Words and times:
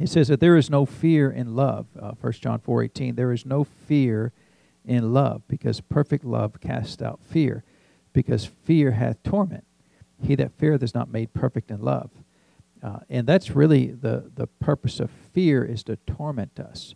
It 0.00 0.08
says 0.08 0.28
that 0.28 0.40
there 0.40 0.56
is 0.56 0.70
no 0.70 0.86
fear 0.86 1.30
in 1.30 1.54
love. 1.54 1.86
Uh, 2.00 2.12
1 2.12 2.32
John 2.40 2.58
4:18. 2.58 3.16
There 3.16 3.32
is 3.32 3.44
no 3.44 3.64
fear 3.64 4.32
in 4.82 5.12
love, 5.12 5.42
because 5.46 5.82
perfect 5.82 6.24
love 6.24 6.58
casts 6.58 7.02
out 7.02 7.20
fear, 7.22 7.64
because 8.14 8.46
fear 8.46 8.92
hath 8.92 9.22
torment. 9.22 9.64
He 10.22 10.34
that 10.36 10.52
feareth 10.52 10.82
is 10.82 10.94
not 10.94 11.10
made 11.10 11.34
perfect 11.34 11.70
in 11.70 11.82
love. 11.82 12.10
Uh, 12.82 13.00
and 13.10 13.26
that's 13.26 13.50
really 13.50 13.88
the, 13.88 14.30
the 14.34 14.46
purpose 14.46 15.00
of 15.00 15.10
fear 15.10 15.62
is 15.62 15.84
to 15.84 15.96
torment 16.06 16.58
us. 16.58 16.94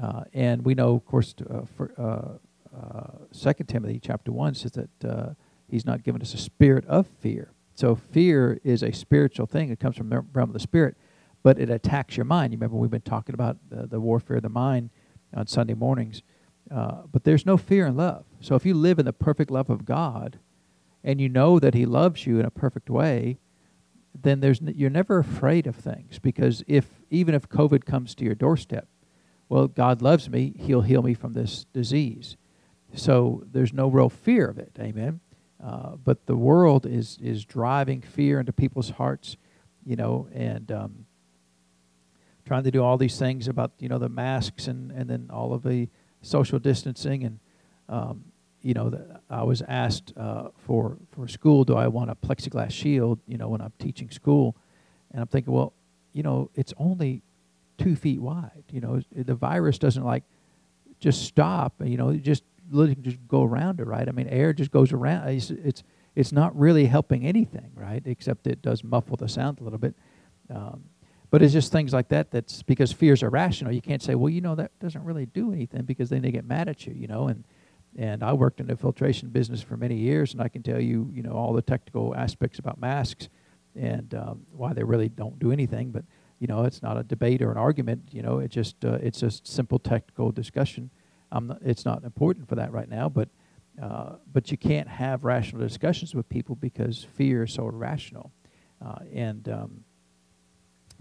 Uh, 0.00 0.22
and 0.32 0.64
we 0.64 0.74
know, 0.74 0.94
of 0.94 1.04
course, 1.04 1.34
uh, 1.50 1.62
for 1.76 1.92
uh, 1.98 2.76
uh, 2.76 3.18
Second 3.32 3.66
Timothy 3.66 3.98
chapter 4.00 4.30
one 4.30 4.54
says 4.54 4.72
that 4.72 5.04
uh, 5.04 5.34
he's 5.68 5.84
not 5.84 6.04
given 6.04 6.22
us 6.22 6.34
a 6.34 6.38
spirit 6.38 6.86
of 6.86 7.08
fear. 7.18 7.50
So 7.74 7.96
fear 7.96 8.60
is 8.62 8.84
a 8.84 8.92
spiritual 8.92 9.46
thing; 9.46 9.70
it 9.70 9.80
comes 9.80 9.96
from 9.96 10.08
the 10.08 10.20
realm 10.32 10.50
of 10.50 10.54
the 10.54 10.60
spirit, 10.60 10.96
but 11.44 11.60
it 11.60 11.70
attacks 11.70 12.16
your 12.16 12.24
mind. 12.24 12.52
You 12.52 12.56
remember 12.56 12.76
we've 12.76 12.90
been 12.90 13.02
talking 13.02 13.34
about 13.34 13.58
the, 13.70 13.86
the 13.86 14.00
warfare 14.00 14.38
of 14.38 14.42
the 14.42 14.48
mind 14.48 14.90
on 15.32 15.46
Sunday 15.46 15.74
mornings. 15.74 16.22
but 16.68 17.22
there's 17.22 17.46
no 17.46 17.56
fear 17.56 17.86
in 17.86 17.96
love. 17.96 18.24
So 18.40 18.56
if 18.56 18.66
you 18.66 18.74
live 18.74 18.98
in 18.98 19.04
the 19.04 19.12
perfect 19.12 19.52
love 19.52 19.70
of 19.70 19.84
God, 19.84 20.40
and 21.04 21.20
you 21.20 21.28
know 21.28 21.60
that 21.60 21.74
He 21.74 21.84
loves 21.84 22.26
you 22.26 22.40
in 22.40 22.46
a 22.46 22.50
perfect 22.50 22.88
way, 22.90 23.38
then 24.20 24.40
there's 24.40 24.60
you're 24.62 24.90
never 24.90 25.18
afraid 25.18 25.66
of 25.66 25.76
things 25.76 26.18
because 26.18 26.64
if 26.66 27.02
even 27.10 27.34
if 27.34 27.48
COVID 27.48 27.84
comes 27.84 28.14
to 28.16 28.24
your 28.24 28.34
doorstep, 28.34 28.88
well, 29.48 29.68
God 29.68 30.00
loves 30.00 30.30
me; 30.30 30.54
He'll 30.58 30.80
heal 30.80 31.02
me 31.02 31.14
from 31.14 31.34
this 31.34 31.66
disease. 31.72 32.36
So 32.94 33.44
there's 33.50 33.72
no 33.72 33.88
real 33.88 34.08
fear 34.08 34.48
of 34.48 34.58
it. 34.58 34.72
Amen. 34.80 35.20
Uh, 35.62 35.96
but 35.96 36.26
the 36.26 36.36
world 36.36 36.86
is 36.86 37.18
is 37.20 37.44
driving 37.44 38.00
fear 38.00 38.40
into 38.40 38.52
people's 38.52 38.90
hearts, 38.90 39.36
you 39.84 39.96
know, 39.96 40.28
and 40.32 40.72
um, 40.72 41.03
trying 42.44 42.64
to 42.64 42.70
do 42.70 42.82
all 42.82 42.96
these 42.96 43.18
things 43.18 43.48
about 43.48 43.72
you 43.78 43.88
know 43.88 43.98
the 43.98 44.08
masks 44.08 44.66
and 44.66 44.90
and 44.92 45.08
then 45.08 45.28
all 45.32 45.52
of 45.52 45.62
the 45.62 45.88
social 46.22 46.58
distancing 46.58 47.24
and 47.24 47.38
um, 47.88 48.24
you 48.64 48.72
know, 48.72 48.88
the, 48.88 49.20
I 49.28 49.42
was 49.42 49.62
asked 49.68 50.14
uh, 50.16 50.48
for 50.56 50.96
for 51.12 51.28
school, 51.28 51.64
do 51.64 51.76
I 51.76 51.86
want 51.88 52.10
a 52.10 52.14
plexiglass 52.14 52.70
shield? 52.70 53.20
You 53.28 53.36
know, 53.36 53.48
when 53.48 53.60
I'm 53.60 53.74
teaching 53.78 54.10
school, 54.10 54.56
and 55.12 55.20
I'm 55.20 55.26
thinking, 55.28 55.52
well, 55.52 55.74
you 56.14 56.22
know, 56.22 56.50
it's 56.54 56.72
only 56.78 57.22
two 57.76 57.94
feet 57.94 58.20
wide. 58.20 58.64
You 58.72 58.80
know, 58.80 59.02
the 59.14 59.34
virus 59.34 59.78
doesn't 59.78 60.02
like 60.02 60.24
just 60.98 61.24
stop. 61.24 61.74
You 61.84 61.98
know, 61.98 62.08
it 62.08 62.22
just 62.22 62.42
literally 62.70 63.02
just 63.02 63.18
go 63.28 63.42
around 63.42 63.80
it, 63.80 63.86
right? 63.86 64.08
I 64.08 64.12
mean, 64.12 64.28
air 64.28 64.54
just 64.54 64.70
goes 64.70 64.92
around. 64.94 65.28
It's 65.28 65.50
it's, 65.50 65.82
it's 66.14 66.32
not 66.32 66.58
really 66.58 66.86
helping 66.86 67.26
anything, 67.26 67.70
right? 67.74 68.02
Except 68.06 68.46
it 68.46 68.62
does 68.62 68.82
muffle 68.82 69.18
the 69.18 69.28
sound 69.28 69.60
a 69.60 69.64
little 69.64 69.78
bit. 69.78 69.94
Um, 70.48 70.84
but 71.34 71.42
it's 71.42 71.52
just 71.52 71.72
things 71.72 71.92
like 71.92 72.10
that. 72.10 72.30
That's 72.30 72.62
because 72.62 72.92
fears 72.92 73.20
are 73.24 73.28
rational. 73.28 73.72
You 73.72 73.82
can't 73.82 74.00
say, 74.00 74.14
well, 74.14 74.28
you 74.30 74.40
know, 74.40 74.54
that 74.54 74.70
doesn't 74.78 75.02
really 75.02 75.26
do 75.26 75.52
anything 75.52 75.82
because 75.82 76.08
then 76.08 76.22
they 76.22 76.30
get 76.30 76.44
mad 76.44 76.68
at 76.68 76.86
you, 76.86 76.94
you 76.94 77.08
know, 77.08 77.26
and 77.26 77.42
and 77.96 78.22
I 78.22 78.32
worked 78.32 78.60
in 78.60 78.68
the 78.68 78.76
filtration 78.76 79.30
business 79.30 79.60
for 79.60 79.76
many 79.76 79.96
years, 79.96 80.32
and 80.32 80.40
I 80.40 80.46
can 80.46 80.62
tell 80.62 80.80
you, 80.80 81.10
you 81.12 81.24
know, 81.24 81.32
all 81.32 81.52
the 81.52 81.60
technical 81.60 82.14
aspects 82.14 82.60
about 82.60 82.80
masks 82.80 83.28
and 83.74 84.14
um, 84.14 84.46
why 84.52 84.74
they 84.74 84.84
really 84.84 85.08
don't 85.08 85.36
do 85.40 85.50
anything. 85.50 85.90
But 85.90 86.04
you 86.38 86.46
know, 86.46 86.62
it's 86.66 86.82
not 86.82 86.98
a 86.98 87.02
debate 87.02 87.42
or 87.42 87.50
an 87.50 87.58
argument. 87.58 88.10
You 88.12 88.22
know, 88.22 88.38
it 88.38 88.52
just 88.52 88.84
uh, 88.84 88.98
it's 89.02 89.24
a 89.24 89.30
simple 89.32 89.80
technical 89.80 90.30
discussion. 90.30 90.88
Not, 91.32 91.58
it's 91.64 91.84
not 91.84 92.04
important 92.04 92.48
for 92.48 92.54
that 92.54 92.70
right 92.70 92.88
now, 92.88 93.08
but 93.08 93.28
uh, 93.82 94.18
but 94.32 94.52
you 94.52 94.56
can't 94.56 94.86
have 94.86 95.24
rational 95.24 95.60
discussions 95.62 96.14
with 96.14 96.28
people 96.28 96.54
because 96.54 97.02
fear 97.02 97.42
is 97.42 97.54
so 97.54 97.66
irrational. 97.66 98.30
Uh, 98.80 98.98
and 99.12 99.48
um, 99.48 99.84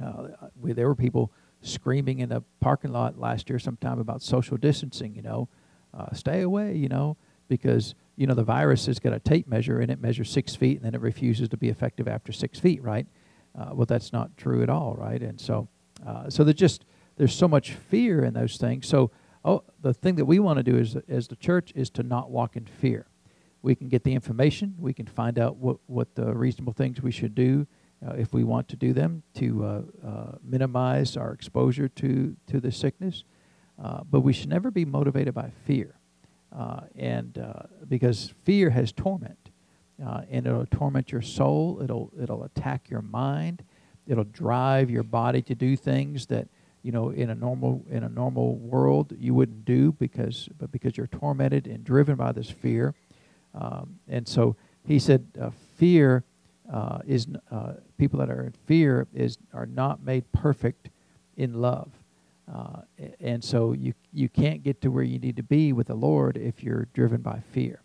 uh, 0.02 0.28
we, 0.60 0.74
there 0.74 0.88
were 0.88 0.96
people 0.96 1.32
screaming 1.62 2.20
in 2.20 2.30
the 2.30 2.44
parking 2.60 2.92
lot 2.92 3.18
last 3.20 3.50
year 3.50 3.60
sometime 3.60 4.00
about 4.00 4.22
social 4.22 4.58
distancing. 4.58 5.16
You 5.16 5.22
know 5.22 5.50
uh, 5.94 6.14
stay 6.14 6.42
away, 6.42 6.76
you 6.76 6.90
know, 6.90 7.18
because, 7.48 7.96
you 8.16 8.26
know, 8.26 8.34
the 8.34 8.44
virus 8.44 8.88
has 8.88 9.00
got 9.00 9.14
a 9.14 9.20
tape 9.20 9.48
measure 9.48 9.80
and 9.80 9.92
it 9.92 10.02
measures 10.02 10.30
six 10.30 10.56
feet 10.56 10.78
and 10.78 10.86
then 10.86 10.96
it 10.96 11.02
refuses 11.02 11.50
to 11.50 11.58
be 11.58 11.70
effective 11.70 12.08
after 12.08 12.32
six 12.32 12.60
feet, 12.60 12.82
right? 12.82 13.06
Uh, 13.58 13.70
well, 13.74 13.86
that's 13.86 14.12
not 14.12 14.36
true 14.38 14.64
at 14.64 14.70
all, 14.70 14.96
right? 14.96 15.22
And 15.22 15.40
so, 15.40 15.68
uh, 16.06 16.30
so 16.30 16.44
there's 16.44 16.56
just, 16.56 16.86
there's 17.18 17.36
so 17.36 17.48
much 17.48 17.74
fear 17.74 18.24
in 18.24 18.34
those 18.34 18.58
things. 18.58 18.88
So, 18.88 19.12
oh, 19.46 19.64
the 19.82 19.94
thing 19.94 20.16
that 20.16 20.26
we 20.26 20.40
want 20.40 20.58
to 20.58 20.64
do 20.64 20.78
is, 20.78 20.96
as 21.08 21.28
the 21.28 21.36
church 21.36 21.72
is 21.76 21.90
to 21.92 22.04
not 22.04 22.32
walk 22.32 22.56
in 22.56 22.66
fear. 22.66 23.06
We 23.62 23.76
can 23.76 23.88
get 23.88 24.04
the 24.04 24.14
information. 24.14 24.76
We 24.78 24.94
can 24.94 25.06
find 25.06 25.40
out 25.40 25.58
what, 25.58 25.78
what 25.86 26.16
the 26.16 26.34
reasonable 26.34 26.74
things 26.74 27.02
we 27.02 27.12
should 27.12 27.36
do 27.36 27.68
if 28.12 28.34
we 28.34 28.44
want 28.44 28.68
to 28.70 28.76
do 28.76 28.94
them 28.94 29.24
to 29.36 29.64
uh, 29.64 29.82
uh, 30.06 30.32
minimize 30.44 31.16
our 31.18 31.32
exposure 31.32 31.88
to, 31.88 32.36
to 32.48 32.60
the 32.60 32.72
sickness. 32.72 33.24
Uh, 33.82 34.02
but 34.10 34.22
we 34.22 34.34
should 34.34 34.50
never 34.50 34.70
be 34.70 34.86
motivated 34.86 35.34
by 35.34 35.50
fear, 35.66 35.96
uh, 36.56 36.82
and 36.96 37.40
uh, 37.40 37.64
because 37.88 38.34
fear 38.44 38.70
has 38.70 38.92
torment, 38.92 39.50
uh, 40.06 40.22
and 40.30 40.46
it'll 40.46 40.66
torment 40.68 41.12
your 41.12 41.24
soul. 41.24 41.80
It'll 41.82 42.12
it'll 42.22 42.44
attack 42.44 42.92
your 42.92 43.02
mind. 43.02 43.64
It'll 44.08 44.26
drive 44.26 44.92
your 44.92 45.02
body 45.02 45.42
to 45.42 45.56
do 45.56 45.76
things 45.76 46.28
that 46.28 46.48
you 46.84 46.92
know 46.92 47.10
in 47.10 47.32
a 47.32 47.36
normal 47.36 47.84
in 47.90 48.04
a 48.04 48.10
normal 48.10 48.58
world 48.58 49.12
you 49.18 49.34
wouldn't 49.34 49.66
do 49.66 49.92
because 49.94 50.48
but 50.60 50.72
because 50.72 50.96
you're 50.96 51.08
tormented 51.08 51.66
and 51.66 51.84
driven 51.84 52.16
by 52.16 52.32
this 52.32 52.52
fear. 52.52 52.94
Um, 53.56 54.00
and 54.08 54.28
so 54.28 54.56
he 54.86 55.00
said, 55.00 55.26
uh, 55.40 55.52
fear 55.78 56.24
is 57.06 57.28
people 57.98 58.20
that 58.20 58.30
are 58.30 58.44
in 58.44 58.54
fear 58.66 59.08
is 59.14 59.38
are 59.54 59.66
not 59.66 60.04
made 60.04 60.32
perfect 60.32 60.90
in 61.38 61.62
love. 61.62 61.90
Uh, 62.52 62.82
and 63.20 63.44
so 63.44 63.72
you 63.72 63.94
you 64.12 64.28
can't 64.28 64.64
get 64.64 64.82
to 64.82 64.90
where 64.90 65.04
you 65.04 65.18
need 65.18 65.38
to 65.38 65.44
be 65.44 65.72
with 65.72 65.88
the 65.88 65.96
Lord 65.96 66.38
if 66.38 66.62
you're 66.64 66.88
driven 66.94 67.22
by 67.22 67.42
fear. 67.52 67.82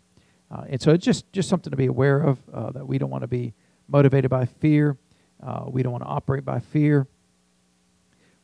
Uh, 0.51 0.63
and 0.69 0.81
so 0.81 0.91
it's 0.91 1.05
just 1.05 1.31
just 1.31 1.47
something 1.47 1.71
to 1.71 1.77
be 1.77 1.85
aware 1.85 2.19
of 2.19 2.39
uh, 2.53 2.71
that 2.71 2.85
we 2.85 2.97
don't 2.97 3.09
want 3.09 3.21
to 3.21 3.27
be 3.27 3.53
motivated 3.87 4.29
by 4.29 4.45
fear. 4.45 4.97
Uh, 5.41 5.65
we 5.67 5.81
don't 5.81 5.93
want 5.93 6.03
to 6.03 6.09
operate 6.09 6.43
by 6.43 6.59
fear. 6.59 7.07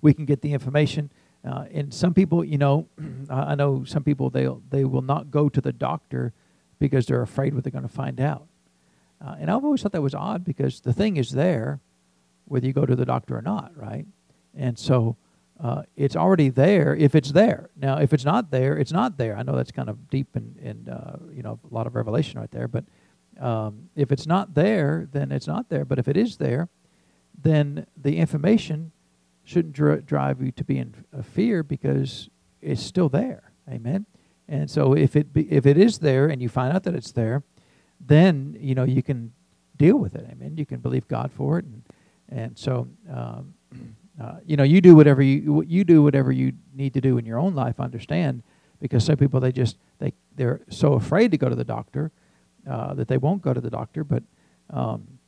We 0.01 0.13
can 0.13 0.25
get 0.25 0.41
the 0.41 0.53
information. 0.53 1.11
Uh, 1.43 1.65
and 1.71 1.93
some 1.93 2.13
people, 2.13 2.43
you 2.43 2.57
know, 2.57 2.87
I 3.29 3.55
know 3.55 3.83
some 3.83 4.03
people 4.03 4.29
they 4.29 4.47
they 4.69 4.85
will 4.85 5.01
not 5.01 5.31
go 5.31 5.49
to 5.49 5.59
the 5.59 5.73
doctor 5.73 6.33
because 6.79 7.07
they're 7.07 7.21
afraid 7.21 7.53
what 7.53 7.63
they're 7.63 7.71
going 7.71 7.87
to 7.87 7.89
find 7.89 8.21
out. 8.21 8.47
Uh, 9.23 9.35
and 9.39 9.49
I've 9.49 9.63
always 9.63 9.81
thought 9.81 9.91
that 9.93 10.01
was 10.01 10.15
odd 10.15 10.43
because 10.43 10.81
the 10.81 10.93
thing 10.93 11.17
is 11.17 11.31
there, 11.31 11.79
whether 12.45 12.65
you 12.65 12.73
go 12.73 12.85
to 12.85 12.95
the 12.95 13.05
doctor 13.05 13.37
or 13.37 13.41
not, 13.41 13.71
right? 13.75 14.05
And 14.55 14.77
so 14.77 15.17
uh, 15.59 15.83
it's 15.95 16.15
already 16.15 16.49
there 16.49 16.95
if 16.95 17.15
it's 17.15 17.31
there. 17.31 17.69
Now, 17.75 17.97
if 17.97 18.13
it's 18.13 18.25
not 18.25 18.51
there, 18.51 18.77
it's 18.77 18.91
not 18.91 19.17
there. 19.17 19.37
I 19.37 19.43
know 19.43 19.55
that's 19.55 19.71
kind 19.71 19.89
of 19.89 20.09
deep 20.09 20.35
and, 20.35 20.57
and 20.57 20.89
uh, 20.89 21.17
you 21.33 21.43
know, 21.43 21.59
a 21.69 21.73
lot 21.73 21.87
of 21.87 21.95
revelation 21.95 22.39
right 22.39 22.51
there. 22.51 22.67
But 22.67 22.83
um, 23.39 23.89
if 23.95 24.11
it's 24.11 24.27
not 24.27 24.53
there, 24.53 25.07
then 25.11 25.31
it's 25.31 25.47
not 25.47 25.69
there. 25.69 25.85
But 25.85 25.97
if 25.97 26.07
it 26.07 26.17
is 26.17 26.37
there, 26.37 26.69
then 27.41 27.85
the 27.95 28.17
information 28.17 28.91
shouldn't 29.43 29.73
dr- 29.73 30.05
drive 30.05 30.41
you 30.41 30.51
to 30.51 30.63
be 30.63 30.77
in 30.77 30.93
fear 31.23 31.63
because 31.63 32.29
it's 32.61 32.81
still 32.81 33.09
there. 33.09 33.51
Amen. 33.69 34.05
And 34.47 34.69
so 34.69 34.93
if 34.93 35.15
it 35.15 35.33
be, 35.33 35.51
if 35.51 35.65
it 35.65 35.77
is 35.77 35.99
there 35.99 36.27
and 36.27 36.41
you 36.41 36.49
find 36.49 36.73
out 36.73 36.83
that 36.83 36.95
it's 36.95 37.11
there, 37.11 37.43
then 37.99 38.57
you 38.59 38.75
know 38.75 38.83
you 38.83 39.03
can 39.03 39.33
deal 39.77 39.97
with 39.97 40.15
it. 40.15 40.25
I 40.29 40.33
mean, 40.35 40.57
You 40.57 40.65
can 40.65 40.79
believe 40.79 41.07
God 41.07 41.31
for 41.31 41.59
it, 41.59 41.65
and 41.65 41.83
and 42.29 42.57
so 42.57 42.87
um, 43.11 43.53
uh, 44.21 44.35
you 44.45 44.55
know, 44.55 44.63
you 44.63 44.81
do 44.81 44.95
whatever 44.95 45.21
you 45.21 45.63
you 45.67 45.83
do 45.83 46.03
whatever 46.03 46.31
you 46.31 46.53
need 46.73 46.93
to 46.93 47.01
do 47.01 47.17
in 47.17 47.25
your 47.25 47.39
own 47.39 47.53
life. 47.53 47.79
Understand, 47.79 48.43
because 48.79 49.03
some 49.03 49.17
people 49.17 49.39
they 49.39 49.51
just 49.51 49.77
they 49.99 50.13
they're 50.35 50.61
so 50.69 50.93
afraid 50.93 51.31
to 51.31 51.37
go 51.37 51.49
to 51.49 51.55
the 51.55 51.63
doctor 51.63 52.11
uh, 52.69 52.93
that 52.93 53.07
they 53.07 53.17
won't 53.17 53.41
go 53.41 53.53
to 53.53 53.61
the 53.61 53.69
doctor. 53.69 54.03
But 54.03 54.23
um, 54.69 55.19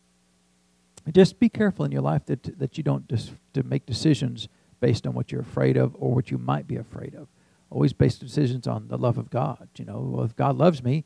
just 1.11 1.39
be 1.39 1.49
careful 1.49 1.85
in 1.85 1.91
your 1.91 2.01
life 2.01 2.25
that 2.25 2.57
that 2.59 2.77
you 2.77 2.83
don't 2.83 3.07
just 3.07 3.33
to 3.53 3.63
make 3.63 3.85
decisions 3.85 4.47
based 4.79 5.07
on 5.07 5.13
what 5.13 5.31
you're 5.31 5.41
afraid 5.41 5.75
of 5.75 5.95
or 5.99 6.13
what 6.13 6.31
you 6.31 6.37
might 6.37 6.67
be 6.67 6.75
afraid 6.75 7.15
of. 7.15 7.27
Always 7.69 7.91
base 7.91 8.17
decisions 8.17 8.67
on 8.67 8.87
the 8.87 8.97
love 8.97 9.17
of 9.17 9.29
God. 9.29 9.67
You 9.77 9.85
know, 9.85 9.99
well, 9.99 10.23
if 10.23 10.35
God 10.35 10.57
loves 10.57 10.83
me, 10.83 11.03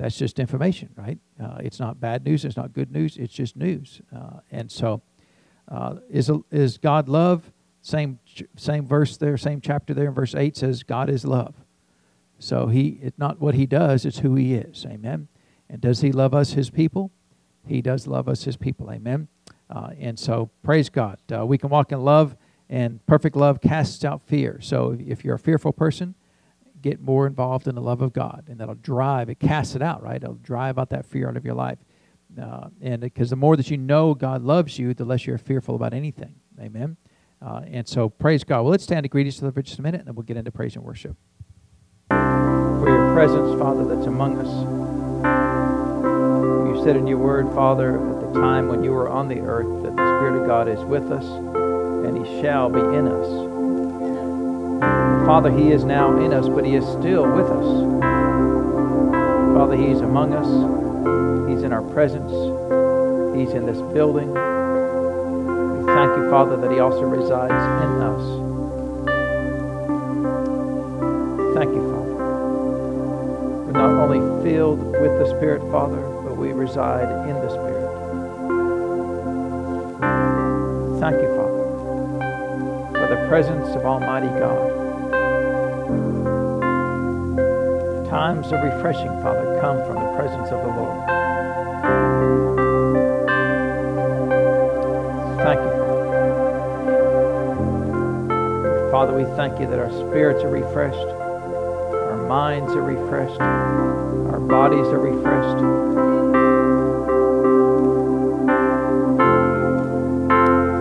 that's 0.00 0.16
just 0.16 0.38
information, 0.38 0.88
right? 0.96 1.18
Uh, 1.38 1.58
it's 1.60 1.78
not 1.78 2.00
bad 2.00 2.24
news. 2.24 2.46
It's 2.46 2.56
not 2.56 2.72
good 2.72 2.90
news. 2.90 3.18
It's 3.18 3.34
just 3.34 3.54
news. 3.54 4.00
Uh, 4.14 4.40
and 4.50 4.72
so 4.72 5.02
uh, 5.68 5.96
is, 6.08 6.30
is 6.50 6.78
God 6.78 7.06
love? 7.06 7.52
Same, 7.82 8.18
same 8.56 8.86
verse 8.86 9.18
there, 9.18 9.36
same 9.36 9.60
chapter 9.60 9.92
there 9.92 10.08
in 10.08 10.14
verse 10.14 10.34
8 10.34 10.56
says, 10.56 10.82
God 10.82 11.10
is 11.10 11.26
love. 11.26 11.54
So 12.38 12.68
he, 12.68 12.98
it's 13.02 13.18
not 13.18 13.40
what 13.40 13.54
he 13.54 13.66
does, 13.66 14.06
it's 14.06 14.20
who 14.20 14.36
he 14.36 14.54
is. 14.54 14.86
Amen. 14.86 15.28
And 15.68 15.82
does 15.82 16.00
he 16.00 16.12
love 16.12 16.34
us, 16.34 16.54
his 16.54 16.70
people? 16.70 17.10
He 17.66 17.82
does 17.82 18.06
love 18.06 18.26
us, 18.26 18.44
his 18.44 18.56
people. 18.56 18.90
Amen. 18.90 19.28
Uh, 19.68 19.90
and 19.98 20.18
so, 20.18 20.50
praise 20.62 20.88
God. 20.88 21.18
Uh, 21.32 21.44
we 21.44 21.58
can 21.58 21.68
walk 21.68 21.92
in 21.92 22.02
love, 22.02 22.36
and 22.70 23.04
perfect 23.06 23.36
love 23.36 23.60
casts 23.60 24.04
out 24.04 24.22
fear. 24.22 24.58
So, 24.62 24.96
if 24.98 25.24
you're 25.24 25.36
a 25.36 25.38
fearful 25.38 25.72
person, 25.72 26.14
get 26.82 27.00
more 27.00 27.26
involved 27.26 27.66
in 27.68 27.74
the 27.74 27.80
love 27.80 28.02
of 28.02 28.12
God, 28.12 28.44
and 28.48 28.58
that'll 28.58 28.74
drive, 28.74 29.28
it 29.28 29.38
casts 29.38 29.74
it 29.74 29.82
out, 29.82 30.02
right? 30.02 30.22
It'll 30.22 30.34
drive 30.34 30.78
out 30.78 30.90
that 30.90 31.06
fear 31.06 31.28
out 31.28 31.36
of 31.36 31.44
your 31.44 31.54
life. 31.54 31.78
Uh, 32.40 32.68
and 32.80 33.00
because 33.00 33.30
the 33.30 33.36
more 33.36 33.56
that 33.56 33.70
you 33.70 33.76
know 33.76 34.14
God 34.14 34.42
loves 34.42 34.78
you, 34.78 34.94
the 34.94 35.04
less 35.04 35.26
you're 35.26 35.38
fearful 35.38 35.74
about 35.74 35.92
anything. 35.92 36.36
Amen. 36.60 36.96
Uh, 37.42 37.62
and 37.66 37.88
so, 37.88 38.08
praise 38.08 38.44
God. 38.44 38.62
Well, 38.62 38.70
let's 38.70 38.84
stand 38.84 39.04
to 39.04 39.08
greet 39.08 39.26
each 39.26 39.38
other 39.38 39.50
for 39.50 39.62
just 39.62 39.78
a 39.78 39.82
minute, 39.82 40.00
and 40.00 40.08
then 40.08 40.14
we'll 40.14 40.24
get 40.24 40.36
into 40.36 40.52
praise 40.52 40.76
and 40.76 40.84
worship. 40.84 41.16
For 42.10 42.88
your 42.88 43.14
presence, 43.14 43.58
Father, 43.58 43.84
that's 43.84 44.06
among 44.06 44.38
us. 44.38 44.80
You 46.76 46.84
said 46.84 46.96
in 46.96 47.06
your 47.06 47.18
word, 47.18 47.52
Father, 47.54 47.98
at 47.98 48.20
the 48.20 48.40
time 48.40 48.68
when 48.68 48.84
you 48.84 48.92
were 48.92 49.08
on 49.08 49.28
the 49.28 49.40
earth, 49.40 49.82
that 49.82 49.96
the 49.96 50.18
Spirit 50.18 50.40
of 50.40 50.46
God 50.46 50.68
is 50.68 50.80
with 50.84 51.10
us, 51.10 51.24
and 51.24 52.26
He 52.26 52.42
shall 52.42 52.68
be 52.68 52.80
in 52.80 53.08
us. 53.08 53.49
Father, 55.30 55.56
He 55.56 55.70
is 55.70 55.84
now 55.84 56.18
in 56.18 56.32
us, 56.32 56.48
but 56.48 56.64
He 56.64 56.74
is 56.74 56.84
still 56.84 57.22
with 57.22 57.46
us. 57.46 57.66
Father, 59.54 59.76
He's 59.76 60.00
among 60.00 60.34
us. 60.34 60.48
He's 61.48 61.62
in 61.62 61.72
our 61.72 61.82
presence. 61.82 62.32
He's 63.38 63.54
in 63.54 63.64
this 63.64 63.80
building. 63.92 64.28
We 64.30 65.86
thank 65.86 66.16
you, 66.16 66.28
Father, 66.30 66.56
that 66.56 66.72
He 66.72 66.80
also 66.80 67.02
resides 67.02 67.52
in 67.52 68.02
us. 68.02 68.24
Thank 71.54 71.76
you, 71.76 71.82
Father. 71.92 72.14
We're 73.66 73.70
not 73.70 73.90
only 74.02 74.42
filled 74.42 74.80
with 74.80 75.16
the 75.20 75.28
Spirit, 75.28 75.62
Father, 75.70 76.00
but 76.24 76.36
we 76.36 76.50
reside 76.50 77.08
in 77.28 77.36
the 77.36 77.50
Spirit. 77.50 77.88
Thank 80.98 81.22
you, 81.22 81.28
Father, 81.36 81.64
for 82.98 83.06
the 83.14 83.28
presence 83.28 83.68
of 83.76 83.84
Almighty 83.84 84.26
God. 84.40 84.89
Times 88.30 88.52
of 88.52 88.62
refreshing, 88.62 89.10
Father, 89.22 89.58
come 89.60 89.78
from 89.84 89.96
the 89.96 90.12
presence 90.14 90.50
of 90.52 90.60
the 90.60 90.68
Lord. 90.68 91.04
Thank 95.38 95.58
you, 95.58 95.72
Father. 98.92 99.16
We 99.16 99.24
thank 99.34 99.58
you 99.58 99.66
that 99.66 99.80
our 99.80 99.90
spirits 99.90 100.44
are 100.44 100.48
refreshed, 100.48 101.08
our 101.08 102.24
minds 102.28 102.70
are 102.70 102.82
refreshed, 102.82 103.40
our 103.40 104.38
bodies 104.38 104.86
are 104.86 105.00
refreshed. 105.00 105.60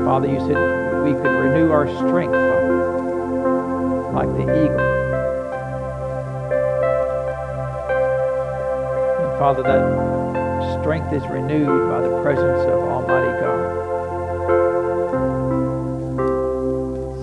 Father, 0.06 0.28
you 0.28 0.40
said 0.42 1.04
we 1.04 1.14
could 1.14 1.32
renew 1.32 1.72
our 1.72 1.88
strength, 1.98 2.36
Father, 2.36 4.12
like 4.14 4.30
the 4.38 4.66
eagle. 4.66 4.69
Father, 9.40 9.64
that 9.64 10.82
strength 10.82 11.14
is 11.14 11.26
renewed 11.28 11.90
by 11.90 12.02
the 12.02 12.22
presence 12.22 12.62
of 12.64 12.84
Almighty 12.84 13.40
God. 13.40 13.88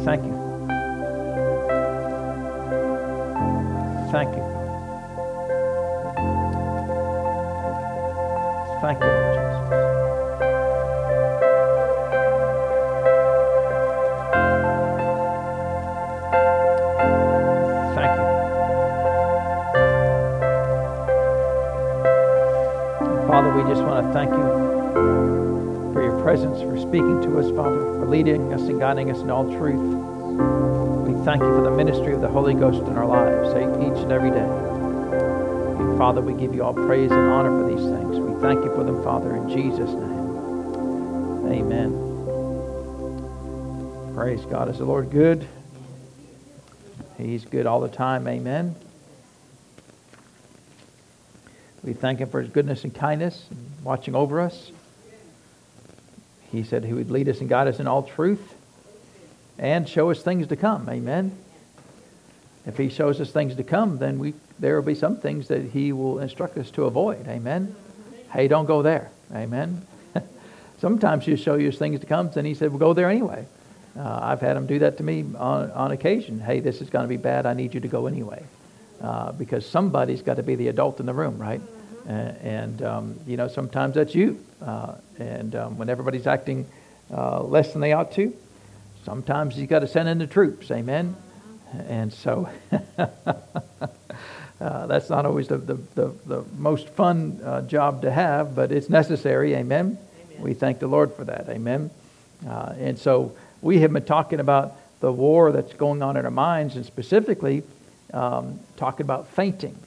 Thank 0.07 0.25
you. 0.25 0.33
Thank 4.11 4.35
you. 4.35 4.46
Guiding 28.87 29.11
us 29.11 29.19
in 29.19 29.29
all 29.33 29.43
truth. 29.59 29.83
We 31.09 31.25
thank 31.25 31.43
you 31.43 31.49
for 31.57 31.63
the 31.63 31.73
ministry 31.73 32.15
of 32.15 32.21
the 32.21 32.29
Holy 32.29 32.55
Ghost 32.55 32.87
in 32.87 32.97
our 32.97 33.05
lives 33.05 33.49
each 33.83 34.01
and 34.01 34.13
every 34.13 34.31
day. 34.31 34.39
And 34.39 35.99
Father, 35.99 36.21
we 36.21 36.35
give 36.35 36.55
you 36.55 36.63
all 36.63 36.73
praise 36.73 37.11
and 37.11 37.19
honor 37.19 37.51
for 37.51 37.69
these 37.69 37.85
things. 37.85 38.21
We 38.21 38.41
thank 38.41 38.65
you 38.65 38.73
for 38.77 38.85
them, 38.85 39.03
Father, 39.03 39.35
in 39.35 39.49
Jesus' 39.49 39.91
name. 39.91 41.51
Amen. 41.51 41.91
Praise 44.15 44.45
God. 44.45 44.69
Is 44.69 44.79
the 44.79 44.85
Lord 44.85 45.11
good? 45.11 45.49
He's 47.19 47.45
good 47.45 47.67
all 47.67 47.81
the 47.81 47.89
time. 47.89 48.29
Amen. 48.29 48.77
We 51.83 51.93
thank 51.93 52.21
him 52.21 52.31
for 52.31 52.41
his 52.41 52.53
goodness 52.53 52.85
and 52.85 52.95
kindness 52.95 53.49
and 53.51 53.59
watching 53.83 54.15
over 54.15 54.41
us. 54.41 54.71
He 56.53 56.63
said 56.63 56.85
he 56.85 56.93
would 56.93 57.11
lead 57.11 57.29
us 57.29 57.41
and 57.41 57.49
guide 57.49 57.67
us 57.67 57.81
in 57.81 57.89
all 57.89 58.05
truth 58.05 58.53
and 59.67 59.89
show 59.89 60.11
us 60.13 60.23
things 60.23 60.47
to 60.47 60.57
come. 60.57 60.89
Amen. 60.89 61.37
If 62.67 62.77
he 62.79 62.89
shows 62.89 63.21
us 63.21 63.33
things 63.33 63.57
to 63.57 63.65
come, 63.65 63.99
then 63.99 64.21
we 64.21 64.35
there 64.61 64.77
will 64.77 64.87
be 64.87 64.95
some 64.95 65.17
things 65.17 65.49
that 65.49 65.63
he 65.63 65.93
will 65.93 66.21
instruct 66.21 66.57
us 66.57 66.71
to 66.73 66.85
avoid. 66.85 67.27
Amen. 67.27 67.75
Hey, 68.33 68.47
don't 68.47 68.67
go 68.67 68.83
there. 68.83 69.11
Amen. 69.35 69.85
Sometimes 70.79 71.27
he'll 71.27 71.37
show 71.37 71.57
you 71.57 71.73
things 71.73 72.01
to 72.01 72.07
come, 72.07 72.31
and 72.37 72.47
he 72.47 72.55
said, 72.55 72.71
"Well, 72.71 72.79
go 72.79 72.95
there 72.95 73.11
anyway." 73.11 73.45
Uh, 73.99 74.21
I've 74.23 74.41
had 74.41 74.57
him 74.57 74.67
do 74.67 74.79
that 74.81 74.99
to 74.99 75.03
me 75.03 75.25
on, 75.37 75.71
on 75.73 75.91
occasion. 75.91 76.39
Hey, 76.39 76.61
this 76.61 76.81
is 76.81 76.91
going 76.91 77.05
to 77.05 77.09
be 77.09 77.17
bad. 77.17 77.45
I 77.47 77.55
need 77.55 77.75
you 77.75 77.81
to 77.81 77.89
go 77.89 78.07
anyway, 78.07 78.45
uh, 79.01 79.33
because 79.33 79.69
somebody's 79.69 80.23
got 80.23 80.37
to 80.37 80.43
be 80.43 80.55
the 80.55 80.69
adult 80.69 81.01
in 81.01 81.07
the 81.07 81.15
room, 81.15 81.39
right? 81.39 81.61
and 82.09 82.83
um, 82.83 83.19
you 83.27 83.37
know 83.37 83.49
sometimes 83.49 83.97
that's 83.97 84.15
you 84.15 84.39
uh, 84.63 84.95
and 85.19 85.57
um, 85.57 85.77
when 85.77 85.89
everybody's 85.89 86.29
acting 86.29 86.65
uh, 87.13 87.43
less 87.43 87.73
than 87.73 87.81
they 87.81 87.93
ought 87.93 88.13
to 88.13 88.33
sometimes 89.07 89.57
you 89.57 89.69
got 89.69 89.79
to 89.79 89.87
send 89.87 90.09
in 90.09 90.19
the 90.19 90.27
troops 90.27 90.69
amen 90.73 91.15
and 91.89 92.13
so 92.13 92.49
uh, 92.99 94.87
that's 94.87 95.09
not 95.09 95.25
always 95.25 95.47
the, 95.47 95.59
the, 95.59 95.75
the, 95.95 96.13
the 96.27 96.45
most 96.59 96.89
fun 96.89 97.41
uh, 97.45 97.63
job 97.63 98.03
to 98.03 98.11
have 98.11 98.57
but 98.57 98.73
it's 98.73 98.91
necessary 98.91 99.55
amen, 99.55 99.97
amen. 100.25 100.43
we 100.43 100.55
thank 100.55 100.81
the 100.81 100.89
lord 100.89 101.15
for 101.15 101.23
that 101.23 101.49
amen 101.49 101.89
uh, 102.49 102.75
and 102.79 102.99
so 102.99 103.33
we 103.63 103.79
have 103.79 103.93
been 103.93 104.05
talking 104.05 104.41
about 104.41 104.75
the 104.99 105.13
war 105.13 105.53
that's 105.53 105.73
going 105.75 106.03
on 106.03 106.17
in 106.17 106.25
our 106.25 106.31
minds 106.33 106.75
and 106.75 106.85
specifically 106.85 107.63
um, 108.13 108.59
talking 108.77 109.07
about 109.07 109.29
fainting 109.29 109.79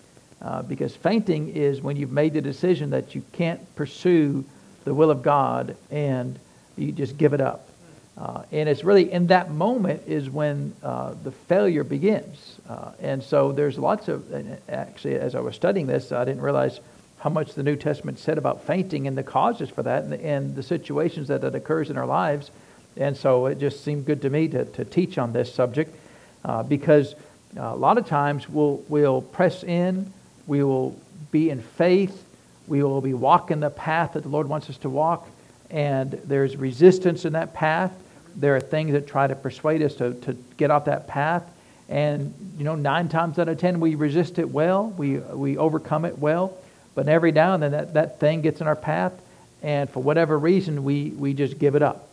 uh, 0.42 0.62
because 0.62 0.96
fainting 0.96 1.50
is 1.50 1.82
when 1.82 1.98
you've 1.98 2.14
made 2.14 2.32
the 2.32 2.42
decision 2.42 2.92
that 2.92 3.14
you 3.16 3.24
can't 3.34 3.76
pursue 3.76 4.46
the 4.86 4.94
will 4.94 5.12
of 5.12 5.24
God 5.24 5.76
and 5.92 6.40
you 6.78 6.94
just 6.94 7.18
give 7.18 7.34
it 7.34 7.42
up. 7.42 7.69
Uh, 8.18 8.44
and 8.52 8.68
it's 8.68 8.84
really 8.84 9.12
in 9.12 9.28
that 9.28 9.50
moment 9.50 10.04
is 10.08 10.30
when 10.30 10.76
uh, 10.84 11.14
the 11.24 11.32
failure 11.32 11.84
begins. 11.84 12.60
Uh, 12.68 12.92
and 13.00 13.24
so 13.24 13.52
there's 13.52 13.78
lots 13.78 14.08
of, 14.08 14.26
actually, 14.68 15.16
as 15.16 15.36
I 15.36 15.40
was 15.40 15.56
studying 15.56 15.88
this, 15.88 16.12
I 16.12 16.26
didn't 16.26 16.42
realize 16.42 16.80
how 17.20 17.30
much 17.30 17.54
the 17.54 17.64
New 17.64 17.76
Testament 17.76 18.20
said 18.20 18.38
about 18.38 18.66
fainting 18.66 19.08
and 19.08 19.18
the 19.18 19.24
causes 19.24 19.70
for 19.70 19.84
that 19.84 20.04
and 20.04 20.12
the, 20.12 20.26
and 20.26 20.56
the 20.56 20.64
situations 20.64 21.30
that 21.30 21.44
it 21.44 21.56
occurs 21.56 21.90
in 21.90 21.98
our 21.98 22.06
lives. 22.06 22.52
And 22.98 23.16
so 23.16 23.46
it 23.46 23.60
just 23.60 23.84
seemed 23.84 24.06
good 24.06 24.22
to 24.24 24.30
me 24.30 24.48
to, 24.50 24.66
to 24.66 24.84
teach 24.84 25.18
on 25.18 25.32
this 25.32 25.54
subject 25.54 25.96
uh, 26.44 26.64
because 26.64 27.16
a 27.56 27.76
lot 27.76 27.98
of 27.98 28.08
times 28.08 28.50
we'll, 28.50 28.84
we'll 28.90 29.22
press 29.22 29.64
in 29.64 30.12
we 30.50 30.64
will 30.64 31.00
be 31.30 31.52
in 31.52 31.62
faith. 31.62 32.26
We 32.68 32.82
will 32.84 33.02
be 33.02 33.14
walking 33.14 33.60
the 33.60 33.70
path 33.70 34.14
that 34.14 34.24
the 34.24 34.30
Lord 34.30 34.50
wants 34.50 34.68
us 34.70 34.78
to 34.80 34.90
walk. 34.90 35.30
And 35.70 36.12
there's 36.26 36.58
resistance 36.58 37.26
in 37.26 37.34
that 37.34 37.54
path. 37.54 37.92
There 38.36 38.56
are 38.56 38.62
things 38.62 38.94
that 38.94 39.08
try 39.08 39.28
to 39.28 39.36
persuade 39.36 39.82
us 39.82 39.96
to, 39.96 40.14
to 40.14 40.34
get 40.58 40.72
off 40.72 40.86
that 40.86 41.08
path. 41.08 41.44
And, 41.90 42.34
you 42.58 42.64
know, 42.64 42.76
nine 42.76 43.10
times 43.10 43.40
out 43.40 43.50
of 43.50 43.58
ten, 43.58 43.80
we 43.80 43.96
resist 43.96 44.40
it 44.40 44.50
well. 44.50 44.88
We, 44.98 45.18
we 45.18 45.58
overcome 45.58 46.06
it 46.06 46.20
well. 46.20 46.56
But 46.96 47.08
every 47.08 47.32
now 47.32 47.54
and 47.54 47.64
then, 47.64 47.72
that, 47.72 47.94
that 47.94 48.20
thing 48.20 48.42
gets 48.42 48.62
in 48.62 48.68
our 48.68 48.76
path. 48.76 49.14
And 49.62 49.90
for 49.90 50.02
whatever 50.02 50.38
reason, 50.38 50.84
we, 50.84 51.10
we 51.10 51.34
just 51.34 51.60
give 51.60 51.76
it 51.76 51.82
up. 51.82 52.08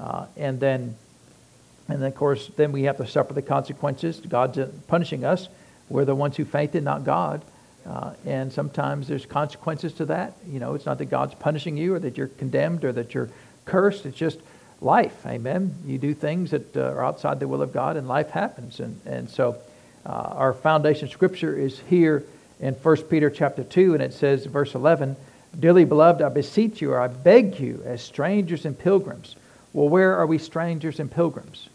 Uh, 0.00 0.26
and 0.36 0.58
then, 0.60 0.96
and 1.88 2.02
then, 2.02 2.08
of 2.08 2.14
course, 2.14 2.50
then 2.56 2.72
we 2.72 2.84
have 2.84 2.96
to 2.98 3.06
suffer 3.06 3.32
the 3.32 3.42
consequences. 3.42 4.20
God's 4.20 4.58
punishing 4.88 5.24
us. 5.24 5.48
We're 5.88 6.04
the 6.04 6.14
ones 6.14 6.36
who 6.36 6.44
fainted, 6.44 6.84
not 6.84 7.04
God. 7.04 7.42
Uh, 7.86 8.14
and 8.24 8.52
sometimes 8.52 9.08
there's 9.08 9.26
consequences 9.26 9.92
to 9.94 10.06
that. 10.06 10.34
You 10.46 10.60
know, 10.60 10.74
it's 10.74 10.86
not 10.86 10.98
that 10.98 11.06
God's 11.06 11.34
punishing 11.34 11.76
you 11.76 11.94
or 11.94 11.98
that 11.98 12.16
you're 12.16 12.28
condemned 12.28 12.84
or 12.84 12.92
that 12.92 13.14
you're 13.14 13.28
cursed. 13.64 14.06
It's 14.06 14.16
just 14.16 14.38
life. 14.80 15.26
Amen. 15.26 15.74
You 15.86 15.98
do 15.98 16.14
things 16.14 16.50
that 16.50 16.76
uh, 16.76 16.80
are 16.80 17.04
outside 17.04 17.40
the 17.40 17.48
will 17.48 17.62
of 17.62 17.72
God, 17.72 17.96
and 17.96 18.06
life 18.08 18.30
happens. 18.30 18.80
And 18.80 19.00
and 19.06 19.28
so, 19.28 19.56
uh, 20.04 20.10
our 20.10 20.52
foundation 20.52 21.08
scripture 21.08 21.56
is 21.56 21.78
here 21.88 22.24
in 22.60 22.74
1 22.74 22.96
Peter 23.04 23.30
chapter 23.30 23.64
two, 23.64 23.94
and 23.94 24.02
it 24.02 24.12
says, 24.12 24.46
verse 24.46 24.74
11, 24.74 25.16
"Dearly 25.58 25.84
beloved, 25.84 26.22
I 26.22 26.28
beseech 26.28 26.80
you, 26.80 26.92
or 26.92 27.00
I 27.00 27.08
beg 27.08 27.58
you, 27.58 27.82
as 27.84 28.02
strangers 28.02 28.64
and 28.64 28.78
pilgrims." 28.78 29.36
Well, 29.72 29.88
where 29.88 30.16
are 30.16 30.26
we 30.26 30.38
strangers 30.38 31.00
and 31.00 31.10
pilgrims? 31.10 31.68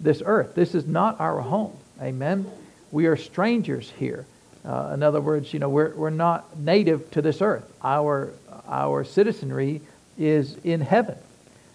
This 0.00 0.22
earth. 0.24 0.54
This 0.54 0.74
is 0.74 0.86
not 0.86 1.20
our 1.20 1.40
home. 1.40 1.76
Amen. 2.00 2.46
We 2.90 3.06
are 3.06 3.16
strangers 3.16 3.92
here. 3.98 4.26
Uh, 4.64 4.92
in 4.94 5.02
other 5.02 5.20
words, 5.20 5.52
you 5.52 5.58
know, 5.58 5.68
we're, 5.68 5.94
we're 5.94 6.10
not 6.10 6.58
native 6.58 7.10
to 7.12 7.22
this 7.22 7.40
earth. 7.40 7.64
Our, 7.82 8.32
our 8.66 9.04
citizenry 9.04 9.80
is 10.18 10.56
in 10.64 10.80
heaven. 10.80 11.16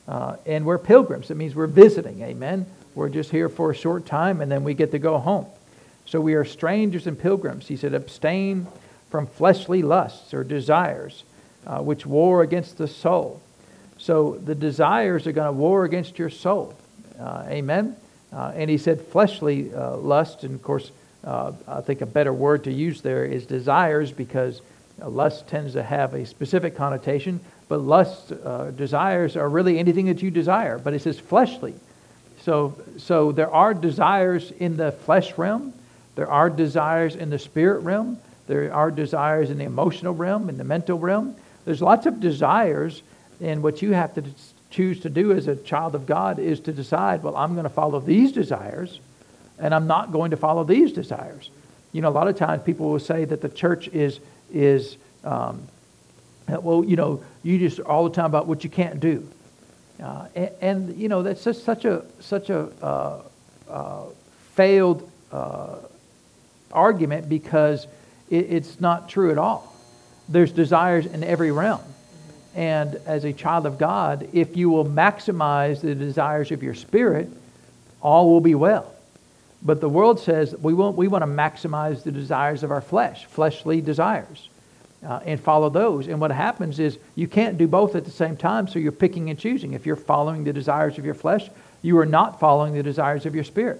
Uh, 0.07 0.35
and 0.45 0.65
we're 0.65 0.77
pilgrims. 0.77 1.31
It 1.31 1.35
means 1.35 1.55
we're 1.55 1.67
visiting. 1.67 2.21
Amen. 2.21 2.65
We're 2.93 3.09
just 3.09 3.31
here 3.31 3.49
for 3.49 3.71
a 3.71 3.75
short 3.75 4.05
time 4.05 4.41
and 4.41 4.51
then 4.51 4.63
we 4.63 4.73
get 4.73 4.91
to 4.91 4.99
go 4.99 5.17
home. 5.17 5.45
So 6.05 6.19
we 6.19 6.33
are 6.33 6.43
strangers 6.43 7.07
and 7.07 7.17
pilgrims. 7.17 7.67
He 7.67 7.77
said, 7.77 7.93
abstain 7.93 8.67
from 9.09 9.27
fleshly 9.27 9.81
lusts 9.81 10.33
or 10.33 10.43
desires 10.43 11.23
uh, 11.65 11.79
which 11.79 12.05
war 12.05 12.41
against 12.41 12.77
the 12.77 12.87
soul. 12.87 13.41
So 13.97 14.35
the 14.43 14.55
desires 14.55 15.27
are 15.27 15.31
going 15.31 15.47
to 15.47 15.53
war 15.53 15.85
against 15.85 16.19
your 16.19 16.29
soul. 16.29 16.75
Uh, 17.19 17.45
amen. 17.47 17.95
Uh, 18.31 18.51
and 18.55 18.69
he 18.69 18.77
said 18.77 18.99
fleshly 19.01 19.73
uh, 19.73 19.95
lust, 19.97 20.43
and 20.43 20.55
of 20.55 20.63
course, 20.63 20.91
uh, 21.23 21.53
I 21.67 21.81
think 21.81 22.01
a 22.01 22.05
better 22.05 22.33
word 22.33 22.65
to 22.65 22.71
use 22.71 23.01
there 23.01 23.25
is 23.25 23.45
desires 23.45 24.11
because 24.11 24.61
lust 24.99 25.47
tends 25.47 25.73
to 25.73 25.83
have 25.83 26.13
a 26.13 26.25
specific 26.25 26.75
connotation, 26.75 27.39
but 27.67 27.79
lust, 27.79 28.31
uh, 28.31 28.71
desires 28.71 29.35
are 29.37 29.49
really 29.49 29.79
anything 29.79 30.07
that 30.07 30.21
you 30.21 30.31
desire. 30.31 30.77
But 30.77 30.93
it 30.93 31.01
says 31.01 31.19
fleshly. 31.19 31.75
So, 32.41 32.75
so 32.97 33.31
there 33.31 33.51
are 33.51 33.73
desires 33.73 34.51
in 34.51 34.75
the 34.75 34.91
flesh 34.91 35.37
realm, 35.37 35.73
there 36.15 36.29
are 36.29 36.49
desires 36.49 37.15
in 37.15 37.29
the 37.29 37.39
spirit 37.39 37.79
realm, 37.79 38.19
there 38.47 38.73
are 38.73 38.91
desires 38.91 39.49
in 39.49 39.57
the 39.57 39.63
emotional 39.63 40.13
realm, 40.13 40.49
in 40.49 40.57
the 40.57 40.63
mental 40.65 40.99
realm. 40.99 41.35
There's 41.63 41.81
lots 41.81 42.05
of 42.05 42.19
desires, 42.19 43.01
and 43.39 43.63
what 43.63 43.81
you 43.81 43.93
have 43.93 44.13
to 44.15 44.23
choose 44.69 44.99
to 45.01 45.09
do 45.09 45.31
as 45.31 45.47
a 45.47 45.55
child 45.55 45.95
of 45.95 46.05
God 46.05 46.39
is 46.39 46.59
to 46.61 46.73
decide, 46.73 47.23
well, 47.23 47.37
I'm 47.37 47.53
going 47.53 47.63
to 47.63 47.69
follow 47.69 48.01
these 48.01 48.33
desires, 48.33 48.99
and 49.59 49.73
I'm 49.73 49.87
not 49.87 50.11
going 50.11 50.31
to 50.31 50.37
follow 50.37 50.63
these 50.63 50.91
desires. 50.91 51.49
You 51.91 52.01
know, 52.01 52.09
a 52.09 52.11
lot 52.11 52.27
of 52.27 52.35
times 52.35 52.63
people 52.63 52.89
will 52.89 52.99
say 52.99 53.25
that 53.25 53.41
the 53.41 53.49
church 53.49 53.87
is 53.89 54.19
is 54.51 54.97
um, 55.23 55.67
well, 56.47 56.83
you 56.83 56.95
know, 56.95 57.23
you 57.43 57.59
just 57.59 57.79
all 57.79 58.03
the 58.03 58.15
time 58.15 58.25
about 58.25 58.47
what 58.47 58.63
you 58.63 58.69
can't 58.69 58.99
do, 58.99 59.27
uh, 60.01 60.27
and, 60.35 60.51
and, 60.61 60.97
you 60.97 61.07
know 61.07 61.23
that's 61.23 61.43
just 61.43 61.63
such 61.63 61.85
a 61.85 62.03
such 62.19 62.49
a 62.49 62.69
uh, 62.83 63.21
uh, 63.69 64.03
failed 64.53 65.09
uh, 65.31 65.77
argument 66.71 67.29
because 67.29 67.87
it, 68.29 68.47
it's 68.49 68.81
not 68.81 69.07
true 69.07 69.31
at 69.31 69.37
all. 69.37 69.73
There's 70.29 70.51
desires 70.51 71.05
in 71.05 71.23
every 71.23 71.51
realm. 71.51 71.81
And 72.55 72.95
as 73.07 73.23
a 73.23 73.33
child 73.33 73.65
of 73.65 73.77
God, 73.77 74.29
if 74.31 74.55
you 74.55 74.69
will 74.69 74.85
maximize 74.85 75.81
the 75.81 75.95
desires 75.95 76.51
of 76.51 76.61
your 76.61 76.75
spirit, 76.75 77.29
all 78.01 78.29
will 78.29 78.41
be 78.41 78.53
well. 78.53 78.92
But 79.65 79.79
the 79.79 79.89
world 79.89 80.19
says 80.19 80.55
we, 80.57 80.73
want 80.73 80.97
we 80.97 81.07
want 81.07 81.21
to 81.21 81.27
maximize 81.27 82.03
the 82.03 82.11
desires 82.11 82.63
of 82.63 82.71
our 82.71 82.81
flesh, 82.81 83.25
fleshly 83.25 83.79
desires, 83.79 84.49
uh, 85.05 85.21
and 85.25 85.39
follow 85.39 85.69
those. 85.69 86.07
And 86.07 86.19
what 86.19 86.31
happens 86.31 86.79
is 86.79 86.97
you 87.15 87.27
can't 87.27 87.57
do 87.57 87.67
both 87.67 87.95
at 87.95 88.03
the 88.03 88.11
same 88.11 88.35
time, 88.35 88.67
so 88.67 88.79
you're 88.79 88.91
picking 88.91 89.29
and 89.29 89.39
choosing. 89.39 89.73
If 89.73 89.85
you're 89.85 89.95
following 89.95 90.43
the 90.43 90.53
desires 90.53 90.97
of 90.97 91.05
your 91.05 91.13
flesh, 91.13 91.49
you 91.81 91.97
are 91.97 92.05
not 92.05 92.39
following 92.39 92.73
the 92.73 92.83
desires 92.83 93.25
of 93.25 93.35
your 93.35 93.43
spirit. 93.43 93.79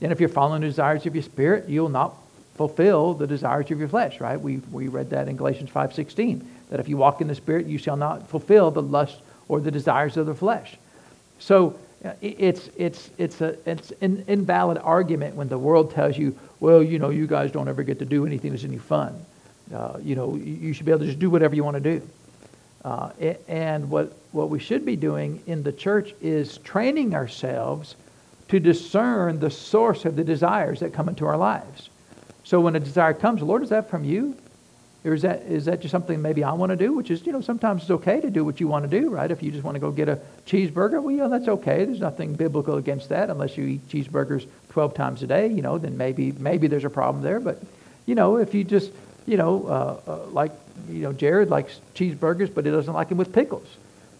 And 0.00 0.12
if 0.12 0.20
you're 0.20 0.28
following 0.28 0.62
the 0.62 0.68
desires 0.68 1.04
of 1.06 1.14
your 1.14 1.24
spirit, 1.24 1.68
you'll 1.68 1.88
not 1.88 2.14
fulfill 2.54 3.14
the 3.14 3.26
desires 3.26 3.70
of 3.70 3.78
your 3.78 3.88
flesh, 3.88 4.20
right? 4.20 4.40
We, 4.40 4.56
we 4.72 4.88
read 4.88 5.10
that 5.10 5.28
in 5.28 5.36
Galatians 5.36 5.70
5.16, 5.70 6.44
that 6.70 6.80
if 6.80 6.88
you 6.88 6.96
walk 6.96 7.20
in 7.20 7.28
the 7.28 7.34
Spirit, 7.34 7.66
you 7.66 7.78
shall 7.78 7.96
not 7.96 8.28
fulfill 8.28 8.70
the 8.70 8.82
lust 8.82 9.20
or 9.46 9.60
the 9.60 9.70
desires 9.70 10.16
of 10.16 10.26
the 10.26 10.34
flesh. 10.34 10.76
So 11.38 11.78
it's, 12.20 12.70
it's, 12.76 13.10
it's, 13.18 13.40
a, 13.40 13.56
it's 13.68 13.92
an 14.00 14.24
invalid 14.28 14.78
argument 14.78 15.34
when 15.34 15.48
the 15.48 15.58
world 15.58 15.92
tells 15.92 16.16
you, 16.16 16.36
well, 16.60 16.82
you 16.82 16.98
know, 16.98 17.10
you 17.10 17.26
guys 17.26 17.50
don't 17.50 17.68
ever 17.68 17.82
get 17.82 17.98
to 17.98 18.04
do 18.04 18.26
anything 18.26 18.52
that's 18.52 18.64
any 18.64 18.78
fun. 18.78 19.24
Uh, 19.74 19.98
you 20.02 20.14
know, 20.14 20.36
you 20.36 20.72
should 20.72 20.86
be 20.86 20.92
able 20.92 21.00
to 21.00 21.06
just 21.06 21.18
do 21.18 21.28
whatever 21.28 21.54
you 21.54 21.64
want 21.64 21.74
to 21.74 21.98
do. 21.98 22.08
Uh, 22.84 23.10
and 23.48 23.90
what, 23.90 24.16
what 24.32 24.48
we 24.48 24.58
should 24.58 24.84
be 24.84 24.96
doing 24.96 25.42
in 25.46 25.62
the 25.62 25.72
church 25.72 26.14
is 26.20 26.58
training 26.58 27.14
ourselves 27.14 27.96
to 28.48 28.60
discern 28.60 29.38
the 29.40 29.50
source 29.50 30.04
of 30.04 30.16
the 30.16 30.24
desires 30.24 30.80
that 30.80 30.92
come 30.92 31.08
into 31.08 31.26
our 31.26 31.36
lives. 31.36 31.90
So 32.44 32.60
when 32.60 32.76
a 32.76 32.80
desire 32.80 33.12
comes, 33.12 33.42
Lord, 33.42 33.62
is 33.62 33.68
that 33.70 33.90
from 33.90 34.04
you? 34.04 34.36
Or 35.08 35.14
is 35.14 35.22
that, 35.22 35.42
is 35.42 35.64
that 35.64 35.80
just 35.80 35.90
something 35.90 36.20
maybe 36.20 36.44
I 36.44 36.52
want 36.52 36.70
to 36.70 36.76
do? 36.76 36.92
Which 36.92 37.10
is, 37.10 37.24
you 37.24 37.32
know, 37.32 37.40
sometimes 37.40 37.82
it's 37.82 37.90
okay 37.90 38.20
to 38.20 38.30
do 38.30 38.44
what 38.44 38.60
you 38.60 38.68
want 38.68 38.88
to 38.88 39.00
do, 39.00 39.08
right? 39.08 39.30
If 39.30 39.42
you 39.42 39.50
just 39.50 39.64
want 39.64 39.74
to 39.76 39.80
go 39.80 39.90
get 39.90 40.08
a 40.08 40.20
cheeseburger, 40.46 41.02
well, 41.02 41.14
yeah, 41.14 41.28
that's 41.28 41.48
okay. 41.48 41.86
There's 41.86 42.00
nothing 42.00 42.34
biblical 42.34 42.76
against 42.76 43.08
that 43.08 43.30
unless 43.30 43.56
you 43.56 43.64
eat 43.64 43.88
cheeseburgers 43.88 44.46
12 44.68 44.92
times 44.92 45.22
a 45.22 45.26
day, 45.26 45.46
you 45.48 45.62
know, 45.62 45.78
then 45.78 45.96
maybe, 45.96 46.32
maybe 46.32 46.66
there's 46.66 46.84
a 46.84 46.90
problem 46.90 47.24
there. 47.24 47.40
But, 47.40 47.62
you 48.04 48.14
know, 48.14 48.36
if 48.36 48.52
you 48.52 48.64
just, 48.64 48.92
you 49.26 49.38
know, 49.38 49.66
uh, 49.66 50.10
uh, 50.10 50.26
like, 50.26 50.52
you 50.90 51.00
know, 51.00 51.14
Jared 51.14 51.48
likes 51.48 51.80
cheeseburgers, 51.94 52.54
but 52.54 52.66
he 52.66 52.70
doesn't 52.70 52.92
like 52.92 53.08
them 53.08 53.16
with 53.16 53.32
pickles. 53.32 53.66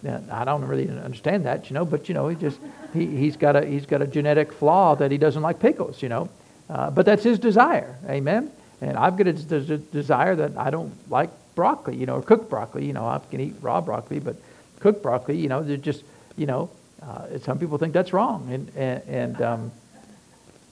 Now, 0.02 0.22
I 0.30 0.46
don't 0.46 0.64
really 0.64 0.88
understand 0.88 1.44
that, 1.44 1.68
you 1.68 1.74
know, 1.74 1.84
but, 1.84 2.08
you 2.08 2.14
know, 2.14 2.28
he 2.28 2.36
just, 2.36 2.58
he, 2.94 3.04
he's, 3.06 3.36
got 3.36 3.56
a, 3.56 3.66
he's 3.66 3.84
got 3.84 4.00
a 4.00 4.06
genetic 4.06 4.52
flaw 4.52 4.94
that 4.94 5.10
he 5.10 5.18
doesn't 5.18 5.42
like 5.42 5.60
pickles, 5.60 6.02
you 6.02 6.08
know. 6.08 6.30
Uh, 6.70 6.90
but 6.90 7.04
that's 7.04 7.24
his 7.24 7.38
desire. 7.38 7.94
Amen? 8.08 8.50
And 8.80 8.96
I've 8.96 9.16
got 9.16 9.26
a 9.26 9.32
desire 9.32 10.36
that 10.36 10.56
I 10.56 10.70
don't 10.70 10.92
like 11.10 11.30
broccoli, 11.54 11.96
you 11.96 12.06
know, 12.06 12.16
or 12.16 12.22
cooked 12.22 12.48
broccoli. 12.48 12.86
You 12.86 12.92
know, 12.92 13.06
I 13.06 13.20
can 13.30 13.40
eat 13.40 13.54
raw 13.60 13.80
broccoli, 13.80 14.20
but 14.20 14.36
cooked 14.80 15.02
broccoli, 15.02 15.36
you 15.36 15.48
know, 15.48 15.62
they're 15.62 15.76
just, 15.76 16.04
you 16.36 16.46
know, 16.46 16.70
uh, 17.02 17.38
some 17.40 17.58
people 17.58 17.78
think 17.78 17.92
that's 17.92 18.12
wrong. 18.12 18.48
And, 18.52 18.70
and, 18.76 19.02
and 19.08 19.42
um, 19.42 19.72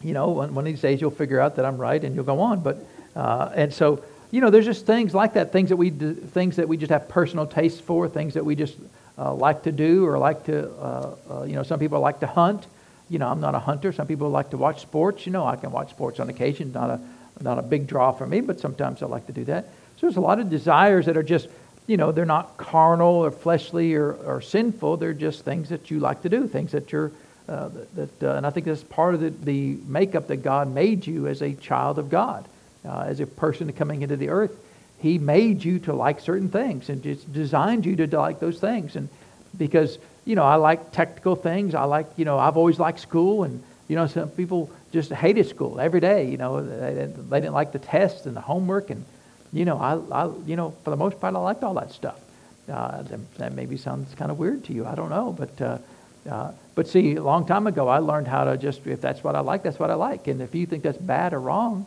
you 0.02 0.12
know, 0.12 0.28
one, 0.28 0.54
one, 0.54 0.66
of 0.66 0.72
these 0.72 0.80
days 0.80 1.00
you'll 1.00 1.10
figure 1.10 1.40
out 1.40 1.56
that 1.56 1.64
I'm 1.64 1.78
right 1.78 2.02
and 2.02 2.14
you'll 2.14 2.24
go 2.24 2.40
on. 2.40 2.60
But, 2.60 2.78
uh, 3.16 3.50
and 3.54 3.74
so, 3.74 4.04
you 4.30 4.40
know, 4.40 4.50
there's 4.50 4.66
just 4.66 4.86
things 4.86 5.14
like 5.14 5.34
that, 5.34 5.52
things 5.52 5.70
that 5.70 5.76
we, 5.76 5.90
things 5.90 6.56
that 6.56 6.68
we 6.68 6.76
just 6.76 6.90
have 6.90 7.08
personal 7.08 7.46
tastes 7.46 7.80
for, 7.80 8.08
things 8.08 8.34
that 8.34 8.44
we 8.44 8.54
just 8.54 8.76
uh, 9.18 9.34
like 9.34 9.64
to 9.64 9.72
do 9.72 10.06
or 10.06 10.18
like 10.18 10.44
to, 10.44 10.70
uh, 10.70 11.14
uh, 11.30 11.42
you 11.42 11.54
know, 11.54 11.62
some 11.62 11.80
people 11.80 11.98
like 12.00 12.20
to 12.20 12.26
hunt 12.26 12.66
you 13.08 13.18
know, 13.18 13.28
I'm 13.28 13.40
not 13.40 13.54
a 13.54 13.58
hunter. 13.58 13.92
Some 13.92 14.06
people 14.06 14.30
like 14.30 14.50
to 14.50 14.56
watch 14.56 14.82
sports. 14.82 15.26
You 15.26 15.32
know, 15.32 15.46
I 15.46 15.56
can 15.56 15.70
watch 15.70 15.90
sports 15.90 16.18
on 16.18 16.28
occasion. 16.28 16.72
Not 16.72 16.90
a, 16.90 17.00
not 17.40 17.58
a 17.58 17.62
big 17.62 17.86
draw 17.86 18.12
for 18.12 18.26
me, 18.26 18.40
but 18.40 18.60
sometimes 18.60 19.02
I 19.02 19.06
like 19.06 19.26
to 19.26 19.32
do 19.32 19.44
that. 19.44 19.64
So 19.96 20.06
there's 20.06 20.16
a 20.16 20.20
lot 20.20 20.38
of 20.38 20.50
desires 20.50 21.06
that 21.06 21.16
are 21.16 21.22
just, 21.22 21.48
you 21.86 21.96
know, 21.96 22.12
they're 22.12 22.24
not 22.24 22.56
carnal 22.56 23.14
or 23.14 23.30
fleshly 23.30 23.94
or, 23.94 24.12
or 24.12 24.40
sinful. 24.40 24.98
They're 24.98 25.12
just 25.12 25.44
things 25.44 25.68
that 25.70 25.90
you 25.90 26.00
like 26.00 26.22
to 26.22 26.28
do, 26.28 26.46
things 26.46 26.72
that 26.72 26.92
you're, 26.92 27.12
uh, 27.48 27.70
that, 27.94 28.22
uh, 28.22 28.36
and 28.36 28.46
I 28.46 28.50
think 28.50 28.66
that's 28.66 28.82
part 28.82 29.14
of 29.14 29.20
the, 29.20 29.30
the 29.30 29.78
makeup 29.86 30.28
that 30.28 30.38
God 30.38 30.72
made 30.72 31.06
you 31.06 31.26
as 31.26 31.42
a 31.42 31.54
child 31.54 31.98
of 31.98 32.10
God, 32.10 32.44
uh, 32.84 33.04
as 33.06 33.20
a 33.20 33.26
person 33.26 33.72
coming 33.72 34.02
into 34.02 34.16
the 34.16 34.28
earth. 34.28 34.56
He 34.98 35.18
made 35.18 35.64
you 35.64 35.78
to 35.80 35.92
like 35.92 36.20
certain 36.20 36.48
things 36.48 36.88
and 36.88 37.02
just 37.02 37.32
designed 37.32 37.84
you 37.86 37.96
to 37.96 38.06
like 38.18 38.40
those 38.40 38.58
things. 38.58 38.96
And 38.96 39.08
because 39.56 39.98
you 40.26 40.34
know, 40.34 40.42
I 40.42 40.56
like 40.56 40.92
technical 40.92 41.36
things. 41.36 41.74
I 41.74 41.84
like, 41.84 42.06
you 42.16 42.24
know, 42.26 42.38
I've 42.38 42.56
always 42.58 42.78
liked 42.78 43.00
school, 43.00 43.44
and 43.44 43.62
you 43.88 43.96
know, 43.96 44.06
some 44.08 44.28
people 44.28 44.70
just 44.92 45.12
hated 45.12 45.48
school 45.48 45.80
every 45.80 46.00
day. 46.00 46.28
You 46.28 46.36
know, 46.36 46.62
they 46.62 46.94
didn't, 46.94 47.30
they 47.30 47.40
didn't 47.40 47.54
like 47.54 47.72
the 47.72 47.78
tests 47.78 48.26
and 48.26 48.36
the 48.36 48.40
homework, 48.40 48.90
and 48.90 49.04
you 49.52 49.64
know, 49.64 49.78
I, 49.78 50.24
I, 50.24 50.30
you 50.46 50.56
know, 50.56 50.74
for 50.84 50.90
the 50.90 50.96
most 50.96 51.20
part, 51.20 51.34
I 51.34 51.38
liked 51.38 51.64
all 51.64 51.74
that 51.74 51.92
stuff. 51.92 52.20
Uh, 52.70 53.04
that 53.38 53.52
maybe 53.52 53.76
sounds 53.76 54.12
kind 54.16 54.30
of 54.30 54.38
weird 54.38 54.64
to 54.64 54.72
you. 54.72 54.84
I 54.84 54.96
don't 54.96 55.10
know, 55.10 55.32
but 55.32 55.60
uh, 55.60 55.78
uh, 56.28 56.52
but 56.74 56.88
see, 56.88 57.14
a 57.14 57.22
long 57.22 57.46
time 57.46 57.66
ago, 57.66 57.88
I 57.88 57.98
learned 57.98 58.26
how 58.26 58.44
to 58.44 58.56
just 58.56 58.86
if 58.86 59.00
that's 59.00 59.22
what 59.22 59.36
I 59.36 59.40
like, 59.40 59.62
that's 59.62 59.78
what 59.78 59.90
I 59.90 59.94
like, 59.94 60.26
and 60.26 60.42
if 60.42 60.54
you 60.54 60.66
think 60.66 60.82
that's 60.82 60.98
bad 60.98 61.32
or 61.32 61.40
wrong, 61.40 61.86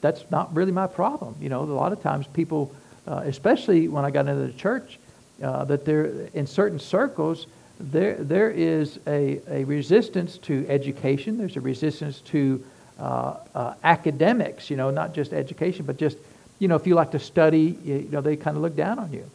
that's 0.00 0.24
not 0.30 0.54
really 0.54 0.72
my 0.72 0.86
problem. 0.86 1.36
You 1.40 1.48
know, 1.48 1.62
a 1.62 1.64
lot 1.64 1.92
of 1.92 2.02
times 2.02 2.26
people, 2.28 2.74
uh, 3.06 3.22
especially 3.24 3.88
when 3.88 4.04
I 4.04 4.10
got 4.10 4.28
into 4.28 4.46
the 4.46 4.52
church, 4.52 4.98
uh, 5.42 5.64
that 5.66 5.84
they're 5.84 6.28
in 6.32 6.46
certain 6.46 6.78
circles 6.78 7.46
there, 7.78 8.14
there 8.14 8.50
is 8.50 8.98
a, 9.06 9.40
a 9.48 9.64
resistance 9.64 10.38
to 10.38 10.66
education. 10.68 11.38
There's 11.38 11.56
a 11.56 11.60
resistance 11.60 12.20
to 12.26 12.64
uh, 12.98 13.36
uh, 13.54 13.74
academics, 13.84 14.70
you 14.70 14.76
know, 14.76 14.90
not 14.90 15.14
just 15.14 15.32
education, 15.32 15.84
but 15.84 15.98
just, 15.98 16.16
you 16.58 16.68
know, 16.68 16.76
if 16.76 16.86
you 16.86 16.94
like 16.94 17.10
to 17.10 17.18
study, 17.18 17.78
you 17.84 18.08
know, 18.10 18.20
they 18.20 18.36
kind 18.36 18.56
of 18.56 18.62
look 18.62 18.76
down 18.76 18.98
on 18.98 19.12
you. 19.12 19.28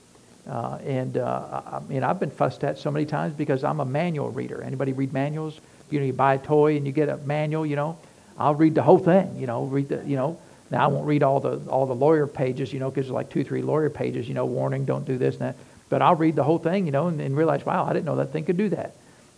Uh, 0.49 0.79
and 0.83 1.17
uh, 1.17 1.61
I 1.67 1.79
mean, 1.87 2.03
I've 2.03 2.19
been 2.19 2.31
fussed 2.31 2.63
at 2.63 2.79
so 2.79 2.89
many 2.89 3.05
times 3.05 3.33
because 3.33 3.63
I'm 3.63 3.79
a 3.79 3.85
manual 3.85 4.31
reader. 4.31 4.63
Anybody 4.63 4.93
read 4.93 5.13
manuals? 5.13 5.59
You 5.91 5.99
know, 5.99 6.05
you 6.05 6.13
buy 6.13 6.35
a 6.35 6.39
toy 6.39 6.77
and 6.77 6.85
you 6.85 6.91
get 6.91 7.09
a 7.09 7.17
manual, 7.17 7.65
you 7.65 7.75
know, 7.75 7.97
I'll 8.37 8.55
read 8.55 8.73
the 8.73 8.81
whole 8.81 8.97
thing, 8.97 9.37
you 9.37 9.45
know, 9.45 9.65
read 9.65 9.89
the, 9.89 10.03
you 10.05 10.15
know, 10.15 10.39
now 10.71 10.85
I 10.85 10.87
won't 10.87 11.05
read 11.05 11.21
all 11.21 11.39
the 11.39 11.57
all 11.67 11.85
the 11.85 11.93
lawyer 11.93 12.25
pages, 12.25 12.71
you 12.73 12.79
know, 12.79 12.89
because 12.89 13.05
there's 13.05 13.13
like 13.13 13.29
two, 13.29 13.43
three 13.43 13.61
lawyer 13.61 13.89
pages, 13.89 14.27
you 14.27 14.33
know, 14.33 14.45
warning, 14.45 14.85
don't 14.85 15.05
do 15.05 15.17
this 15.17 15.35
and 15.35 15.49
that. 15.49 15.55
But 15.91 16.01
I'll 16.01 16.15
read 16.15 16.37
the 16.37 16.43
whole 16.43 16.57
thing, 16.57 16.85
you 16.85 16.93
know, 16.93 17.07
and, 17.07 17.19
and 17.19 17.35
realize, 17.35 17.65
wow, 17.65 17.85
I 17.85 17.91
didn't 17.91 18.05
know 18.05 18.15
that 18.15 18.31
thing 18.31 18.45
could 18.45 18.55
do 18.55 18.69
that. 18.69 18.95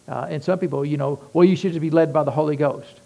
Uh, 0.07 0.27
and 0.29 0.43
some 0.43 0.59
people, 0.59 0.85
you 0.85 0.97
know, 0.97 1.19
well, 1.33 1.43
you 1.43 1.55
should 1.55 1.71
just 1.71 1.81
be 1.81 1.89
led 1.89 2.13
by 2.13 2.23
the 2.23 2.29
Holy 2.29 2.55
Ghost. 2.55 2.99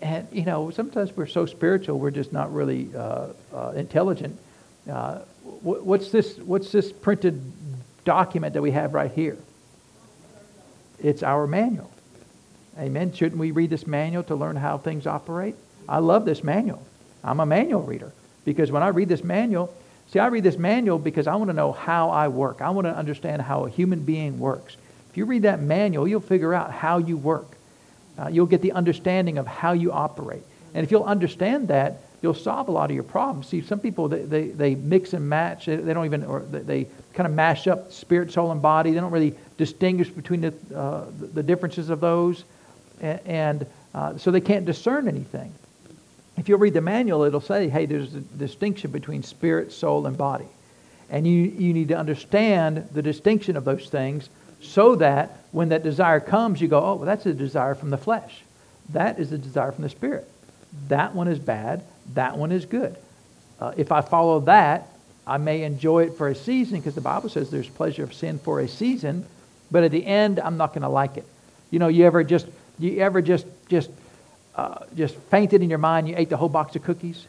And, 0.00 0.26
you 0.32 0.44
know, 0.44 0.70
sometimes 0.70 1.16
we're 1.16 1.26
so 1.26 1.46
spiritual, 1.46 2.00
we're 2.00 2.10
just 2.10 2.32
not 2.32 2.52
really 2.52 2.90
uh, 2.96 3.28
uh, 3.54 3.72
intelligent. 3.76 4.36
Uh, 4.90 5.18
what's, 5.62 6.10
this, 6.10 6.38
what's 6.38 6.72
this 6.72 6.90
printed 6.90 7.40
document 8.04 8.54
that 8.54 8.62
we 8.62 8.72
have 8.72 8.94
right 8.94 9.12
here? 9.12 9.38
It's 10.98 11.22
our 11.22 11.46
manual. 11.46 11.92
Amen. 12.76 13.12
Shouldn't 13.12 13.38
we 13.38 13.52
read 13.52 13.70
this 13.70 13.86
manual 13.86 14.24
to 14.24 14.34
learn 14.34 14.56
how 14.56 14.76
things 14.76 15.06
operate? 15.06 15.54
I 15.88 15.98
love 15.98 16.24
this 16.24 16.42
manual. 16.42 16.82
I'm 17.22 17.38
a 17.38 17.46
manual 17.46 17.82
reader 17.82 18.12
because 18.44 18.72
when 18.72 18.82
I 18.82 18.88
read 18.88 19.08
this 19.08 19.22
manual, 19.22 19.72
See, 20.10 20.18
I 20.18 20.26
read 20.26 20.42
this 20.42 20.58
manual 20.58 20.98
because 20.98 21.28
I 21.28 21.36
want 21.36 21.50
to 21.50 21.54
know 21.54 21.70
how 21.70 22.10
I 22.10 22.26
work. 22.26 22.60
I 22.60 22.70
want 22.70 22.86
to 22.86 22.96
understand 22.96 23.42
how 23.42 23.64
a 23.66 23.70
human 23.70 24.00
being 24.00 24.40
works. 24.40 24.76
If 25.10 25.16
you 25.16 25.24
read 25.24 25.42
that 25.42 25.60
manual, 25.60 26.08
you'll 26.08 26.20
figure 26.20 26.52
out 26.52 26.72
how 26.72 26.98
you 26.98 27.16
work. 27.16 27.56
Uh, 28.18 28.28
you'll 28.28 28.46
get 28.46 28.60
the 28.60 28.72
understanding 28.72 29.38
of 29.38 29.46
how 29.46 29.72
you 29.72 29.92
operate. 29.92 30.42
And 30.74 30.84
if 30.84 30.90
you'll 30.90 31.04
understand 31.04 31.68
that, 31.68 31.98
you'll 32.22 32.34
solve 32.34 32.68
a 32.68 32.72
lot 32.72 32.90
of 32.90 32.94
your 32.94 33.04
problems. 33.04 33.46
See, 33.46 33.62
some 33.62 33.78
people, 33.78 34.08
they, 34.08 34.22
they, 34.22 34.48
they 34.48 34.74
mix 34.74 35.12
and 35.14 35.28
match. 35.28 35.66
They, 35.66 35.76
they 35.76 35.94
don't 35.94 36.04
even, 36.04 36.24
or 36.24 36.40
they, 36.40 36.58
they, 36.60 36.86
kind 37.14 37.26
of 37.26 37.32
mash 37.32 37.66
up 37.66 37.92
spirit, 37.92 38.32
soul, 38.32 38.52
and 38.52 38.62
body. 38.62 38.92
They 38.92 39.00
don't 39.00 39.10
really 39.10 39.34
distinguish 39.58 40.08
between 40.08 40.40
the, 40.40 40.54
uh, 40.74 41.06
the 41.34 41.42
differences 41.42 41.90
of 41.90 42.00
those. 42.00 42.44
And, 43.00 43.20
and 43.26 43.66
uh, 43.94 44.18
so 44.18 44.30
they 44.30 44.40
can't 44.40 44.64
discern 44.64 45.08
anything. 45.08 45.52
If 46.40 46.48
you'll 46.48 46.58
read 46.58 46.72
the 46.72 46.80
manual, 46.80 47.24
it'll 47.24 47.42
say, 47.42 47.68
hey, 47.68 47.84
there's 47.84 48.14
a 48.14 48.20
distinction 48.20 48.90
between 48.92 49.22
spirit, 49.22 49.72
soul, 49.72 50.06
and 50.06 50.16
body. 50.16 50.46
And 51.10 51.26
you, 51.26 51.34
you 51.34 51.74
need 51.74 51.88
to 51.88 51.98
understand 51.98 52.88
the 52.94 53.02
distinction 53.02 53.58
of 53.58 53.66
those 53.66 53.90
things 53.90 54.30
so 54.62 54.96
that 54.96 55.44
when 55.52 55.68
that 55.68 55.82
desire 55.82 56.18
comes, 56.18 56.62
you 56.62 56.66
go, 56.66 56.82
oh, 56.82 56.94
well, 56.94 57.04
that's 57.04 57.26
a 57.26 57.34
desire 57.34 57.74
from 57.74 57.90
the 57.90 57.98
flesh. 57.98 58.40
That 58.88 59.18
is 59.18 59.32
a 59.32 59.36
desire 59.36 59.70
from 59.70 59.82
the 59.82 59.90
spirit. 59.90 60.26
That 60.88 61.14
one 61.14 61.28
is 61.28 61.38
bad. 61.38 61.82
That 62.14 62.38
one 62.38 62.52
is 62.52 62.64
good. 62.64 62.96
Uh, 63.60 63.74
if 63.76 63.92
I 63.92 64.00
follow 64.00 64.40
that, 64.40 64.88
I 65.26 65.36
may 65.36 65.64
enjoy 65.64 66.04
it 66.04 66.16
for 66.16 66.28
a 66.28 66.34
season 66.34 66.78
because 66.78 66.94
the 66.94 67.02
Bible 67.02 67.28
says 67.28 67.50
there's 67.50 67.68
pleasure 67.68 68.04
of 68.04 68.14
sin 68.14 68.38
for 68.38 68.60
a 68.60 68.66
season, 68.66 69.26
but 69.70 69.84
at 69.84 69.90
the 69.90 70.06
end, 70.06 70.40
I'm 70.40 70.56
not 70.56 70.72
going 70.72 70.84
to 70.84 70.88
like 70.88 71.18
it. 71.18 71.26
You 71.70 71.80
know, 71.80 71.88
you 71.88 72.06
ever 72.06 72.24
just, 72.24 72.46
you 72.78 73.00
ever 73.00 73.20
just, 73.20 73.44
just, 73.68 73.90
uh, 74.54 74.84
just 74.96 75.14
fainted 75.14 75.62
in 75.62 75.70
your 75.70 75.78
mind? 75.78 76.08
You 76.08 76.14
ate 76.16 76.30
the 76.30 76.36
whole 76.36 76.48
box 76.48 76.76
of 76.76 76.82
cookies. 76.82 77.26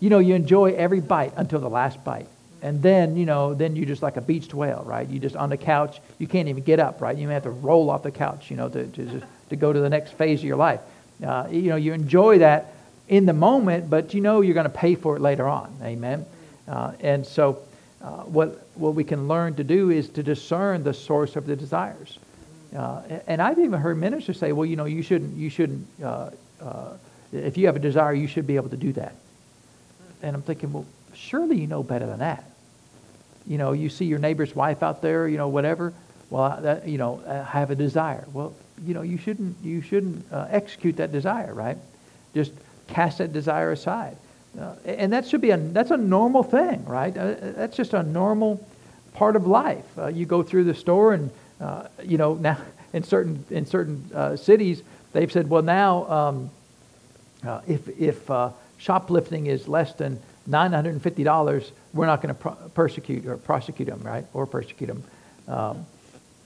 You 0.00 0.10
know, 0.10 0.18
you 0.18 0.34
enjoy 0.34 0.74
every 0.74 1.00
bite 1.00 1.32
until 1.36 1.60
the 1.60 1.70
last 1.70 2.04
bite. 2.04 2.28
And 2.64 2.82
then 2.82 3.18
you 3.18 3.26
know 3.26 3.52
then 3.52 3.76
you're 3.76 3.84
just 3.84 4.00
like 4.00 4.16
a 4.16 4.22
beached 4.22 4.54
whale 4.54 4.82
right? 4.86 5.06
You 5.06 5.20
just 5.20 5.36
on 5.36 5.50
the 5.50 5.56
couch. 5.58 6.00
You 6.18 6.26
can't 6.26 6.48
even 6.48 6.62
get 6.62 6.80
up 6.80 7.02
right? 7.02 7.16
You 7.16 7.28
may 7.28 7.34
have 7.34 7.42
to 7.42 7.50
roll 7.50 7.90
off 7.90 8.02
the 8.02 8.10
couch 8.10 8.50
you 8.50 8.56
know 8.56 8.70
to, 8.70 8.86
to, 8.86 9.22
to 9.50 9.56
go 9.56 9.70
to 9.70 9.78
the 9.80 9.90
next 9.90 10.12
phase 10.12 10.40
of 10.40 10.46
your 10.46 10.56
life. 10.56 10.80
Uh, 11.22 11.46
you 11.50 11.68
know 11.68 11.76
you 11.76 11.92
enjoy 11.92 12.38
that 12.38 12.72
in 13.06 13.26
the 13.26 13.34
moment 13.34 13.90
but 13.90 14.14
you 14.14 14.22
know 14.22 14.40
you're 14.40 14.54
going 14.54 14.64
to 14.64 14.70
pay 14.70 14.94
for 14.94 15.14
it 15.14 15.20
later 15.20 15.46
on. 15.46 15.76
Amen? 15.82 16.24
Uh, 16.66 16.92
and 17.00 17.26
so 17.26 17.58
uh, 18.00 18.22
what 18.22 18.66
what 18.76 18.94
we 18.94 19.04
can 19.04 19.28
learn 19.28 19.54
to 19.56 19.64
do 19.64 19.90
is 19.90 20.08
to 20.08 20.22
discern 20.22 20.84
the 20.84 20.94
source 20.94 21.36
of 21.36 21.44
the 21.44 21.56
desires 21.56 22.18
uh, 22.76 23.02
and 23.26 23.40
I've 23.40 23.58
even 23.58 23.80
heard 23.80 23.98
ministers 23.98 24.38
say 24.38 24.52
well 24.52 24.66
you 24.66 24.76
know 24.76 24.84
you 24.84 25.02
shouldn't 25.02 25.36
you 25.36 25.50
shouldn't 25.50 25.86
uh, 26.02 26.30
uh, 26.60 26.92
if 27.32 27.56
you 27.56 27.66
have 27.66 27.76
a 27.76 27.80
desire 27.80 28.14
you 28.14 28.26
should 28.26 28.46
be 28.46 28.56
able 28.56 28.70
to 28.70 28.76
do 28.76 28.92
that 28.94 29.14
and 30.22 30.34
I'm 30.34 30.42
thinking 30.42 30.72
well 30.72 30.86
surely 31.14 31.58
you 31.58 31.66
know 31.66 31.82
better 31.82 32.06
than 32.06 32.18
that 32.20 32.44
you 33.46 33.58
know, 33.58 33.72
you 33.72 33.88
see 33.88 34.06
your 34.06 34.18
neighbor's 34.18 34.54
wife 34.54 34.82
out 34.82 35.02
there, 35.02 35.28
you 35.28 35.36
know, 35.36 35.48
whatever. 35.48 35.92
Well, 36.30 36.58
that, 36.62 36.88
you 36.88 36.98
know, 36.98 37.22
I 37.26 37.42
have 37.42 37.70
a 37.70 37.74
desire. 37.74 38.24
Well, 38.32 38.54
you 38.84 38.94
know, 38.94 39.02
you 39.02 39.18
shouldn't 39.18 39.56
you 39.62 39.82
shouldn't 39.82 40.24
uh, 40.32 40.46
execute 40.50 40.96
that 40.96 41.12
desire, 41.12 41.52
right? 41.52 41.76
Just 42.34 42.52
cast 42.88 43.18
that 43.18 43.32
desire 43.32 43.70
aside, 43.70 44.16
uh, 44.58 44.74
and 44.84 45.12
that 45.12 45.28
should 45.28 45.40
be 45.40 45.50
a 45.50 45.56
that's 45.56 45.90
a 45.90 45.96
normal 45.96 46.42
thing, 46.42 46.84
right? 46.86 47.16
Uh, 47.16 47.34
that's 47.40 47.76
just 47.76 47.92
a 47.92 48.02
normal 48.02 48.66
part 49.12 49.36
of 49.36 49.46
life. 49.46 49.84
You 50.12 50.26
go 50.26 50.42
through 50.42 50.64
the 50.64 50.74
store, 50.74 51.12
and 51.12 51.30
uh, 51.60 51.88
you 52.02 52.18
know 52.18 52.34
now 52.40 52.58
in 52.92 53.02
certain 53.02 53.44
in 53.50 53.66
certain 53.66 54.10
uh, 54.14 54.36
cities 54.36 54.82
they've 55.12 55.30
said, 55.30 55.48
well, 55.48 55.62
now 55.62 56.10
um, 56.10 56.50
if 57.66 57.88
if 58.00 58.28
shoplifting 58.78 59.46
is 59.46 59.68
less 59.68 59.94
than 59.94 60.20
$950, 60.48 61.70
we're 61.94 62.06
not 62.06 62.20
going 62.20 62.34
to 62.34 62.40
pro- 62.40 62.54
persecute 62.74 63.26
or 63.26 63.36
prosecute 63.36 63.88
them, 63.88 64.00
right? 64.02 64.26
Or 64.34 64.46
persecute 64.46 64.86
them. 64.86 65.04
Um, 65.48 65.86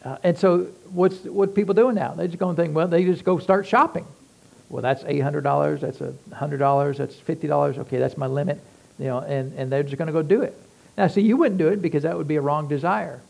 uh, 0.05 0.17
and 0.23 0.39
so 0.39 0.69
what's 0.93 1.25
what 1.25 1.55
people 1.55 1.75
doing 1.75 1.97
now? 1.97 2.15
They 2.15 2.29
just 2.29 2.39
go 2.39 2.49
and 2.49 2.57
think, 2.57 2.75
well, 2.75 2.87
they 2.87 3.05
just 3.05 3.25
go 3.25 3.39
start 3.39 3.67
shopping. 3.67 4.07
Well, 4.69 4.83
that's 4.83 5.03
$800, 5.03 5.81
that's 5.81 5.99
$100, 5.99 6.97
that's 6.97 7.17
$50. 7.17 7.79
Okay, 7.79 7.97
that's 7.97 8.17
my 8.17 8.27
limit. 8.27 8.61
You 8.99 9.07
know, 9.07 9.19
and, 9.21 9.53
and 9.55 9.73
they're 9.73 9.83
just 9.83 9.97
going 9.97 10.09
to 10.09 10.13
go 10.13 10.23
do 10.23 10.43
it. 10.43 10.57
Now, 10.97 11.07
see, 11.07 11.23
you 11.23 11.37
wouldn't 11.37 11.59
do 11.59 11.69
it 11.69 11.81
because 11.81 12.03
that 12.03 12.17
would 12.17 12.29
be 12.29 12.37
a 12.37 12.41
wrong 12.41 12.69
desire. 12.69 13.21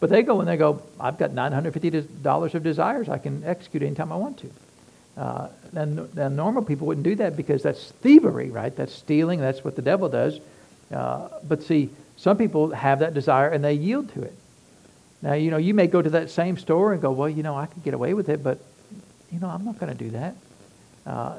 But 0.00 0.08
they 0.08 0.22
go 0.22 0.40
and 0.40 0.48
they 0.48 0.56
go, 0.56 0.82
I've 0.98 1.18
got 1.18 1.30
$950 1.30 2.54
of 2.54 2.62
desires 2.62 3.08
I 3.08 3.18
can 3.18 3.44
execute 3.44 3.82
anytime 3.82 4.10
I 4.10 4.16
want 4.16 4.38
to. 4.38 4.50
Uh, 5.16 5.48
and, 5.74 6.18
and, 6.18 6.36
normal 6.36 6.62
people 6.62 6.86
wouldn't 6.86 7.04
do 7.04 7.14
that 7.16 7.36
because 7.36 7.62
that's 7.62 7.90
thievery, 8.00 8.50
right? 8.50 8.74
That's 8.74 8.94
stealing. 8.94 9.40
That's 9.40 9.62
what 9.62 9.76
the 9.76 9.82
devil 9.82 10.08
does. 10.08 10.40
Uh, 10.90 11.28
but 11.46 11.62
see, 11.62 11.90
some 12.16 12.38
people 12.38 12.70
have 12.70 13.00
that 13.00 13.12
desire 13.12 13.48
and 13.48 13.62
they 13.62 13.74
yield 13.74 14.12
to 14.14 14.22
it. 14.22 14.34
Now, 15.20 15.34
you 15.34 15.50
know, 15.50 15.58
you 15.58 15.74
may 15.74 15.86
go 15.86 16.00
to 16.00 16.10
that 16.10 16.30
same 16.30 16.56
store 16.56 16.92
and 16.94 17.02
go, 17.02 17.10
well, 17.10 17.28
you 17.28 17.42
know, 17.42 17.54
I 17.54 17.66
could 17.66 17.84
get 17.84 17.92
away 17.92 18.14
with 18.14 18.30
it, 18.30 18.42
but, 18.42 18.58
you 19.30 19.38
know, 19.38 19.48
I'm 19.48 19.64
not 19.64 19.78
going 19.78 19.92
to 19.92 20.04
do 20.04 20.10
that. 20.10 20.34
Uh, 21.04 21.38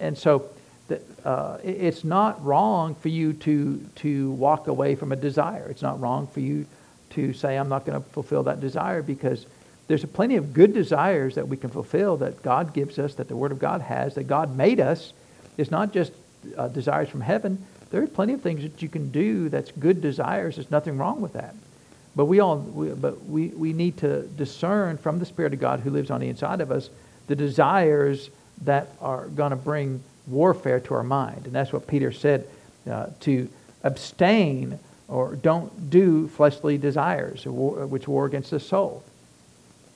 and 0.00 0.18
so 0.18 0.48
the, 0.88 1.00
uh, 1.24 1.58
it's 1.62 2.02
not 2.02 2.44
wrong 2.44 2.96
for 2.96 3.08
you 3.08 3.34
to, 3.34 3.78
to 3.96 4.30
walk 4.32 4.66
away 4.66 4.96
from 4.96 5.12
a 5.12 5.16
desire. 5.16 5.68
It's 5.68 5.82
not 5.82 6.00
wrong 6.00 6.26
for 6.26 6.40
you 6.40 6.66
to 7.16 7.32
say, 7.32 7.56
I'm 7.56 7.68
not 7.68 7.84
going 7.84 8.00
to 8.00 8.08
fulfill 8.10 8.44
that 8.44 8.60
desire 8.60 9.02
because 9.02 9.46
there's 9.88 10.04
plenty 10.04 10.36
of 10.36 10.52
good 10.52 10.72
desires 10.72 11.34
that 11.34 11.48
we 11.48 11.56
can 11.56 11.70
fulfill 11.70 12.16
that 12.18 12.42
God 12.42 12.72
gives 12.72 12.98
us, 12.98 13.14
that 13.14 13.28
the 13.28 13.36
Word 13.36 13.52
of 13.52 13.58
God 13.58 13.80
has, 13.82 14.14
that 14.14 14.24
God 14.24 14.56
made 14.56 14.80
us. 14.80 15.12
It's 15.56 15.70
not 15.70 15.92
just 15.92 16.12
uh, 16.56 16.68
desires 16.68 17.08
from 17.08 17.20
heaven. 17.20 17.64
There 17.90 18.02
are 18.02 18.06
plenty 18.06 18.32
of 18.32 18.40
things 18.40 18.62
that 18.62 18.82
you 18.82 18.88
can 18.88 19.10
do 19.10 19.48
that's 19.48 19.70
good 19.72 20.00
desires. 20.00 20.56
There's 20.56 20.70
nothing 20.70 20.98
wrong 20.98 21.20
with 21.20 21.34
that. 21.34 21.54
But 22.16 22.24
we 22.24 22.40
all, 22.40 22.58
we, 22.58 22.88
but 22.90 23.24
we, 23.24 23.48
we 23.48 23.72
need 23.72 23.98
to 23.98 24.22
discern 24.22 24.96
from 24.96 25.18
the 25.18 25.26
Spirit 25.26 25.52
of 25.52 25.60
God 25.60 25.80
who 25.80 25.90
lives 25.90 26.10
on 26.10 26.20
the 26.20 26.28
inside 26.28 26.60
of 26.60 26.70
us 26.70 26.88
the 27.26 27.36
desires 27.36 28.30
that 28.62 28.88
are 29.00 29.26
going 29.26 29.50
to 29.50 29.56
bring 29.56 30.02
warfare 30.26 30.80
to 30.80 30.94
our 30.94 31.02
mind. 31.02 31.46
And 31.46 31.54
that's 31.54 31.72
what 31.72 31.86
Peter 31.86 32.12
said 32.12 32.48
uh, 32.90 33.08
to 33.20 33.48
abstain 33.84 34.78
or 35.08 35.36
don't 35.36 35.90
do 35.90 36.28
fleshly 36.28 36.78
desires, 36.78 37.44
which 37.46 38.08
war 38.08 38.26
against 38.26 38.50
the 38.50 38.60
soul 38.60 39.04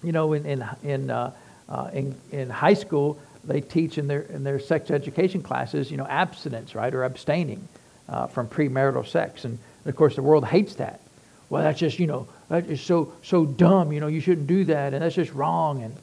you 0.03 0.12
know, 0.12 0.33
in 0.33 0.46
in 0.46 0.64
in, 0.83 1.11
uh, 1.11 1.33
uh, 1.68 1.90
in, 1.92 2.14
in 2.33 2.51
high 2.51 2.75
school, 2.75 3.18
they 3.44 3.61
teach 3.61 3.99
in 3.99 4.07
their 4.07 4.23
in 4.23 4.44
their 4.44 4.59
sex 4.59 4.90
education 4.90 5.42
classes, 5.42 5.90
you 5.90 5.96
know, 5.96 6.07
abstinence, 6.07 6.75
right, 6.75 6.92
or 6.94 7.05
abstaining 7.05 7.66
uh, 8.09 8.27
from 8.27 8.49
premarital 8.49 9.07
sex, 9.07 9.44
and 9.44 9.59
of 9.85 9.96
course 9.96 10.16
the 10.16 10.23
world 10.23 10.44
hates 10.44 10.75
that. 10.77 11.01
Well, 11.49 11.62
that's 11.62 11.79
just 11.79 11.99
you 11.99 12.07
know 12.07 12.29
that 12.49 12.66
is 12.66 12.81
so 12.81 13.12
so 13.23 13.44
dumb. 13.44 13.92
You 13.92 14.01
know, 14.01 14.07
you 14.07 14.20
shouldn't 14.20 14.46
do 14.46 14.64
that, 14.64 14.94
and 14.94 15.03
that's 15.03 15.14
just 15.14 15.33
wrong. 15.33 15.83
And 15.83 15.94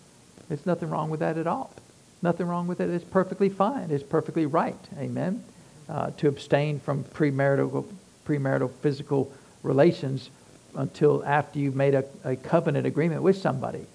there's 0.48 0.66
nothing 0.66 0.90
wrong 0.90 1.10
with 1.10 1.22
that 1.22 1.38
at 1.38 1.48
all. 1.48 1.74
Nothing 2.22 2.48
wrong 2.48 2.68
with 2.68 2.82
it. 2.82 2.90
It's 2.90 3.06
perfectly 3.06 3.50
fine. 3.50 3.92
It's 3.92 4.04
perfectly 4.04 4.46
right. 4.46 4.76
Amen. 4.98 5.44
Uh, 5.88 6.12
to 6.18 6.28
abstain 6.28 6.80
from 6.80 7.04
premarital 7.04 7.86
premarital 8.28 8.72
physical 8.82 9.32
relations 9.64 10.30
until 10.76 11.24
after 11.26 11.60
you've 11.60 11.76
made 11.76 11.96
a, 11.96 12.06
a 12.24 12.36
covenant 12.36 12.86
agreement 12.86 13.22
with 13.22 13.38
somebody. 13.38 13.86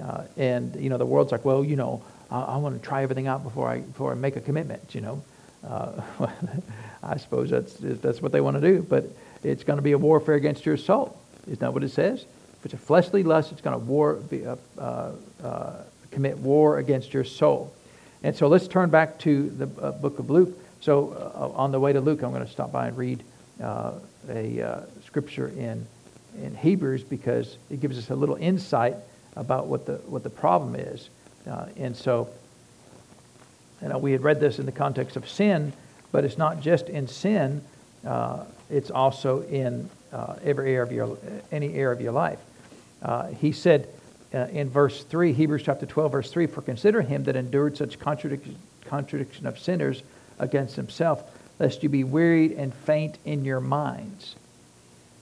Uh, 0.00 0.24
and, 0.36 0.74
you 0.76 0.88
know, 0.88 0.98
the 0.98 1.06
world's 1.06 1.32
like, 1.32 1.44
well, 1.44 1.64
you 1.64 1.76
know, 1.76 2.02
I, 2.30 2.40
I 2.40 2.56
want 2.56 2.80
to 2.80 2.86
try 2.86 3.02
everything 3.02 3.26
out 3.26 3.42
before 3.42 3.68
I, 3.68 3.80
before 3.80 4.12
I 4.12 4.14
make 4.14 4.36
a 4.36 4.40
commitment, 4.40 4.94
you 4.94 5.00
know. 5.00 5.22
Uh, 5.66 6.00
I 7.02 7.16
suppose 7.16 7.50
that's, 7.50 7.74
that's 7.74 8.22
what 8.22 8.32
they 8.32 8.40
want 8.40 8.56
to 8.56 8.60
do, 8.60 8.82
but 8.82 9.04
it's 9.42 9.64
going 9.64 9.78
to 9.78 9.82
be 9.82 9.92
a 9.92 9.98
warfare 9.98 10.34
against 10.34 10.64
your 10.64 10.76
soul. 10.76 11.18
Isn't 11.46 11.60
that 11.60 11.72
what 11.72 11.82
it 11.82 11.90
says? 11.90 12.24
If 12.58 12.66
it's 12.66 12.74
a 12.74 12.78
fleshly 12.78 13.22
lust, 13.22 13.52
it's 13.52 13.60
going 13.60 13.78
to 13.78 13.84
war, 13.84 14.14
be, 14.14 14.46
uh, 14.46 14.56
uh, 14.78 15.82
commit 16.10 16.38
war 16.38 16.78
against 16.78 17.12
your 17.12 17.24
soul. 17.24 17.72
And 18.22 18.36
so 18.36 18.48
let's 18.48 18.68
turn 18.68 18.90
back 18.90 19.18
to 19.20 19.48
the 19.50 19.82
uh, 19.82 19.92
book 19.92 20.18
of 20.18 20.28
Luke. 20.28 20.56
So 20.80 21.32
uh, 21.34 21.58
on 21.58 21.72
the 21.72 21.80
way 21.80 21.92
to 21.92 22.00
Luke, 22.00 22.22
I'm 22.22 22.32
going 22.32 22.44
to 22.44 22.50
stop 22.50 22.72
by 22.72 22.88
and 22.88 22.96
read 22.96 23.22
uh, 23.62 23.92
a 24.28 24.62
uh, 24.62 24.80
scripture 25.04 25.48
in 25.48 25.86
in 26.42 26.54
Hebrews 26.54 27.02
because 27.02 27.56
it 27.70 27.80
gives 27.80 27.98
us 27.98 28.10
a 28.10 28.14
little 28.14 28.36
insight 28.36 28.96
about 29.36 29.66
what 29.66 29.86
the 29.86 29.94
what 30.06 30.22
the 30.22 30.30
problem 30.30 30.74
is. 30.74 31.08
Uh, 31.48 31.66
and 31.76 31.96
so, 31.96 32.28
you 33.82 33.88
know, 33.88 33.98
we 33.98 34.12
had 34.12 34.22
read 34.22 34.40
this 34.40 34.58
in 34.58 34.66
the 34.66 34.72
context 34.72 35.16
of 35.16 35.28
sin, 35.28 35.72
but 36.12 36.24
it's 36.24 36.38
not 36.38 36.60
just 36.60 36.88
in 36.88 37.08
sin; 37.08 37.62
uh, 38.06 38.44
it's 38.68 38.90
also 38.90 39.42
in 39.42 39.88
uh, 40.12 40.36
every 40.44 40.74
area 40.74 40.82
of 40.82 40.92
your 40.92 41.18
any 41.50 41.74
area 41.74 41.92
of 41.92 42.00
your 42.00 42.12
life. 42.12 42.38
Uh, 43.02 43.28
he 43.28 43.52
said 43.52 43.88
in 44.32 44.70
verse 44.70 45.02
three, 45.04 45.32
Hebrews 45.32 45.62
chapter 45.64 45.86
twelve, 45.86 46.12
verse 46.12 46.30
three, 46.30 46.46
"For 46.46 46.62
consider 46.62 47.02
him 47.02 47.24
that 47.24 47.36
endured 47.36 47.76
such 47.76 47.98
contradiction, 47.98 48.56
contradiction 48.84 49.46
of 49.46 49.58
sinners 49.58 50.02
against 50.38 50.76
himself, 50.76 51.22
lest 51.60 51.84
you 51.84 51.88
be 51.88 52.02
wearied 52.02 52.52
and 52.52 52.74
faint 52.74 53.18
in 53.24 53.44
your 53.44 53.60
minds." 53.60 54.34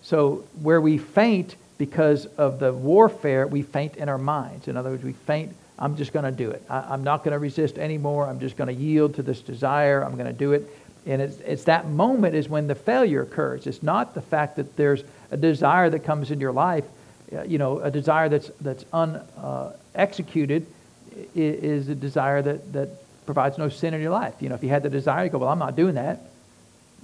So 0.02 0.44
where 0.62 0.80
we 0.80 0.96
faint 0.96 1.56
because 1.76 2.24
of 2.24 2.58
the 2.58 2.72
warfare, 2.72 3.46
we 3.46 3.60
faint 3.60 3.96
in 3.96 4.08
our 4.08 4.18
minds. 4.18 4.66
In 4.66 4.76
other 4.76 4.90
words, 4.90 5.04
we 5.04 5.12
faint, 5.12 5.54
I'm 5.78 5.96
just 5.96 6.12
going 6.12 6.24
to 6.24 6.32
do 6.32 6.50
it. 6.50 6.62
I, 6.70 6.94
am 6.94 7.04
not 7.04 7.24
going 7.24 7.32
to 7.32 7.38
resist 7.38 7.76
anymore. 7.76 8.26
I'm 8.26 8.40
just 8.40 8.56
going 8.56 8.68
to 8.68 8.74
yield 8.74 9.16
to 9.16 9.22
this 9.22 9.42
desire. 9.42 10.02
I'm 10.02 10.14
going 10.14 10.26
to 10.26 10.32
do 10.32 10.52
it. 10.52 10.66
And 11.06 11.20
it's, 11.20 11.38
it's 11.40 11.64
that 11.64 11.88
moment 11.88 12.34
is 12.34 12.48
when 12.48 12.66
the 12.66 12.74
failure 12.74 13.22
occurs. 13.22 13.66
It's 13.66 13.82
not 13.82 14.14
the 14.14 14.22
fact 14.22 14.56
that 14.56 14.76
there's 14.76 15.04
a 15.30 15.36
desire 15.36 15.90
that 15.90 16.00
comes 16.00 16.30
in 16.30 16.40
your 16.40 16.52
life 16.52 16.84
uh, 17.30 17.42
you 17.42 17.58
know, 17.58 17.80
a 17.80 17.90
desire 17.90 18.28
that's, 18.28 18.50
that's 18.60 18.84
unexecuted 18.92 20.62
uh, 20.62 21.22
is 21.34 21.88
a 21.88 21.94
desire 21.94 22.40
that, 22.40 22.72
that 22.72 22.88
provides 23.28 23.58
no 23.58 23.68
sin 23.68 23.92
in 23.92 24.00
your 24.00 24.10
life. 24.10 24.32
You 24.40 24.48
know, 24.48 24.54
if 24.54 24.62
you 24.62 24.70
had 24.70 24.82
the 24.82 24.88
desire, 24.88 25.24
you 25.24 25.30
go, 25.30 25.36
well, 25.36 25.50
I'm 25.50 25.58
not 25.58 25.76
doing 25.76 25.96
that. 25.96 26.20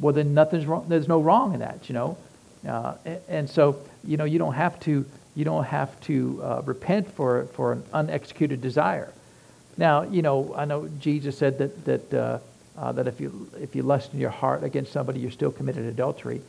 Well, 0.01 0.15
then 0.15 0.33
nothing's 0.33 0.65
wrong. 0.65 0.87
There's 0.89 1.07
no 1.07 1.21
wrong 1.21 1.53
in 1.53 1.61
that, 1.61 1.91
you 1.91 1.93
know. 1.93 2.17
Uh, 2.67 2.95
and, 3.05 3.21
and, 3.29 3.51
so, 3.51 3.79
you 4.03 4.17
know, 4.17 4.25
you 4.25 4.39
don't 4.39 4.55
have 4.55 4.81
to, 4.81 5.05
you 5.35 5.45
don't 5.45 5.65
have 5.65 6.01
to 6.05 6.41
uh, 6.43 6.63
repent 6.65 7.11
for, 7.11 7.45
for 7.49 7.73
an 7.73 7.85
unexecuted 7.93 8.63
desire. 8.63 9.13
Now, 9.77 10.05
you 10.05 10.23
know, 10.23 10.55
I 10.57 10.65
know 10.65 10.89
Jesus 10.99 11.37
said 11.37 11.59
that, 11.59 11.85
that, 11.85 12.15
uh, 12.15 12.39
uh 12.79 12.93
that 12.93 13.07
if, 13.07 13.21
you, 13.21 13.51
if 13.61 13.77
you 13.77 13.83
lust 13.83 14.15
in 14.15 14.19
your 14.19 14.31
heart 14.31 14.65
against 14.65 14.93
somebody, 14.93 15.21
you're 15.21 15.31
still 15.31 15.53
committed 15.53 15.85
adultery. 15.85 16.41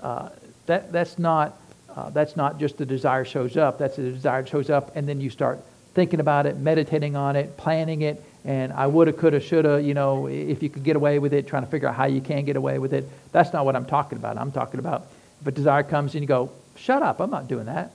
Uh, 0.00 0.28
that, 0.66 0.92
that's 0.92 1.18
not 1.18 1.58
uh, 1.96 2.10
that's 2.10 2.36
not 2.36 2.60
just 2.60 2.76
the 2.76 2.86
desire 2.86 3.24
shows 3.24 3.56
up. 3.56 3.78
That's 3.78 3.96
the 3.96 4.12
desire 4.12 4.46
shows 4.46 4.70
up, 4.70 4.94
and 4.94 5.08
then 5.08 5.20
you 5.20 5.30
start 5.30 5.58
thinking 5.94 6.20
about 6.20 6.46
it, 6.46 6.56
meditating 6.56 7.16
on 7.16 7.34
it, 7.34 7.56
planning 7.56 8.02
it, 8.02 8.22
and 8.48 8.72
I 8.72 8.86
woulda, 8.86 9.12
coulda, 9.12 9.40
shoulda. 9.40 9.82
You 9.82 9.92
know, 9.92 10.26
if 10.26 10.62
you 10.62 10.70
could 10.70 10.82
get 10.82 10.96
away 10.96 11.18
with 11.18 11.34
it, 11.34 11.46
trying 11.46 11.64
to 11.64 11.70
figure 11.70 11.86
out 11.86 11.94
how 11.94 12.06
you 12.06 12.22
can 12.22 12.46
get 12.46 12.56
away 12.56 12.78
with 12.78 12.94
it. 12.94 13.06
That's 13.30 13.52
not 13.52 13.66
what 13.66 13.76
I'm 13.76 13.84
talking 13.84 14.16
about. 14.16 14.38
I'm 14.38 14.52
talking 14.52 14.80
about 14.80 15.06
if 15.42 15.46
a 15.46 15.50
desire 15.50 15.82
comes 15.82 16.14
and 16.14 16.22
you 16.22 16.26
go, 16.26 16.50
"Shut 16.74 17.02
up! 17.02 17.20
I'm 17.20 17.30
not 17.30 17.46
doing 17.46 17.66
that." 17.66 17.92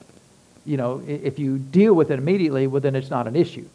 You 0.64 0.78
know, 0.78 1.02
if 1.08 1.40
you 1.40 1.58
deal 1.58 1.96
with 1.96 2.12
it 2.12 2.20
immediately, 2.20 2.68
well, 2.68 2.82
then 2.82 2.96
it's 2.96 3.10
not 3.10 3.26
an 3.26 3.36
issue. 3.36 3.68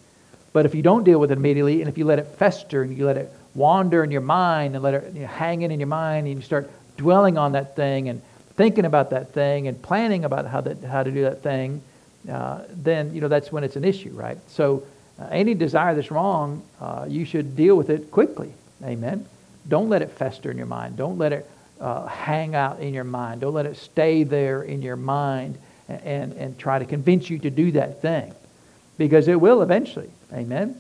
But 0.53 0.67
if 0.67 0.75
you 0.75 0.83
don't 0.83 1.03
deal 1.03 1.19
with 1.19 1.33
it 1.33 1.37
immediately, 1.37 1.81
and 1.83 1.89
if 1.89 1.99
you 1.99 2.05
let 2.05 2.21
it 2.21 2.27
fester 2.39 2.83
and 2.83 2.97
you 2.97 3.07
let 3.07 3.17
it 3.17 3.33
wander 3.57 4.05
in 4.05 4.13
your 4.13 4.21
mind 4.21 4.77
and 4.77 4.85
let 4.85 4.95
it 4.95 5.15
you 5.15 5.23
know, 5.23 5.27
hang 5.27 5.63
in, 5.63 5.73
in 5.73 5.81
your 5.81 5.89
mind, 5.89 6.29
and 6.29 6.37
you 6.37 6.43
start 6.43 6.71
dwelling 6.97 7.37
on 7.37 7.53
that 7.53 7.75
thing 7.75 8.09
and 8.09 8.23
thinking 8.55 8.85
about 8.85 9.11
that 9.11 9.33
thing 9.33 9.67
and 9.67 9.83
planning 9.83 10.25
about 10.25 10.47
how, 10.47 10.61
that, 10.61 10.83
how 10.85 11.03
to 11.03 11.11
do 11.11 11.23
that 11.23 11.43
thing, 11.43 11.83
uh, 12.31 12.61
then 12.71 13.13
you 13.13 13.21
know 13.21 13.29
that's 13.29 13.51
when 13.51 13.65
it's 13.65 13.77
an 13.77 13.85
issue, 13.85 14.11
right? 14.11 14.39
So 14.49 14.85
any 15.31 15.55
desire 15.55 15.95
that's 15.95 16.11
wrong, 16.11 16.63
uh, 16.81 17.07
you 17.09 17.25
should 17.25 17.57
deal 17.57 17.77
with 17.77 17.91
it 17.91 18.11
quickly. 18.11 18.53
Amen. 18.85 19.27
Don't 19.69 19.89
let 19.89 20.03
it 20.03 20.11
fester 20.11 20.51
in 20.51 20.57
your 20.57 20.67
mind. 20.67 20.97
Don't 20.97 21.19
let 21.19 21.33
it 21.33 21.51
uh, 21.81 22.07
hang 22.07 22.55
out 22.55 22.81
in 22.81 22.95
your 22.95 23.05
mind. 23.05 23.41
Don't 23.41 23.55
let 23.55 23.67
it 23.67 23.77
stay 23.77 24.23
there 24.23 24.63
in 24.63 24.83
your 24.83 24.97
mind 24.97 25.59
and, 25.89 26.03
and, 26.03 26.33
and 26.35 26.59
try 26.59 26.79
to 26.79 26.85
convince 26.85 27.29
you 27.29 27.39
to 27.41 27.51
do 27.51 27.73
that 27.73 28.01
thing, 28.03 28.33
because 28.97 29.29
it 29.29 29.41
will 29.41 29.63
eventually. 29.63 30.11
Amen. 30.33 30.77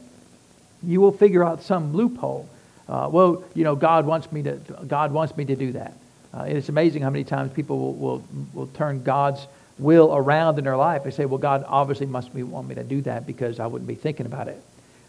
You 0.82 1.00
will 1.00 1.12
figure 1.12 1.44
out 1.44 1.62
some 1.62 1.92
loophole. 1.92 2.48
Uh, 2.88 3.08
well, 3.10 3.44
you 3.54 3.64
know, 3.64 3.76
God 3.76 4.06
wants 4.06 4.30
me 4.30 4.42
to. 4.44 4.60
God 4.86 5.12
wants 5.12 5.36
me 5.36 5.44
to 5.44 5.56
do 5.56 5.72
that. 5.72 5.94
Uh, 6.32 6.42
it's 6.42 6.68
amazing 6.68 7.02
how 7.02 7.10
many 7.10 7.24
times 7.24 7.52
people 7.52 7.78
will, 7.78 7.94
will, 7.94 8.24
will 8.54 8.66
turn 8.68 9.02
God's 9.02 9.46
will 9.78 10.14
around 10.14 10.58
in 10.58 10.64
their 10.64 10.76
life. 10.76 11.04
They 11.04 11.10
say, 11.10 11.24
well, 11.24 11.38
God 11.38 11.64
obviously 11.66 12.06
must 12.06 12.34
be, 12.34 12.42
want 12.42 12.68
me 12.68 12.74
to 12.74 12.84
do 12.84 13.00
that 13.02 13.26
because 13.26 13.60
I 13.60 13.66
wouldn't 13.66 13.88
be 13.88 13.94
thinking 13.94 14.26
about 14.26 14.48
it. 14.48 14.62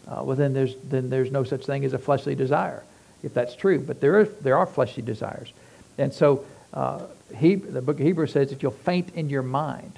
Uh, 0.08 0.22
well, 0.24 0.36
then 0.36 0.52
there's, 0.52 0.74
then 0.84 1.10
there's 1.10 1.30
no 1.30 1.44
such 1.44 1.64
thing 1.66 1.84
as 1.84 1.92
a 1.92 1.98
fleshly 1.98 2.34
desire, 2.34 2.82
if 3.22 3.34
that's 3.34 3.54
true. 3.54 3.78
But 3.78 4.00
there, 4.00 4.20
is, 4.20 4.28
there 4.40 4.56
are 4.56 4.66
fleshly 4.66 5.02
desires. 5.02 5.52
And 5.98 6.12
so 6.12 6.44
uh, 6.72 7.06
he, 7.36 7.56
the 7.56 7.82
book 7.82 7.98
of 8.00 8.06
Hebrews 8.06 8.32
says 8.32 8.52
if 8.52 8.62
you'll 8.62 8.72
faint 8.72 9.14
in 9.14 9.28
your 9.28 9.42
mind, 9.42 9.92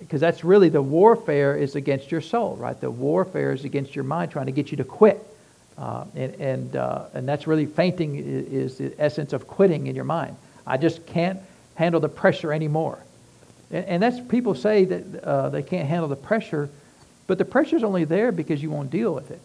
because 0.00 0.20
that's 0.20 0.42
really 0.42 0.68
the 0.68 0.82
warfare 0.82 1.56
is 1.56 1.76
against 1.76 2.10
your 2.10 2.20
soul, 2.20 2.56
right? 2.56 2.78
The 2.80 2.90
warfare 2.90 3.52
is 3.52 3.64
against 3.64 3.94
your 3.94 4.04
mind, 4.04 4.32
trying 4.32 4.46
to 4.46 4.52
get 4.52 4.70
you 4.70 4.76
to 4.78 4.84
quit. 4.84 5.24
Uh, 5.76 6.04
and 6.16 6.34
and, 6.40 6.76
uh, 6.76 7.04
and 7.14 7.28
that's 7.28 7.46
really 7.46 7.66
fainting 7.66 8.16
is, 8.16 8.78
the 8.78 8.92
essence 8.98 9.32
of 9.32 9.46
quitting 9.46 9.86
in 9.86 9.94
your 9.94 10.04
mind. 10.04 10.36
I 10.66 10.76
just 10.76 11.06
can't 11.06 11.38
handle 11.76 12.00
the 12.00 12.08
pressure 12.08 12.52
anymore. 12.52 12.98
And, 13.70 13.84
and 13.84 14.02
that's 14.02 14.20
people 14.20 14.54
say 14.54 14.84
that 14.84 15.24
uh, 15.24 15.48
they 15.50 15.62
can't 15.62 15.88
handle 15.88 16.08
the 16.08 16.16
pressure, 16.16 16.68
but 17.26 17.38
the 17.38 17.44
pressure 17.44 17.76
is 17.76 17.84
only 17.84 18.04
there 18.04 18.32
because 18.32 18.62
you 18.62 18.70
won't 18.70 18.90
deal 18.90 19.14
with 19.14 19.30
it. 19.30 19.40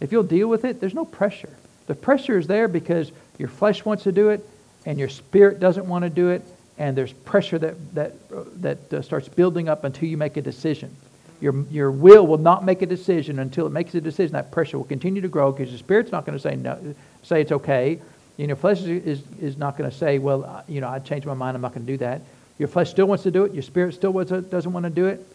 If 0.00 0.12
you'll 0.12 0.22
deal 0.22 0.48
with 0.48 0.64
it, 0.64 0.80
there's 0.80 0.94
no 0.94 1.04
pressure. 1.04 1.56
The 1.86 1.94
pressure 1.94 2.38
is 2.38 2.46
there 2.46 2.68
because 2.68 3.12
your 3.38 3.48
flesh 3.48 3.84
wants 3.84 4.04
to 4.04 4.12
do 4.12 4.30
it, 4.30 4.46
and 4.84 4.98
your 4.98 5.08
spirit 5.08 5.60
doesn't 5.60 5.86
want 5.86 6.02
to 6.02 6.10
do 6.10 6.30
it, 6.30 6.42
and 6.78 6.96
there's 6.96 7.12
pressure 7.12 7.58
that 7.58 7.94
that 7.94 8.14
that 8.62 8.92
uh, 8.92 9.02
starts 9.02 9.28
building 9.28 9.68
up 9.68 9.84
until 9.84 10.08
you 10.08 10.16
make 10.16 10.36
a 10.36 10.42
decision. 10.42 10.94
Your, 11.40 11.64
your 11.72 11.90
will 11.90 12.24
will 12.24 12.38
not 12.38 12.64
make 12.64 12.82
a 12.82 12.86
decision 12.86 13.40
until 13.40 13.66
it 13.66 13.70
makes 13.70 13.96
a 13.96 14.00
decision. 14.00 14.34
That 14.34 14.52
pressure 14.52 14.78
will 14.78 14.84
continue 14.84 15.20
to 15.22 15.28
grow 15.28 15.50
because 15.50 15.72
the 15.72 15.78
spirit's 15.78 16.12
not 16.12 16.24
going 16.24 16.38
to 16.38 16.42
say 16.42 16.54
no, 16.54 16.94
say 17.24 17.40
it's 17.40 17.50
okay. 17.50 18.00
You 18.36 18.46
know, 18.46 18.54
flesh 18.54 18.82
is, 18.82 19.22
is 19.40 19.56
not 19.56 19.76
going 19.76 19.90
to 19.90 19.96
say, 19.96 20.18
well, 20.18 20.64
you 20.68 20.80
know, 20.80 20.88
I 20.88 21.00
changed 21.00 21.26
my 21.26 21.34
mind. 21.34 21.56
I'm 21.56 21.60
not 21.60 21.74
going 21.74 21.84
to 21.84 21.92
do 21.92 21.98
that. 21.98 22.22
Your 22.62 22.68
flesh 22.68 22.90
still 22.90 23.06
wants 23.06 23.24
to 23.24 23.32
do 23.32 23.42
it. 23.42 23.54
Your 23.54 23.62
spirit 23.64 23.92
still 23.92 24.12
doesn't 24.12 24.72
want 24.72 24.84
to 24.84 24.90
do 24.90 25.06
it. 25.06 25.26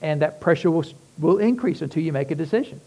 And 0.00 0.22
that 0.22 0.40
pressure 0.40 0.70
will, 0.70 0.84
will 1.18 1.38
increase 1.38 1.82
until 1.82 2.00
you 2.00 2.12
make 2.12 2.30
a 2.30 2.36
decision. 2.36 2.80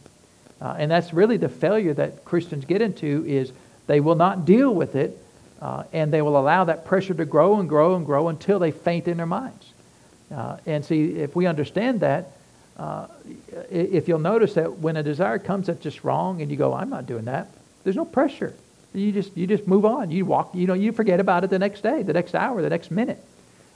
Uh, 0.61 0.77
and 0.79 0.89
that's 0.89 1.13
really 1.13 1.35
the 1.35 1.49
failure 1.49 1.93
that 1.93 2.23
Christians 2.23 2.63
get 2.63 2.81
into 2.81 3.25
is 3.27 3.51
they 3.87 3.99
will 3.99 4.15
not 4.15 4.45
deal 4.45 4.73
with 4.73 4.95
it 4.95 5.17
uh, 5.61 5.83
and 5.91 6.13
they 6.13 6.21
will 6.21 6.39
allow 6.39 6.63
that 6.63 6.85
pressure 6.85 7.13
to 7.13 7.25
grow 7.25 7.59
and 7.59 7.67
grow 7.67 7.97
and 7.97 8.05
grow 8.05 8.29
until 8.29 8.57
they 8.57 8.71
faint 8.71 9.09
in 9.09 9.17
their 9.17 9.25
minds. 9.25 9.73
Uh, 10.33 10.55
and 10.65 10.85
see, 10.85 11.17
if 11.17 11.35
we 11.35 11.45
understand 11.45 11.99
that, 11.99 12.31
uh, 12.77 13.07
if 13.69 14.07
you'll 14.07 14.17
notice 14.17 14.53
that 14.53 14.79
when 14.79 14.95
a 14.95 15.03
desire 15.03 15.39
comes 15.39 15.67
that's 15.67 15.83
just 15.83 16.05
wrong 16.05 16.41
and 16.41 16.49
you 16.49 16.55
go, 16.55 16.73
I'm 16.73 16.89
not 16.89 17.05
doing 17.05 17.25
that, 17.25 17.49
there's 17.83 17.97
no 17.97 18.05
pressure. 18.05 18.55
You 18.93 19.11
just, 19.11 19.35
you 19.35 19.45
just 19.45 19.67
move 19.67 19.83
on. 19.83 20.09
You 20.09 20.23
walk, 20.23 20.55
you 20.55 20.67
know, 20.67 20.73
you 20.73 20.93
forget 20.93 21.19
about 21.19 21.43
it 21.43 21.49
the 21.49 21.59
next 21.59 21.81
day, 21.81 22.01
the 22.01 22.13
next 22.13 22.33
hour, 22.33 22.61
the 22.61 22.69
next 22.69 22.89
minute. 22.89 23.21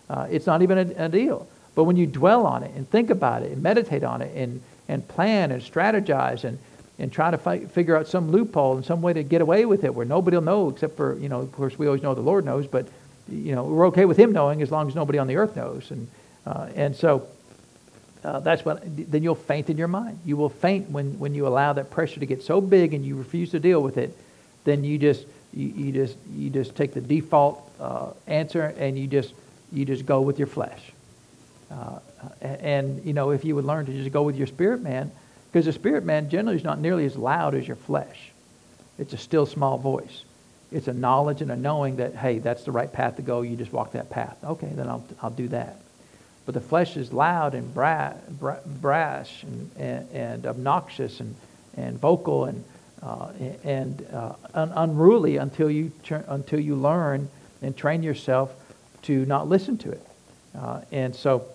Uh, 0.10 0.28
it's 0.30 0.46
not 0.46 0.62
even 0.62 0.78
a, 0.78 1.06
a, 1.06 1.10
deal. 1.10 1.48
But 1.76 1.84
when 1.84 1.98
you 1.98 2.08
dwell 2.08 2.46
on 2.46 2.64
it 2.64 2.72
and 2.76 2.90
think 2.90 3.10
about 3.10 3.44
it 3.44 3.52
and 3.52 3.62
meditate 3.62 4.04
on 4.04 4.22
it 4.22 4.36
and, 4.36 4.62
and 4.88 5.08
plan 5.08 5.52
and 5.52 5.62
strategize 5.62 6.44
and, 6.44 6.58
and 6.98 7.12
try 7.12 7.30
to 7.30 7.38
fi- 7.38 7.66
figure 7.66 7.96
out 7.96 8.08
some 8.08 8.32
loophole 8.32 8.78
and 8.78 8.86
some 8.86 9.02
way 9.02 9.14
to 9.14 9.24
get 9.24 9.42
away 9.42 9.66
with 9.66 9.84
it 9.84 9.94
where 9.94 10.06
nobody 10.06 10.38
will 10.38 10.44
know 10.44 10.70
except 10.70 10.96
for, 10.96 11.18
you 11.18 11.30
know, 11.30 11.42
of 11.42 11.52
course 11.52 11.78
we 11.78 11.88
always 11.88 12.02
know 12.02 12.16
the 12.16 12.22
Lord 12.22 12.46
knows, 12.46 12.68
but, 12.68 12.88
you 13.30 13.54
know, 13.54 13.64
we're 13.66 13.88
okay 13.88 14.06
with 14.06 14.18
him 14.18 14.32
knowing 14.32 14.62
as 14.62 14.72
long 14.72 14.88
as 14.88 14.96
nobody 14.96 15.20
on 15.20 15.28
the 15.28 15.36
earth 15.36 15.56
knows. 15.56 15.92
And, 15.92 16.08
uh, 16.46 16.70
and 16.76 16.96
so 16.96 17.28
uh, 18.24 18.40
that's 18.40 18.66
what 18.66 18.82
then 18.84 19.24
you'll 19.24 19.36
faint 19.36 19.70
in 19.70 19.78
your 19.78 19.88
mind. 19.88 20.20
You 20.26 20.38
will 20.38 20.50
faint 20.50 20.90
when, 20.90 21.20
when 21.20 21.34
you 21.34 21.48
allow 21.48 21.74
that 21.74 21.92
pressure 21.92 22.20
to 22.20 22.26
get 22.26 22.44
so 22.44 22.60
big 22.60 22.94
and 22.94 23.06
you 23.06 23.16
refuse 23.16 23.52
to 23.52 23.60
deal 23.60 23.82
with 23.82 23.98
it. 23.98 24.18
Then 24.64 24.84
you 24.84 24.98
just 24.98 25.26
you, 25.54 25.68
you 25.68 25.92
just 25.92 26.18
you 26.34 26.50
just 26.50 26.76
take 26.76 26.94
the 26.94 27.02
default 27.02 27.72
uh, 27.80 28.12
answer 28.28 28.74
and 28.78 28.98
you 28.98 29.08
just 29.08 29.34
you 29.72 29.86
just 29.86 30.06
go 30.06 30.22
with 30.22 30.40
your 30.40 30.48
flesh. 30.48 30.82
Uh, 31.72 32.00
and 32.42 33.04
you 33.06 33.14
know 33.14 33.32
if 33.32 33.44
you 33.44 33.56
would 33.56 33.66
learn 33.66 33.86
to 33.86 33.92
just 33.92 34.12
go 34.12 34.24
with 34.24 34.36
your 34.36 34.48
spirit 34.48 34.82
man, 34.82 35.12
because 35.52 35.66
the 35.66 35.74
spirit 35.74 36.06
man 36.06 36.30
generally 36.30 36.58
is 36.58 36.64
not 36.64 36.80
nearly 36.80 37.06
as 37.06 37.16
loud 37.16 37.56
as 37.56 37.68
your 37.68 37.76
flesh. 37.76 38.32
It's 38.98 39.14
a 39.14 39.18
still 39.18 39.46
small 39.46 39.78
voice. 39.78 40.24
It's 40.72 40.88
a 40.88 40.94
knowledge 40.94 41.42
and 41.42 41.52
a 41.52 41.56
knowing 41.56 41.98
that 41.98 42.16
hey 42.16 42.40
that's 42.40 42.64
the 42.64 42.72
right 42.72 42.92
path 42.92 43.18
to 43.18 43.22
go. 43.22 43.42
You 43.42 43.56
just 43.56 43.74
walk 43.74 43.92
that 43.94 44.10
path. 44.10 44.38
Okay, 44.44 44.72
then 44.74 44.88
I'll 44.88 45.06
I'll 45.22 45.30
do 45.30 45.48
that. 45.50 45.78
But 46.48 46.54
the 46.54 46.62
flesh 46.62 46.96
is 46.96 47.12
loud 47.12 47.56
and 47.56 47.74
bra- 47.74 48.14
bra- 48.40 48.62
brash 48.66 49.44
and, 49.44 49.70
and, 49.76 50.10
and, 50.12 50.46
obnoxious 50.46 51.20
and, 51.20 51.36
and 51.76 52.00
vocal 52.00 52.46
and, 52.46 52.64
uh, 53.04 53.34
and 53.66 54.08
uh, 54.14 54.32
un- 54.54 54.72
unruly 54.74 55.36
until 55.36 55.70
you, 55.70 55.92
until 56.10 56.62
you 56.62 56.78
learn 56.78 57.28
and 57.62 57.76
train 57.76 58.02
yourself 58.02 58.56
to 59.08 59.26
not 59.26 59.48
listen 59.48 59.78
to 59.78 59.92
it. 59.92 60.06
Uh, 60.54 60.82
and 60.92 61.16
so, 61.16 61.46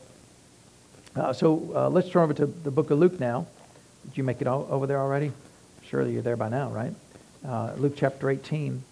uh, 1.14 1.32
so 1.34 1.70
uh, 1.74 1.90
let's 1.90 2.08
turn 2.08 2.22
over 2.22 2.34
to 2.34 2.46
the 2.46 2.70
book 2.70 2.90
of 2.90 2.98
Luke 2.98 3.20
now. 3.20 3.46
Did 4.08 4.16
you 4.16 4.24
make 4.24 4.40
it 4.40 4.46
over 4.46 4.86
there 4.86 4.98
already? 4.98 5.32
Surely 5.84 6.14
you're 6.14 6.22
there 6.22 6.36
by 6.36 6.48
now, 6.48 6.70
right? 6.70 6.94
Uh, 7.46 7.74
Luke 7.76 7.92
chapter 7.94 8.30
18. 8.30 8.82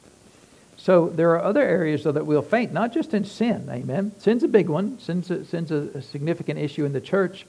So 0.77 1.09
there 1.09 1.31
are 1.31 1.43
other 1.43 1.63
areas, 1.63 2.05
though, 2.05 2.13
that 2.13 2.27
we'll 2.27 2.43
faint, 2.43 2.73
not 2.73 2.93
just 2.93 3.15
in 3.15 3.25
sin. 3.25 3.67
Amen. 3.71 4.13
Sin's 4.19 4.43
a 4.43 4.49
big 4.49 4.69
one. 4.69 4.99
Sin's 4.99 5.31
a, 5.31 5.45
sin's 5.47 5.71
a, 5.71 6.03
significant 6.03 6.59
issue 6.59 6.85
in 6.85 6.93
the 6.93 7.01
church. 7.01 7.47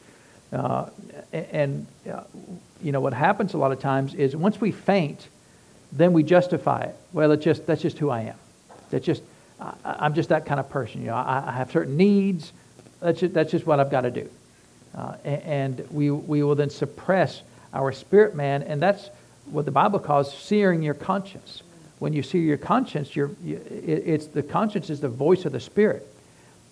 Uh, 0.53 0.89
and, 1.33 1.87
uh, 2.09 2.23
you 2.81 2.93
know, 2.93 3.01
what 3.01 3.13
happens 3.13 3.53
a 3.53 3.57
lot 3.57 3.73
of 3.73 3.79
times 3.81 4.13
is 4.13 4.35
once 4.35 4.61
we 4.61 4.71
faint, 4.71 5.27
then 5.91 6.13
we 6.13 6.23
justify 6.23 6.83
it. 6.83 6.95
Well, 7.11 7.31
it's 7.31 7.43
just, 7.43 7.65
that's 7.65 7.81
just 7.81 7.97
who 7.99 8.09
I 8.09 8.21
am. 8.21 8.37
That's 8.91 9.05
just, 9.05 9.23
I, 9.61 10.05
am 10.05 10.13
just 10.13 10.29
that 10.29 10.45
kind 10.45 10.59
of 10.59 10.69
person. 10.69 11.01
You 11.01 11.07
know, 11.07 11.15
I, 11.15 11.43
I 11.47 11.51
have 11.51 11.71
certain 11.71 11.97
needs. 11.97 12.51
That's 12.99 13.19
just, 13.19 13.33
that's 13.33 13.51
just 13.51 13.65
what 13.65 13.79
I've 13.79 13.91
got 13.91 14.01
to 14.01 14.11
do. 14.11 14.29
Uh, 14.95 15.15
and 15.23 15.87
we, 15.91 16.11
we 16.11 16.43
will 16.43 16.55
then 16.55 16.69
suppress 16.69 17.41
our 17.73 17.91
spirit 17.91 18.35
man, 18.35 18.63
and 18.63 18.81
that's 18.81 19.09
what 19.45 19.65
the 19.65 19.71
Bible 19.71 19.99
calls 19.99 20.35
searing 20.37 20.81
your 20.81 20.93
conscience 20.93 21.63
when 22.01 22.13
you 22.13 22.23
see 22.23 22.39
your 22.39 22.57
conscience, 22.57 23.15
you, 23.15 23.35
it's 23.45 24.25
the 24.25 24.41
conscience 24.41 24.89
is 24.89 25.01
the 25.01 25.07
voice 25.07 25.45
of 25.45 25.51
the 25.51 25.59
Spirit, 25.59 26.03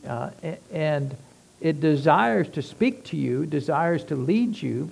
uh, 0.08 0.32
and 0.72 1.16
it 1.62 1.80
desires 1.80 2.50
to 2.50 2.64
speak 2.64 3.04
to 3.04 3.16
you, 3.16 3.46
desires 3.46 4.04
to 4.06 4.16
lead 4.16 4.60
you, 4.60 4.90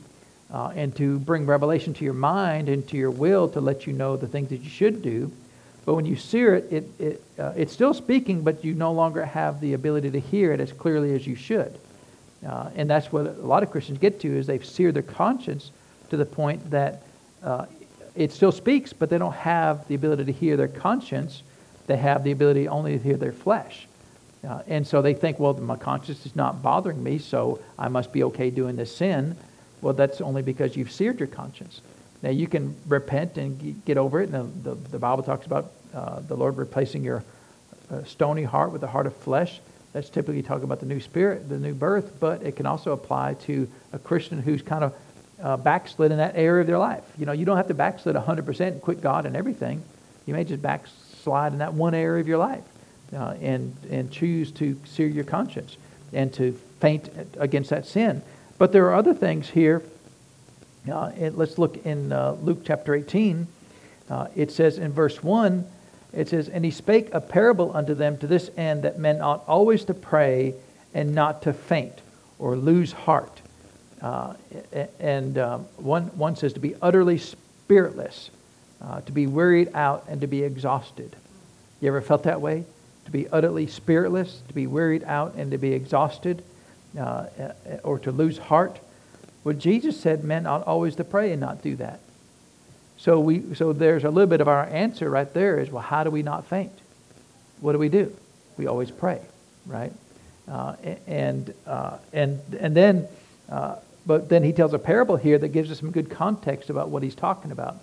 uh, 0.54 0.72
and 0.76 0.96
to 0.96 1.18
bring 1.18 1.48
revelation 1.48 1.92
to 1.96 2.06
your 2.06 2.14
mind 2.14 2.70
and 2.70 2.88
to 2.88 2.98
your 2.98 3.10
will 3.10 3.50
to 3.50 3.60
let 3.60 3.88
you 3.88 3.94
know 3.94 4.16
the 4.16 4.28
things 4.28 4.50
that 4.50 4.58
you 4.58 4.70
should 4.70 5.02
do. 5.02 5.32
But 5.88 5.96
when 5.96 6.06
you 6.06 6.18
sear 6.18 6.54
it, 6.56 6.70
it, 6.70 6.84
it 7.00 7.24
uh, 7.40 7.54
it's 7.56 7.72
still 7.72 7.94
speaking, 7.94 8.42
but 8.42 8.66
you 8.66 8.74
no 8.74 8.92
longer 8.92 9.24
have 9.24 9.62
the 9.62 9.74
ability 9.74 10.12
to 10.12 10.20
hear 10.20 10.52
it 10.52 10.60
as 10.60 10.74
clearly 10.74 11.16
as 11.16 11.26
you 11.26 11.34
should. 11.36 11.80
Uh, 12.46 12.70
and 12.76 12.90
that's 12.90 13.10
what 13.10 13.26
a 13.26 13.32
lot 13.32 13.64
of 13.64 13.72
Christians 13.72 13.98
get 13.98 14.20
to 14.20 14.28
is 14.28 14.48
they've 14.48 14.66
seared 14.66 14.96
their 14.96 15.02
conscience 15.02 15.72
to 16.10 16.18
the 16.18 16.26
point 16.26 16.72
that 16.72 17.04
uh, 17.42 17.68
it 18.16 18.34
still 18.34 18.52
speaks, 18.52 18.92
but 18.92 19.10
they 19.10 19.18
don't 19.18 19.32
have 19.32 19.88
the 19.88 19.96
ability 19.96 20.26
to 20.26 20.34
hear 20.34 20.58
their 20.58 20.68
conscience. 20.68 21.42
They 21.86 21.96
have 21.96 22.26
the 22.26 22.32
ability 22.32 22.68
only 22.68 22.98
to 22.98 23.02
hear 23.02 23.16
their 23.16 23.32
flesh. 23.32 23.88
Uh, 24.46 24.64
and 24.68 24.86
so 24.86 25.02
they 25.02 25.14
think, 25.14 25.40
well, 25.40 25.54
my 25.54 25.78
conscience 25.78 26.26
is 26.26 26.36
not 26.36 26.62
bothering 26.62 27.02
me, 27.02 27.18
so 27.18 27.62
I 27.80 27.88
must 27.88 28.12
be 28.12 28.26
okay 28.26 28.50
doing 28.50 28.76
this 28.76 28.94
sin. 28.94 29.38
Well, 29.82 29.94
that's 29.94 30.20
only 30.20 30.42
because 30.42 30.76
you've 30.76 30.92
seared 30.92 31.18
your 31.22 31.28
conscience. 31.28 31.80
Now, 32.22 32.32
you 32.32 32.48
can 32.48 32.76
repent 32.88 33.38
and 33.38 33.82
get 33.86 33.98
over 33.98 34.22
it. 34.22 34.30
And 34.30 34.64
the, 34.64 34.76
the, 34.76 34.90
the 34.90 35.00
Bible 35.00 35.24
talks 35.24 35.46
about 35.46 35.72
uh, 35.94 36.20
the 36.22 36.36
Lord 36.36 36.58
replacing 36.58 37.04
your 37.04 37.24
uh, 37.92 38.04
stony 38.04 38.44
heart 38.44 38.72
with 38.72 38.84
a 38.84 38.88
heart 38.88 39.08
of 39.08 39.16
flesh. 39.16 39.60
That's 39.94 40.10
typically 40.10 40.44
talking 40.44 40.64
about 40.64 40.80
the 40.80 40.86
new 40.86 41.00
spirit, 41.00 41.50
the 41.50 41.58
new 41.58 41.74
birth, 41.74 42.20
but 42.20 42.44
it 42.44 42.56
can 42.56 42.66
also 42.66 42.92
apply 42.92 43.36
to 43.46 43.68
a 43.94 44.00
Christian 44.00 44.42
who's 44.42 44.62
kind 44.62 44.84
of 44.84 44.94
uh, 45.42 45.58
backslid 45.58 46.12
in 46.12 46.18
that 46.18 46.36
area 46.36 46.62
of 46.62 46.68
their 46.68 46.78
life. 46.78 47.04
You 47.18 47.26
know, 47.26 47.32
you 47.32 47.46
don't 47.46 47.58
have 47.58 47.68
to 47.68 47.74
backslid 47.74 48.16
100% 48.16 48.60
and 48.68 48.82
quit 48.82 49.02
God 49.02 49.26
and 49.26 49.36
everything. 49.36 49.84
You 50.26 50.34
may 50.34 50.44
just 50.44 50.62
backslide 50.62 51.54
in 51.54 51.60
that 51.60 51.74
one 51.74 51.94
area 51.94 52.22
of 52.22 52.28
your 52.28 52.38
life 52.38 52.64
uh, 53.14 53.36
and, 53.42 53.76
and 53.90 54.12
choose 54.12 54.52
to 54.54 54.80
sear 54.86 55.08
your 55.08 55.24
conscience 55.24 55.78
and 56.14 56.34
to 56.34 56.54
faint 56.80 57.10
against 57.38 57.70
that 57.70 57.86
sin. 57.86 58.22
But 58.58 58.72
there 58.72 58.88
are 58.88 58.96
other 58.96 59.14
things 59.14 59.50
here. 59.50 59.84
Uh, 60.92 61.12
let's 61.34 61.58
look 61.58 61.86
in 61.86 62.12
uh, 62.12 62.38
Luke 62.42 62.62
chapter 62.66 62.96
18. 62.96 63.48
Uh, 64.10 64.28
it 64.36 64.52
says 64.52 64.78
in 64.78 64.94
verse 64.94 65.22
1, 65.22 65.68
it 66.18 66.30
says, 66.30 66.50
And 66.50 66.66
he 66.66 66.72
spake 66.72 67.14
a 67.14 67.22
parable 67.22 67.72
unto 67.78 67.94
them 67.94 68.18
to 68.18 68.28
this 68.28 68.50
end 68.58 68.84
that 68.84 68.98
men 68.98 69.22
ought 69.22 69.48
always 69.48 69.86
to 69.86 69.94
pray 69.94 70.56
and 70.94 71.14
not 71.14 71.44
to 71.44 71.54
faint 71.54 71.94
or 72.40 72.56
lose 72.56 72.92
heart. 72.92 73.40
Uh, 74.02 74.34
and 75.00 75.38
um, 75.38 75.62
one, 75.78 76.06
one 76.18 76.36
says 76.36 76.54
to 76.54 76.60
be 76.60 76.76
utterly 76.82 77.20
spiritless, 77.20 78.32
uh, 78.82 79.02
to 79.02 79.12
be 79.12 79.28
wearied 79.28 79.70
out 79.76 80.06
and 80.08 80.22
to 80.22 80.28
be 80.28 80.42
exhausted. 80.42 81.16
You 81.82 81.90
ever 81.90 82.02
felt 82.02 82.24
that 82.24 82.42
way? 82.42 82.66
To 83.06 83.12
be 83.12 83.28
utterly 83.30 83.68
spiritless, 83.68 84.42
to 84.48 84.54
be 84.56 84.66
wearied 84.66 85.04
out 85.04 85.36
and 85.36 85.52
to 85.52 85.60
be 85.60 85.74
exhausted, 85.74 86.44
uh, 87.00 87.28
or 87.84 88.00
to 88.00 88.12
lose 88.12 88.40
heart. 88.40 88.80
Well, 89.44 89.56
Jesus 89.56 90.00
said 90.00 90.24
men 90.24 90.48
ought 90.48 90.66
always 90.66 90.96
to 90.96 91.04
pray 91.04 91.32
and 91.32 91.40
not 91.40 91.62
do 91.62 91.76
that. 91.76 92.00
So, 92.98 93.20
we, 93.20 93.54
so 93.56 93.74
there's 93.74 94.04
a 94.04 94.10
little 94.10 94.30
bit 94.30 94.42
of 94.42 94.48
our 94.48 94.66
answer 94.66 95.10
right 95.10 95.32
there 95.34 95.60
is, 95.60 95.70
well, 95.70 95.84
how 95.84 96.04
do 96.04 96.10
we 96.10 96.24
not 96.24 96.48
faint? 96.48 96.72
What 97.60 97.74
do 97.74 97.80
we 97.80 97.90
do? 97.90 98.16
We 98.58 98.68
always 98.68 98.92
pray, 98.92 99.22
right? 99.66 99.92
Uh, 100.48 100.76
and, 101.06 101.54
uh, 101.66 101.98
and, 102.12 102.40
and 102.60 102.76
then, 102.76 103.08
uh, 103.50 103.76
but 104.06 104.30
then 104.30 104.44
he 104.44 104.54
tells 104.54 104.74
a 104.74 104.80
parable 104.80 105.16
here 105.16 105.38
that 105.38 105.50
gives 105.50 105.70
us 105.70 105.80
some 105.80 105.92
good 105.92 106.10
context 106.10 106.70
about 106.70 106.90
what 106.90 107.04
he's 107.04 107.16
talking 107.16 107.52
about. 107.52 107.76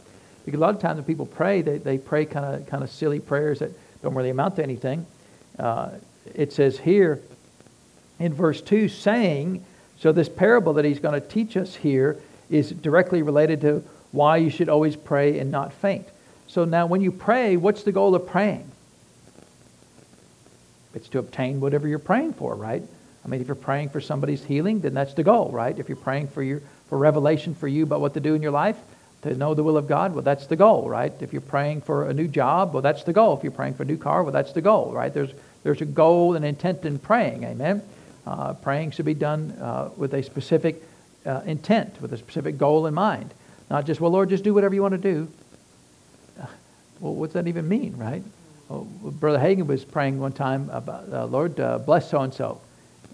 Because 0.44 0.58
a 0.58 0.60
lot 0.60 0.74
of 0.74 0.80
times 0.80 0.96
when 0.96 1.04
people 1.04 1.26
pray, 1.26 1.62
they, 1.62 1.78
they 1.78 1.98
pray 1.98 2.24
kind 2.24 2.44
of 2.44 2.66
kind 2.66 2.82
of 2.82 2.90
silly 2.90 3.20
prayers 3.20 3.60
that 3.60 3.70
don't 4.02 4.14
really 4.14 4.30
amount 4.30 4.56
to 4.56 4.62
anything. 4.62 5.06
Uh, 5.58 5.90
it 6.34 6.52
says 6.52 6.78
here 6.78 7.20
in 8.18 8.34
verse 8.34 8.60
2, 8.60 8.88
saying, 8.88 9.64
so 9.98 10.12
this 10.12 10.28
parable 10.28 10.74
that 10.74 10.84
he's 10.84 10.98
going 10.98 11.20
to 11.20 11.26
teach 11.26 11.56
us 11.56 11.76
here 11.76 12.20
is 12.50 12.70
directly 12.70 13.22
related 13.22 13.60
to 13.62 13.82
why 14.14 14.36
you 14.36 14.48
should 14.48 14.68
always 14.68 14.94
pray 14.94 15.38
and 15.40 15.50
not 15.50 15.72
faint. 15.72 16.06
So 16.46 16.64
now, 16.64 16.86
when 16.86 17.00
you 17.00 17.10
pray, 17.10 17.56
what's 17.56 17.82
the 17.82 17.92
goal 17.92 18.14
of 18.14 18.26
praying? 18.26 18.70
It's 20.94 21.08
to 21.08 21.18
obtain 21.18 21.60
whatever 21.60 21.88
you're 21.88 21.98
praying 21.98 22.34
for, 22.34 22.54
right? 22.54 22.82
I 23.24 23.28
mean, 23.28 23.40
if 23.40 23.48
you're 23.48 23.56
praying 23.56 23.88
for 23.88 24.00
somebody's 24.00 24.44
healing, 24.44 24.80
then 24.80 24.94
that's 24.94 25.14
the 25.14 25.24
goal, 25.24 25.50
right? 25.50 25.76
If 25.76 25.88
you're 25.88 25.96
praying 25.96 26.28
for 26.28 26.42
your 26.42 26.62
for 26.88 26.98
revelation 26.98 27.54
for 27.54 27.66
you 27.66 27.82
about 27.82 28.00
what 28.00 28.14
to 28.14 28.20
do 28.20 28.34
in 28.34 28.42
your 28.42 28.52
life, 28.52 28.76
to 29.22 29.34
know 29.34 29.54
the 29.54 29.64
will 29.64 29.78
of 29.78 29.88
God, 29.88 30.12
well, 30.12 30.22
that's 30.22 30.46
the 30.46 30.54
goal, 30.54 30.88
right? 30.88 31.12
If 31.20 31.32
you're 31.32 31.40
praying 31.40 31.80
for 31.80 32.08
a 32.08 32.14
new 32.14 32.28
job, 32.28 32.74
well, 32.74 32.82
that's 32.82 33.02
the 33.04 33.12
goal. 33.12 33.36
If 33.36 33.42
you're 33.42 33.52
praying 33.52 33.74
for 33.74 33.82
a 33.82 33.86
new 33.86 33.96
car, 33.96 34.22
well, 34.22 34.32
that's 34.32 34.52
the 34.52 34.60
goal, 34.60 34.92
right? 34.92 35.12
There's 35.12 35.30
there's 35.64 35.80
a 35.80 35.86
goal 35.86 36.36
and 36.36 36.44
intent 36.44 36.84
in 36.84 36.98
praying, 36.98 37.42
amen. 37.42 37.82
Uh, 38.26 38.52
praying 38.52 38.92
should 38.92 39.06
be 39.06 39.14
done 39.14 39.50
uh, 39.60 39.90
with 39.96 40.14
a 40.14 40.22
specific 40.22 40.82
uh, 41.26 41.40
intent, 41.46 42.00
with 42.00 42.12
a 42.12 42.18
specific 42.18 42.58
goal 42.58 42.86
in 42.86 42.94
mind. 42.94 43.32
Not 43.70 43.86
just, 43.86 44.00
well, 44.00 44.10
Lord, 44.10 44.28
just 44.28 44.44
do 44.44 44.54
whatever 44.54 44.74
you 44.74 44.82
want 44.82 44.92
to 44.92 44.98
do. 44.98 45.28
Well, 47.00 47.14
what's 47.14 47.34
that 47.34 47.48
even 47.48 47.68
mean, 47.68 47.96
right? 47.96 48.22
Well, 48.68 48.84
Brother 48.84 49.38
Hagin 49.38 49.66
was 49.66 49.84
praying 49.84 50.20
one 50.20 50.32
time 50.32 50.70
about, 50.70 51.12
uh, 51.12 51.26
Lord, 51.26 51.58
uh, 51.60 51.78
bless 51.78 52.08
so 52.10 52.20
and 52.20 52.32
so. 52.32 52.60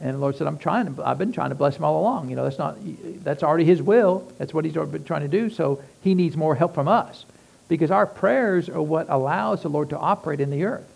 And 0.01 0.15
the 0.15 0.19
Lord 0.19 0.37
said, 0.37 0.47
I'm 0.47 0.59
trying 0.59 0.95
to, 0.95 1.05
I've 1.05 1.19
been 1.19 1.33
trying 1.33 1.51
to 1.51 1.55
bless 1.55 1.77
him 1.77 1.85
all 1.85 2.01
along. 2.01 2.31
You 2.31 2.37
know, 2.37 2.45
that's 2.45 2.59
not, 2.59 2.77
that's 3.25 3.43
already 3.43 3.65
his 3.65 3.83
will. 3.83 4.31
That's 4.39 4.55
what 4.55 4.65
he's 4.65 4.75
been 4.75 5.05
trying 5.05 5.23
to 5.23 5.29
do. 5.29 5.51
So 5.51 5.83
he 6.03 6.15
needs 6.15 6.37
more 6.37 6.55
help 6.55 6.75
from 6.75 6.89
us 6.89 7.25
because 7.69 7.91
our 7.91 8.07
prayers 8.07 8.69
are 8.69 8.81
what 8.81 9.11
allows 9.11 9.63
the 9.63 9.69
Lord 9.69 9.91
to 9.91 9.99
operate 9.99 10.41
in 10.41 10.51
the 10.51 10.65
earth. 10.65 10.87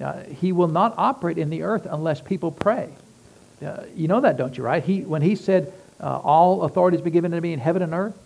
Uh, 0.00 0.22
he 0.24 0.50
will 0.52 0.68
not 0.68 0.94
operate 0.96 1.38
in 1.38 1.50
the 1.50 1.62
earth 1.62 1.86
unless 1.88 2.20
people 2.20 2.50
pray. 2.50 2.88
Uh, 3.64 3.84
you 3.94 4.08
know 4.08 4.20
that, 4.20 4.36
don't 4.36 4.56
you, 4.56 4.64
right? 4.64 4.82
He, 4.82 5.02
when 5.02 5.22
he 5.22 5.36
said, 5.36 5.72
uh, 6.00 6.18
all 6.18 6.62
authority 6.62 6.96
has 6.96 7.04
been 7.04 7.12
given 7.12 7.30
to 7.32 7.40
me 7.40 7.52
in 7.52 7.60
heaven 7.60 7.82
and 7.82 7.92
earth, 7.92 8.16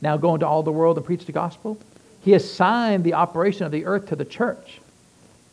now 0.00 0.16
go 0.16 0.34
into 0.34 0.46
all 0.46 0.62
the 0.62 0.72
world 0.72 0.96
and 0.96 1.06
preach 1.06 1.24
the 1.24 1.32
gospel. 1.32 1.78
He 2.22 2.34
assigned 2.34 3.04
the 3.04 3.14
operation 3.14 3.64
of 3.64 3.72
the 3.72 3.86
earth 3.86 4.08
to 4.08 4.16
the 4.16 4.24
church. 4.24 4.80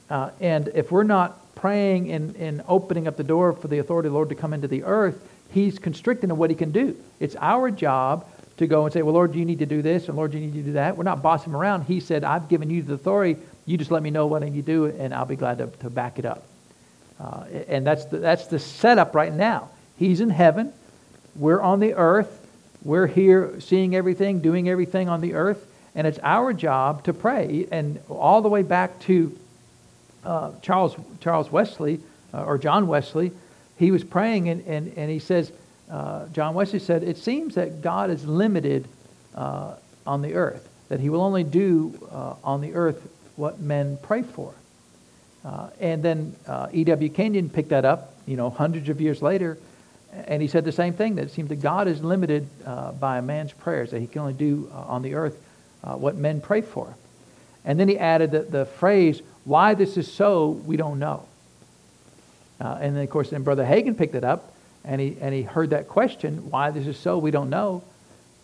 Uh, 0.10 0.30
and 0.40 0.68
if 0.70 0.92
we're 0.92 1.04
not 1.04 1.56
praying 1.56 2.12
and, 2.12 2.36
and 2.36 2.64
opening 2.68 3.08
up 3.08 3.18
the 3.18 3.24
door 3.24 3.54
for 3.54 3.68
the 3.68 3.80
authority 3.80 4.08
of 4.08 4.14
the 4.14 4.16
Lord 4.16 4.30
to 4.30 4.36
come 4.36 4.54
into 4.54 4.68
the 4.68 4.84
earth, 4.84 5.20
he's 5.52 5.80
constricting 5.80 6.30
in 6.30 6.38
what 6.38 6.50
he 6.50 6.56
can 6.56 6.72
do. 6.72 6.96
It's 7.20 7.36
our 7.40 7.72
job 7.72 8.28
to 8.58 8.68
go 8.68 8.86
and 8.86 8.94
say, 8.94 9.02
well, 9.02 9.14
Lord, 9.14 9.36
you 9.36 9.46
need 9.46 9.60
to 9.60 9.66
do 9.66 9.82
this, 9.82 10.08
and 10.08 10.16
Lord, 10.16 10.34
you 10.34 10.40
need 10.40 10.54
to 10.54 10.62
do 10.62 10.72
that. 10.74 10.96
We're 10.96 11.04
not 11.04 11.22
bossing 11.22 11.52
him 11.52 11.58
around. 11.58 11.84
He 11.84 12.00
said, 12.00 12.24
I've 12.24 12.48
given 12.48 12.70
you 12.70 12.84
the 12.84 12.94
authority. 12.94 13.40
You 13.66 13.78
just 13.78 13.92
let 13.92 14.04
me 14.04 14.12
know 14.12 14.28
what 14.28 14.44
I 14.44 14.50
need 14.50 14.56
to 14.56 14.62
do, 14.62 14.86
and 14.86 15.14
I'll 15.14 15.26
be 15.26 15.36
glad 15.36 15.58
to, 15.58 15.68
to 15.68 15.90
back 15.90 16.20
it 16.20 16.26
up. 16.26 16.44
Uh, 17.20 17.46
and 17.68 17.86
that's 17.86 18.06
the, 18.06 18.18
that's 18.18 18.48
the 18.48 18.60
setup 18.60 19.16
right 19.16 19.34
now. 19.34 19.70
He's 19.98 20.22
in 20.22 20.30
heaven. 20.30 20.74
We're 21.36 21.62
on 21.62 21.80
the 21.80 21.94
earth. 21.96 22.45
We're 22.86 23.08
here 23.08 23.60
seeing 23.62 23.96
everything, 23.96 24.42
doing 24.42 24.70
everything 24.70 25.10
on 25.10 25.20
the 25.20 25.34
earth, 25.34 25.66
and 25.96 26.06
it's 26.06 26.20
our 26.22 26.54
job 26.54 27.04
to 27.06 27.14
pray. 27.14 27.68
And 27.72 28.00
all 28.10 28.44
the 28.44 28.48
way 28.48 28.62
back 28.62 29.00
to 29.02 29.36
uh, 30.24 30.52
Charles, 30.62 30.96
Charles 31.20 31.52
Wesley, 31.52 32.00
uh, 32.32 32.44
or 32.44 32.60
John 32.60 32.86
Wesley, 32.86 33.32
he 33.78 33.90
was 33.90 34.04
praying, 34.04 34.50
and, 34.50 34.64
and, 34.68 34.94
and 35.00 35.10
he 35.10 35.18
says, 35.18 35.52
uh, 35.90 36.28
John 36.28 36.54
Wesley 36.54 36.78
said, 36.78 37.02
It 37.02 37.18
seems 37.18 37.56
that 37.56 37.82
God 37.82 38.12
is 38.12 38.24
limited 38.24 38.88
uh, 39.34 39.78
on 40.06 40.22
the 40.22 40.36
earth, 40.36 40.70
that 40.90 41.00
he 41.00 41.10
will 41.10 41.22
only 41.22 41.44
do 41.44 42.08
uh, 42.12 42.36
on 42.44 42.62
the 42.62 42.76
earth 42.76 43.02
what 43.36 43.60
men 43.60 43.98
pray 44.04 44.22
for. 44.22 44.54
Uh, 45.44 45.70
and 45.80 46.04
then 46.04 46.36
E.W. 46.72 47.10
Kenyon 47.10 47.50
picked 47.50 47.70
that 47.70 47.84
up, 47.84 48.14
you 48.28 48.38
know, 48.38 48.52
hundreds 48.52 48.90
of 48.90 49.02
years 49.02 49.24
later, 49.24 49.58
and 50.28 50.42
he 50.42 50.48
said 50.48 50.66
the 50.66 50.72
same 50.72 50.94
thing 50.94 51.16
that 51.16 51.24
it 51.24 51.32
seems 51.32 51.50
that 51.50 51.58
God 51.62 51.88
is 51.88 52.04
limited 52.04 52.48
uh, 52.66 52.92
by 52.94 53.18
a 53.18 53.22
man's 53.22 53.52
prayers, 53.52 53.92
that 53.92 54.00
he 54.00 54.08
can 54.08 54.22
only 54.22 54.34
do 54.34 54.70
uh, 54.74 54.78
on 54.78 55.02
the 55.02 55.16
earth 55.16 55.38
uh, 55.84 55.96
what 55.96 56.16
men 56.16 56.42
pray 56.42 56.62
for. 56.62 56.96
And 57.64 57.80
then 57.80 57.88
he 57.88 57.98
added 57.98 58.32
the, 58.32 58.42
the 58.42 58.66
phrase, 58.66 59.22
why 59.44 59.74
this 59.74 59.98
is 59.98 60.12
so, 60.12 60.50
we 60.50 60.78
don't 60.78 61.00
know. 61.00 61.26
Uh, 62.60 62.78
and 62.80 62.96
then, 62.96 63.04
of 63.04 63.10
course, 63.10 63.32
then 63.32 63.44
Brother 63.44 63.66
Hagin 63.66 63.98
picked 63.98 64.16
it 64.16 64.24
up 64.24 64.54
and 64.84 65.02
he, 65.02 65.18
and 65.20 65.34
he 65.34 65.42
heard 65.42 65.72
that 65.72 65.88
question, 65.88 66.50
why 66.50 66.72
this 66.72 66.88
is 66.88 66.98
so, 66.98 67.18
we 67.18 67.32
don't 67.32 67.50
know. 67.50 67.84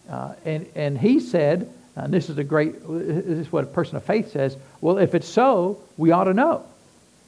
Uh, 0.09 0.33
and, 0.43 0.65
and 0.75 0.97
he 0.97 1.19
said, 1.19 1.71
and 1.95 2.13
this 2.13 2.29
is 2.29 2.37
a 2.37 2.43
great, 2.43 2.73
this 2.87 3.37
is 3.37 3.51
what 3.51 3.63
a 3.63 3.67
person 3.67 3.97
of 3.97 4.03
faith 4.03 4.31
says, 4.31 4.57
well, 4.81 4.97
if 4.97 5.13
it's 5.13 5.27
so, 5.27 5.79
we 5.97 6.11
ought 6.11 6.25
to 6.25 6.33
know. 6.33 6.65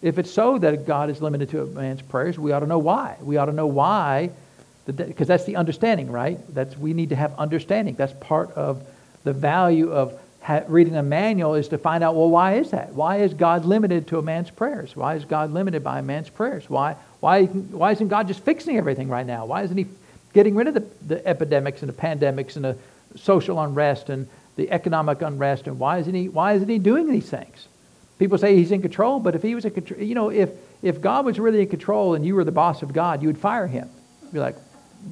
If 0.03 0.19
it's 0.19 0.29
so 0.29 0.57
that 0.57 0.85
God 0.85 1.09
is 1.09 1.21
limited 1.21 1.49
to 1.51 1.61
a 1.61 1.65
man's 1.65 2.01
prayers, 2.01 2.37
we 2.37 2.51
ought 2.51 2.59
to 2.59 2.67
know 2.67 2.77
why. 2.77 3.15
We 3.21 3.37
ought 3.37 3.45
to 3.45 3.53
know 3.53 3.67
why, 3.67 4.31
because 4.85 5.29
that's 5.29 5.45
the 5.45 5.55
understanding, 5.55 6.11
right? 6.11 6.37
That's 6.53 6.77
we 6.77 6.93
need 6.93 7.09
to 7.09 7.15
have 7.15 7.33
understanding. 7.39 7.95
That's 7.95 8.11
part 8.19 8.51
of 8.51 8.85
the 9.23 9.31
value 9.31 9.93
of 9.93 10.19
reading 10.67 10.97
a 10.97 11.03
manual 11.03 11.55
is 11.55 11.69
to 11.69 11.77
find 11.77 12.03
out, 12.03 12.15
well, 12.15 12.29
why 12.29 12.55
is 12.55 12.71
that? 12.71 12.93
Why 12.93 13.19
is 13.19 13.33
God 13.33 13.63
limited 13.63 14.07
to 14.09 14.17
a 14.17 14.21
man's 14.21 14.49
prayers? 14.49 14.93
Why 14.93 15.15
is 15.15 15.23
God 15.23 15.53
limited 15.53 15.85
by 15.85 15.99
a 15.99 16.01
man's 16.01 16.27
prayers? 16.27 16.69
Why, 16.69 16.97
why, 17.21 17.45
why 17.45 17.93
isn't 17.93 18.09
God 18.09 18.27
just 18.27 18.41
fixing 18.41 18.75
everything 18.75 19.07
right 19.07 19.25
now? 19.25 19.45
Why 19.45 19.63
isn't 19.63 19.77
he 19.77 19.85
getting 20.33 20.55
rid 20.55 20.67
of 20.67 20.73
the, 20.73 20.85
the 21.07 21.25
epidemics 21.25 21.81
and 21.81 21.87
the 21.87 21.93
pandemics 21.93 22.57
and 22.57 22.65
the 22.65 22.77
social 23.15 23.61
unrest 23.61 24.09
and 24.09 24.27
the 24.57 24.69
economic 24.69 25.21
unrest? 25.21 25.67
And 25.67 25.79
why 25.79 25.99
isn't 25.99 26.13
he, 26.13 26.27
why 26.27 26.55
isn't 26.55 26.67
he 26.67 26.77
doing 26.77 27.09
these 27.09 27.29
things? 27.29 27.69
People 28.23 28.37
say 28.37 28.55
he's 28.55 28.71
in 28.71 28.81
control, 28.81 29.19
but 29.19 29.35
if 29.35 29.41
he 29.41 29.53
was 29.53 29.65
in 29.65 29.71
control, 29.71 29.99
you 29.99 30.15
know, 30.15 30.29
if, 30.29 30.49
if 30.81 31.01
God 31.01 31.25
was 31.25 31.37
really 31.37 31.59
in 31.59 31.67
control 31.67 32.13
and 32.13 32.25
you 32.25 32.35
were 32.35 32.45
the 32.45 32.53
boss 32.53 32.81
of 32.81 32.93
God, 32.93 33.21
you 33.21 33.27
would 33.27 33.37
fire 33.37 33.67
him. 33.67 33.89
You'd 34.21 34.31
be 34.31 34.39
like, 34.39 34.55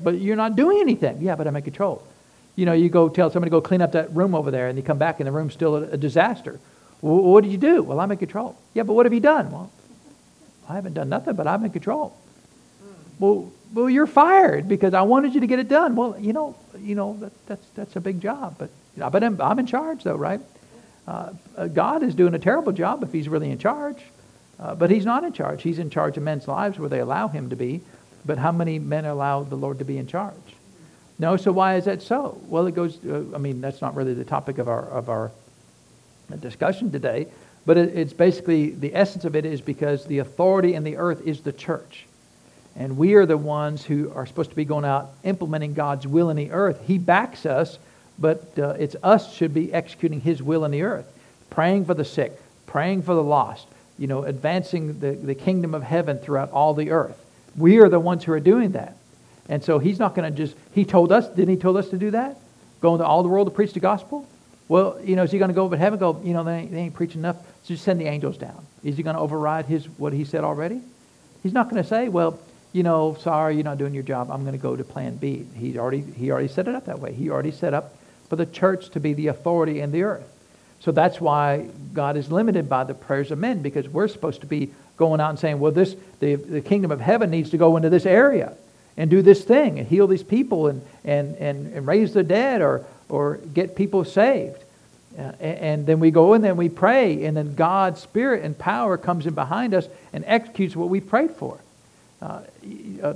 but 0.02 0.22
you're 0.22 0.38
not 0.38 0.56
doing 0.56 0.80
anything. 0.80 1.22
Yeah, 1.22 1.36
but 1.36 1.46
I'm 1.46 1.54
in 1.58 1.62
control. 1.62 2.08
You 2.56 2.66
know, 2.66 2.72
you 2.72 2.88
go 2.88 3.10
tell 3.10 3.30
somebody 3.30 3.50
to 3.50 3.52
go 3.52 3.60
clean 3.60 3.82
up 3.82 3.92
that 3.92 4.16
room 4.16 4.34
over 4.34 4.50
there, 4.50 4.70
and 4.70 4.78
you 4.78 4.82
come 4.82 4.98
back 4.98 5.20
and 5.20 5.28
the 5.28 5.32
room's 5.34 5.52
still 5.52 5.76
a, 5.76 5.82
a 5.90 5.98
disaster. 5.98 6.58
Well, 7.02 7.18
what 7.18 7.44
did 7.44 7.52
you 7.52 7.58
do? 7.58 7.84
Well, 7.84 8.00
I'm 8.00 8.10
in 8.14 8.18
control. 8.18 8.56
Yeah, 8.74 8.84
but 8.84 8.94
what 8.94 9.06
have 9.06 9.12
you 9.12 9.20
done? 9.20 9.52
Well, 9.52 9.70
I 10.70 10.76
haven't 10.76 10.94
done 10.94 11.10
nothing, 11.10 11.36
but 11.36 11.48
I'm 11.48 11.66
in 11.66 11.72
control. 11.72 12.18
Hmm. 12.82 12.94
well, 13.20 13.52
well, 13.74 13.90
you're 13.90 14.08
fired 14.08 14.70
because 14.70 14.94
I 14.94 15.02
wanted 15.02 15.34
you 15.34 15.42
to 15.42 15.48
get 15.48 15.60
it 15.60 15.68
done. 15.68 15.98
Well, 15.98 16.18
you 16.18 16.32
know, 16.32 16.56
you 16.80 16.96
know 16.96 17.18
that, 17.20 17.34
that's 17.46 17.68
that's 17.76 17.96
a 17.98 18.00
big 18.00 18.22
job, 18.22 18.56
but 18.58 18.70
but 18.96 19.22
I'm, 19.22 19.42
I'm 19.42 19.60
in 19.60 19.66
charge 19.66 20.06
though, 20.06 20.16
right? 20.16 20.40
Uh, 21.08 21.34
uh, 21.58 21.68
God 21.68 22.04
is 22.04 22.16
doing 22.16 22.34
a 22.36 22.40
terrible 22.40 22.72
job 22.72 23.04
if 23.04 23.12
He's 23.12 23.28
really 23.28 23.52
in 23.52 23.58
charge, 23.58 24.02
uh, 24.60 24.76
but 24.76 24.92
He's 24.92 25.06
not 25.06 25.24
in 25.24 25.34
charge. 25.34 25.64
He's 25.64 25.80
in 25.80 25.90
charge 25.90 26.18
of 26.18 26.24
men's 26.24 26.48
lives 26.48 26.78
where 26.80 26.90
they 26.90 27.00
allow 27.00 27.28
Him 27.28 27.50
to 27.50 27.56
be. 27.56 27.82
But 28.24 28.38
how 28.38 28.52
many 28.52 28.78
men 28.78 29.06
allow 29.06 29.44
the 29.44 29.56
Lord 29.56 29.80
to 29.80 29.86
be 29.86 29.98
in 29.98 30.06
charge? 30.06 30.36
No. 31.18 31.38
So 31.38 31.52
why 31.52 31.76
is 31.76 31.86
that 31.86 32.02
so? 32.02 32.40
Well, 32.48 32.68
it 32.68 32.76
goes. 32.76 33.04
Uh, 33.04 33.24
I 33.34 33.40
mean, 33.40 33.62
that's 33.62 33.82
not 33.82 33.96
really 33.96 34.14
the 34.14 34.26
topic 34.26 34.60
of 34.60 34.68
our 34.68 34.88
of 34.90 35.10
our 35.10 35.32
discussion 36.40 36.92
today. 36.92 37.28
But 37.66 37.78
it, 37.78 37.98
it's 37.98 38.14
basically 38.14 38.72
the 38.72 38.96
essence 38.96 39.26
of 39.26 39.36
it 39.36 39.46
is 39.46 39.62
because 39.62 40.06
the 40.06 40.20
authority 40.20 40.74
in 40.74 40.84
the 40.84 40.98
earth 40.98 41.26
is 41.26 41.42
the 41.42 41.52
church. 41.52 42.06
And 42.76 42.98
we 42.98 43.16
are 43.16 43.26
the 43.26 43.38
ones 43.38 43.84
who 43.84 44.12
are 44.14 44.26
supposed 44.26 44.52
to 44.52 44.56
be 44.56 44.66
going 44.66 44.86
out 44.86 45.12
implementing 45.24 45.74
God's 45.74 46.08
will 46.08 46.30
in 46.30 46.38
the 46.38 46.52
earth. 46.52 46.82
He 46.86 46.98
backs 46.98 47.46
us, 47.46 47.78
but 48.22 48.58
uh, 48.58 48.76
it's 48.80 48.96
us 49.02 49.34
should 49.34 49.54
be 49.54 49.74
executing 49.74 50.22
His 50.22 50.42
will 50.42 50.64
in 50.64 50.72
the 50.72 50.84
earth, 50.84 51.12
praying 51.50 51.86
for 51.86 51.96
the 51.96 52.06
sick, 52.06 52.40
praying 52.68 53.02
for 53.02 53.16
the 53.16 53.24
lost, 53.24 53.68
you 53.98 54.08
know, 54.08 54.24
advancing 54.24 55.00
the, 55.00 55.12
the 55.12 55.36
kingdom 55.36 55.74
of 55.74 55.84
heaven 55.84 56.20
throughout 56.20 56.52
all 56.52 56.74
the 56.74 56.92
earth. 56.92 57.18
We 57.58 57.80
are 57.80 57.90
the 57.90 58.00
ones 58.00 58.24
who 58.24 58.32
are 58.32 58.40
doing 58.40 58.74
that. 58.74 58.96
And 59.50 59.64
so 59.64 59.80
He's 59.80 60.00
not 60.00 60.16
going 60.16 60.32
to 60.32 60.38
just, 60.38 60.56
He 60.74 60.86
told 60.86 61.12
us, 61.12 61.28
didn't 61.28 61.50
He 61.50 61.58
told 61.58 61.78
us 61.78 61.90
to 61.90 61.98
do 61.98 62.12
that? 62.12 62.38
Go 62.80 62.94
into 62.94 63.06
all 63.06 63.24
the 63.24 63.30
world 63.30 63.48
to 63.48 63.52
preach 63.52 63.74
the 63.74 63.80
gospel? 63.80 64.28
Well, 64.68 65.00
you 65.04 65.16
know, 65.16 65.24
is 65.24 65.32
He 65.32 65.40
going 65.40 65.50
to 65.50 65.56
go 65.56 65.64
over 65.64 65.76
to 65.76 65.80
heaven 65.80 66.00
go, 66.00 66.22
you 66.24 66.34
know, 66.34 66.44
they 66.44 66.60
ain't, 66.60 66.72
they 66.72 66.80
ain't 66.80 66.94
preaching 66.94 67.22
enough, 67.22 67.38
so 67.64 67.74
just 67.74 67.84
send 67.84 68.00
the 68.00 68.06
angels 68.06 68.38
down? 68.38 68.66
Is 68.84 68.98
He 68.98 69.04
going 69.04 69.16
to 69.16 69.22
override 69.22 69.66
his 69.66 69.90
what 69.98 70.14
He 70.14 70.26
said 70.26 70.44
already? 70.44 70.82
He's 71.44 71.54
not 71.54 71.70
going 71.70 71.82
to 71.82 71.90
say, 71.90 72.08
well, 72.08 72.40
you 72.72 72.84
know, 72.84 73.18
sorry, 73.20 73.56
you're 73.56 73.64
not 73.64 73.78
doing 73.78 73.94
your 73.94 74.04
job. 74.04 74.32
I'm 74.32 74.44
going 74.44 74.54
to 74.54 74.62
go 74.62 74.76
to 74.76 74.84
plan 74.84 75.16
B. 75.18 75.46
He 75.56 75.78
already, 75.78 76.02
he 76.02 76.32
already 76.32 76.48
set 76.48 76.68
it 76.68 76.76
up 76.76 76.86
that 76.86 77.00
way. 77.00 77.14
He 77.14 77.30
already 77.30 77.52
set 77.52 77.74
up 77.74 77.96
for 78.32 78.38
the 78.38 78.46
church 78.46 78.88
to 78.92 79.02
be 79.02 79.12
the 79.12 79.28
authority 79.28 79.82
in 79.82 79.92
the 79.92 80.04
earth. 80.04 80.26
So 80.80 80.94
that's 80.94 81.20
why 81.20 81.68
God 81.94 82.16
is 82.16 82.32
limited 82.32 82.70
by 82.70 82.86
the 82.86 82.94
prayers 82.94 83.30
of 83.30 83.38
men 83.38 83.62
because 83.62 83.90
we're 83.90 84.08
supposed 84.08 84.40
to 84.40 84.48
be 84.48 84.70
going 84.96 85.20
out 85.20 85.32
and 85.32 85.38
saying, 85.38 85.60
well, 85.60 85.74
this, 85.74 85.98
the, 86.22 86.36
the 86.36 86.62
kingdom 86.62 86.92
of 86.92 87.02
heaven 87.02 87.30
needs 87.30 87.50
to 87.50 87.58
go 87.58 87.76
into 87.76 87.90
this 87.90 88.06
area 88.06 88.54
and 88.96 89.10
do 89.10 89.22
this 89.22 89.44
thing 89.44 89.80
and 89.80 89.88
heal 89.90 90.08
these 90.08 90.24
people 90.24 90.68
and, 90.68 90.82
and, 91.04 91.36
and, 91.40 91.74
and 91.74 91.86
raise 91.86 92.14
the 92.14 92.24
dead 92.24 92.62
or, 92.62 92.86
or 93.10 93.36
get 93.54 93.76
people 93.76 94.06
saved. 94.06 94.64
Uh, 95.20 95.34
and 95.42 95.86
then 95.86 96.00
we 96.00 96.10
go 96.10 96.34
in 96.34 96.46
and 96.46 96.58
we 96.58 96.70
pray, 96.70 97.26
and 97.26 97.36
then 97.36 97.54
God's 97.54 98.00
Spirit 98.00 98.46
and 98.46 98.58
power 98.58 98.98
comes 98.98 99.26
in 99.26 99.34
behind 99.34 99.74
us 99.74 99.90
and 100.14 100.24
executes 100.26 100.74
what 100.74 100.88
we 100.88 101.02
prayed 101.02 101.32
for. 101.32 101.60
Uh, 102.22 102.44
uh, 103.04 103.14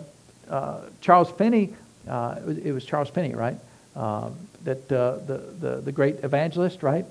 uh, 0.49 0.81
Charles 0.99 1.31
Finney, 1.31 1.73
uh, 2.05 2.35
it, 2.61 2.73
was, 2.73 2.83
Charles 2.83 3.07
Finney, 3.07 3.33
right? 3.33 3.55
Um, 3.95 4.35
that 4.65 4.89
the, 4.89 5.21
the, 5.59 5.81
the 5.81 5.91
great 5.91 6.23
evangelist, 6.23 6.83
right? 6.83 7.05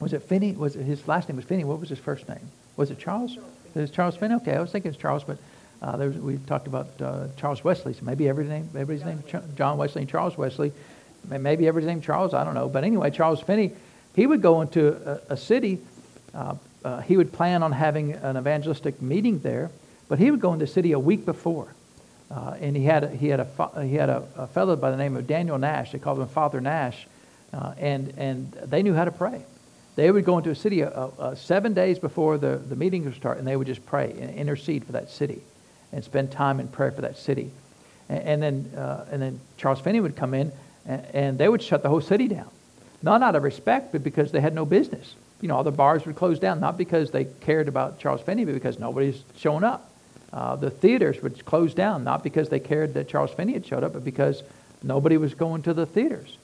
Was 0.00 0.12
it 0.12 0.22
Finney? 0.22 0.52
Was 0.52 0.76
it, 0.76 0.84
his 0.84 1.06
last 1.08 1.28
name 1.28 1.36
was 1.36 1.44
Finney? 1.44 1.64
What 1.64 1.80
was 1.80 1.88
his 1.88 1.98
first 1.98 2.28
name? 2.28 2.50
Was 2.76 2.90
it 2.90 2.98
Charles? 2.98 3.36
It 3.74 3.80
was 3.80 3.90
Charles 3.90 4.16
Finney. 4.16 4.34
Okay, 4.36 4.54
I 4.54 4.60
was 4.60 4.70
thinking 4.70 4.90
it 4.90 4.94
was 4.94 5.00
Charles, 5.00 5.24
but 5.24 5.38
uh, 5.80 5.96
was, 5.98 6.16
we 6.16 6.38
talked 6.38 6.66
about 6.66 6.88
uh, 7.00 7.26
Charles 7.36 7.64
Wesley, 7.64 7.94
so 7.94 8.04
maybe 8.04 8.28
every 8.28 8.44
name, 8.44 8.68
everybody's 8.74 9.04
name 9.04 9.22
John 9.56 9.78
Wesley 9.78 10.02
and 10.02 10.10
Charles 10.10 10.36
Wesley. 10.36 10.72
Maybe 11.28 11.66
everybody's 11.66 11.86
name 11.86 12.00
Charles. 12.00 12.34
I 12.34 12.44
don't 12.44 12.54
know. 12.54 12.68
But 12.68 12.84
anyway, 12.84 13.10
Charles 13.10 13.40
Finney, 13.40 13.72
he 14.14 14.26
would 14.26 14.42
go 14.42 14.60
into 14.60 14.96
a, 15.08 15.34
a 15.34 15.36
city. 15.36 15.78
Uh, 16.34 16.54
he 17.02 17.16
would 17.16 17.32
plan 17.32 17.62
on 17.62 17.72
having 17.72 18.12
an 18.12 18.36
evangelistic 18.36 19.00
meeting 19.00 19.38
there, 19.40 19.70
but 20.08 20.18
he 20.18 20.30
would 20.30 20.40
go 20.40 20.52
into 20.52 20.66
the 20.66 20.72
city 20.72 20.92
a 20.92 20.98
week 20.98 21.24
before. 21.24 21.74
Uh, 22.32 22.56
and 22.60 22.74
he 22.74 22.84
had, 22.84 23.04
a, 23.04 23.10
he 23.10 23.28
had, 23.28 23.40
a, 23.40 23.84
he 23.84 23.94
had 23.94 24.08
a, 24.08 24.26
a, 24.36 24.46
fellow 24.46 24.74
by 24.74 24.90
the 24.90 24.96
name 24.96 25.16
of 25.16 25.26
Daniel 25.26 25.58
Nash. 25.58 25.92
They 25.92 25.98
called 25.98 26.18
him 26.18 26.28
Father 26.28 26.60
Nash. 26.62 27.06
Uh, 27.52 27.74
and, 27.76 28.14
and 28.16 28.52
they 28.52 28.82
knew 28.82 28.94
how 28.94 29.04
to 29.04 29.12
pray. 29.12 29.44
They 29.96 30.10
would 30.10 30.24
go 30.24 30.38
into 30.38 30.48
a 30.48 30.54
city 30.54 30.82
uh, 30.82 30.88
uh, 30.88 31.34
seven 31.34 31.74
days 31.74 31.98
before 31.98 32.38
the, 32.38 32.56
the 32.56 32.76
meeting 32.76 33.04
would 33.04 33.14
start, 33.14 33.36
and 33.36 33.46
they 33.46 33.56
would 33.56 33.66
just 33.66 33.84
pray 33.84 34.14
and 34.18 34.34
intercede 34.34 34.84
for 34.84 34.92
that 34.92 35.10
city 35.10 35.42
and 35.92 36.02
spend 36.02 36.32
time 36.32 36.60
in 36.60 36.68
prayer 36.68 36.90
for 36.90 37.02
that 37.02 37.18
city. 37.18 37.50
And, 38.08 38.22
and 38.22 38.42
then, 38.42 38.78
uh, 38.80 39.06
and 39.10 39.20
then 39.20 39.40
Charles 39.58 39.80
Finney 39.80 40.00
would 40.00 40.16
come 40.16 40.32
in, 40.32 40.50
and, 40.86 41.06
and 41.12 41.38
they 41.38 41.50
would 41.50 41.62
shut 41.62 41.82
the 41.82 41.90
whole 41.90 42.00
city 42.00 42.28
down. 42.28 42.48
Not 43.02 43.22
out 43.22 43.36
of 43.36 43.42
respect, 43.42 43.92
but 43.92 44.02
because 44.02 44.32
they 44.32 44.40
had 44.40 44.54
no 44.54 44.64
business. 44.64 45.14
You 45.42 45.48
know, 45.48 45.56
all 45.56 45.64
the 45.64 45.70
bars 45.70 46.06
would 46.06 46.16
close 46.16 46.38
down, 46.38 46.60
not 46.60 46.78
because 46.78 47.10
they 47.10 47.26
cared 47.26 47.68
about 47.68 47.98
Charles 47.98 48.22
Finney, 48.22 48.46
but 48.46 48.54
because 48.54 48.78
nobody's 48.78 49.22
showing 49.36 49.64
up. 49.64 49.91
Uh, 50.32 50.56
the 50.56 50.70
theaters 50.70 51.22
would 51.22 51.44
close 51.44 51.74
down, 51.74 52.04
not 52.04 52.22
because 52.22 52.48
they 52.48 52.60
cared 52.60 52.94
that 52.94 53.08
Charles 53.08 53.30
Finney 53.30 53.52
had 53.52 53.66
showed 53.66 53.84
up, 53.84 53.92
but 53.92 54.04
because 54.04 54.42
nobody 54.82 55.16
was 55.16 55.34
going 55.34 55.62
to 55.62 55.74
the 55.74 55.86
theaters. 55.86 56.36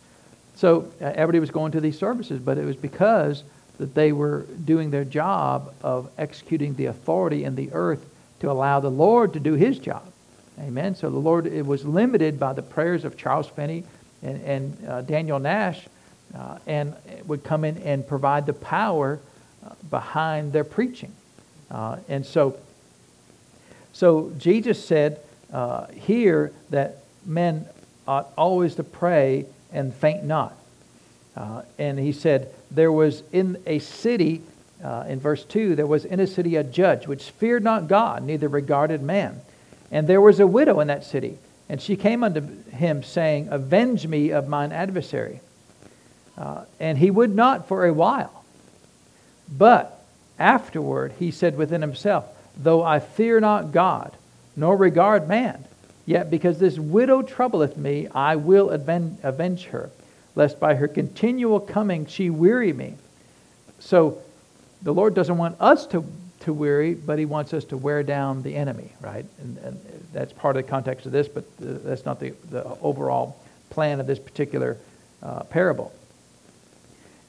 So 0.56 0.90
uh, 1.00 1.04
everybody 1.04 1.40
was 1.40 1.50
going 1.50 1.72
to 1.72 1.80
these 1.80 1.98
services, 1.98 2.40
but 2.40 2.58
it 2.58 2.64
was 2.64 2.76
because 2.76 3.44
that 3.78 3.94
they 3.94 4.12
were 4.12 4.44
doing 4.64 4.90
their 4.90 5.04
job 5.04 5.72
of 5.82 6.10
executing 6.18 6.74
the 6.74 6.86
authority 6.86 7.44
in 7.44 7.54
the 7.54 7.70
earth 7.72 8.04
to 8.40 8.50
allow 8.50 8.80
the 8.80 8.90
Lord 8.90 9.32
to 9.34 9.40
do 9.40 9.54
his 9.54 9.78
job. 9.78 10.02
Amen. 10.60 10.96
So 10.96 11.10
the 11.10 11.18
Lord 11.18 11.46
it 11.46 11.64
was 11.64 11.84
limited 11.84 12.38
by 12.38 12.52
the 12.52 12.62
prayers 12.62 13.04
of 13.04 13.16
Charles 13.16 13.46
Finney 13.46 13.84
and, 14.22 14.42
and 14.42 14.88
uh, 14.88 15.02
Daniel 15.02 15.38
Nash, 15.38 15.86
uh, 16.36 16.58
and 16.66 16.94
would 17.26 17.44
come 17.44 17.64
in 17.64 17.78
and 17.78 18.06
provide 18.06 18.44
the 18.46 18.52
power 18.52 19.20
uh, 19.64 19.74
behind 19.88 20.52
their 20.52 20.64
preaching. 20.64 21.12
Uh, 21.70 21.98
and 22.08 22.26
so 22.26 22.58
so 23.98 24.30
Jesus 24.38 24.84
said 24.84 25.18
uh, 25.52 25.88
here 25.88 26.52
that 26.70 26.98
men 27.26 27.66
ought 28.06 28.28
always 28.38 28.76
to 28.76 28.84
pray 28.84 29.44
and 29.72 29.92
faint 29.92 30.22
not. 30.22 30.56
Uh, 31.36 31.62
and 31.80 31.98
he 31.98 32.12
said, 32.12 32.54
There 32.70 32.92
was 32.92 33.24
in 33.32 33.60
a 33.66 33.80
city, 33.80 34.42
uh, 34.84 35.06
in 35.08 35.18
verse 35.18 35.42
2, 35.42 35.74
there 35.74 35.84
was 35.84 36.04
in 36.04 36.20
a 36.20 36.28
city 36.28 36.54
a 36.54 36.62
judge 36.62 37.08
which 37.08 37.24
feared 37.30 37.64
not 37.64 37.88
God, 37.88 38.22
neither 38.22 38.46
regarded 38.46 39.02
man. 39.02 39.40
And 39.90 40.06
there 40.06 40.20
was 40.20 40.38
a 40.38 40.46
widow 40.46 40.78
in 40.78 40.86
that 40.86 41.02
city. 41.02 41.36
And 41.68 41.82
she 41.82 41.96
came 41.96 42.22
unto 42.22 42.42
him, 42.70 43.02
saying, 43.02 43.48
Avenge 43.50 44.06
me 44.06 44.30
of 44.30 44.46
mine 44.46 44.70
adversary. 44.70 45.40
Uh, 46.36 46.66
and 46.78 46.98
he 46.98 47.10
would 47.10 47.34
not 47.34 47.66
for 47.66 47.84
a 47.84 47.92
while. 47.92 48.44
But 49.50 50.00
afterward 50.38 51.14
he 51.18 51.32
said 51.32 51.56
within 51.56 51.82
himself, 51.82 52.26
Though 52.58 52.82
I 52.82 52.98
fear 52.98 53.40
not 53.40 53.72
God, 53.72 54.16
nor 54.56 54.76
regard 54.76 55.28
man, 55.28 55.64
yet 56.06 56.30
because 56.30 56.58
this 56.58 56.78
widow 56.78 57.22
troubleth 57.22 57.76
me, 57.76 58.08
I 58.08 58.36
will 58.36 58.70
avenge 58.70 59.64
her, 59.66 59.90
lest 60.34 60.58
by 60.58 60.74
her 60.74 60.88
continual 60.88 61.60
coming 61.60 62.06
she 62.06 62.30
weary 62.30 62.72
me. 62.72 62.94
So 63.78 64.18
the 64.82 64.92
Lord 64.92 65.14
doesn't 65.14 65.38
want 65.38 65.60
us 65.60 65.86
to, 65.88 66.04
to 66.40 66.52
weary, 66.52 66.94
but 66.94 67.18
he 67.18 67.24
wants 67.24 67.54
us 67.54 67.64
to 67.66 67.76
wear 67.76 68.02
down 68.02 68.42
the 68.42 68.56
enemy, 68.56 68.92
right? 69.00 69.24
And, 69.40 69.58
and 69.58 69.80
that's 70.12 70.32
part 70.32 70.56
of 70.56 70.64
the 70.64 70.68
context 70.68 71.06
of 71.06 71.12
this, 71.12 71.28
but 71.28 71.44
uh, 71.44 71.78
that's 71.84 72.04
not 72.04 72.18
the, 72.20 72.30
the 72.50 72.64
overall 72.80 73.36
plan 73.70 74.00
of 74.00 74.06
this 74.06 74.18
particular 74.18 74.76
uh, 75.22 75.44
parable. 75.44 75.92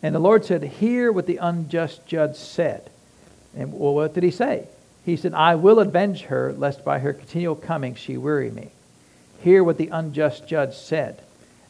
And 0.02 0.16
the 0.16 0.20
Lord 0.20 0.46
said, 0.46 0.64
Hear 0.64 1.12
what 1.12 1.28
the 1.28 1.38
unjust 1.38 2.06
judge 2.06 2.36
said. 2.36 2.90
And 3.56 3.74
well, 3.74 3.94
what 3.94 4.14
did 4.14 4.24
he 4.24 4.32
say? 4.32 4.68
He 5.10 5.18
said, 5.18 5.34
I 5.34 5.56
will 5.56 5.80
avenge 5.80 6.24
her, 6.24 6.54
lest 6.54 6.86
by 6.86 7.00
her 7.00 7.14
continual 7.14 7.56
coming 7.56 7.96
she 7.96 8.16
weary 8.16 8.52
me. 8.52 8.70
Hear 9.42 9.64
what 9.64 9.78
the 9.78 9.88
unjust 9.88 10.48
judge 10.48 10.76
said. 10.76 11.22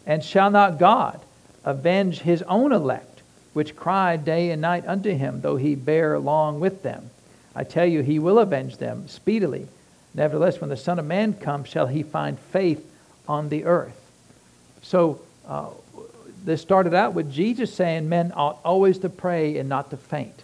And 0.05 0.23
shall 0.23 0.51
not 0.51 0.77
God 0.77 1.21
avenge 1.63 2.19
his 2.19 2.41
own 2.43 2.71
elect, 2.71 3.21
which 3.53 3.75
cry 3.75 4.17
day 4.17 4.51
and 4.51 4.61
night 4.61 4.85
unto 4.85 5.11
him, 5.15 5.41
though 5.41 5.55
he 5.55 5.75
bear 5.75 6.19
long 6.19 6.59
with 6.59 6.83
them? 6.83 7.11
I 7.55 7.63
tell 7.63 7.85
you, 7.85 8.01
he 8.01 8.19
will 8.19 8.39
avenge 8.39 8.77
them 8.77 9.07
speedily. 9.07 9.67
Nevertheless, 10.13 10.59
when 10.59 10.69
the 10.69 10.77
Son 10.77 10.99
of 10.99 11.05
Man 11.05 11.33
comes, 11.33 11.69
shall 11.69 11.87
he 11.87 12.03
find 12.03 12.37
faith 12.37 12.85
on 13.27 13.49
the 13.49 13.65
earth? 13.65 13.99
So, 14.81 15.21
uh, 15.47 15.69
this 16.43 16.61
started 16.61 16.93
out 16.93 17.13
with 17.13 17.31
Jesus 17.31 17.73
saying 17.73 18.09
men 18.09 18.33
ought 18.35 18.59
always 18.65 18.97
to 18.99 19.09
pray 19.09 19.57
and 19.57 19.69
not 19.69 19.91
to 19.91 19.97
faint. 19.97 20.43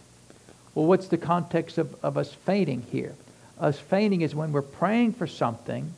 Well, 0.75 0.85
what's 0.85 1.07
the 1.07 1.17
context 1.17 1.77
of, 1.77 1.95
of 2.03 2.17
us 2.17 2.33
fainting 2.33 2.85
here? 2.91 3.15
Us 3.59 3.79
fainting 3.79 4.21
is 4.21 4.35
when 4.35 4.51
we're 4.51 4.61
praying 4.61 5.13
for 5.13 5.25
something 5.25 5.91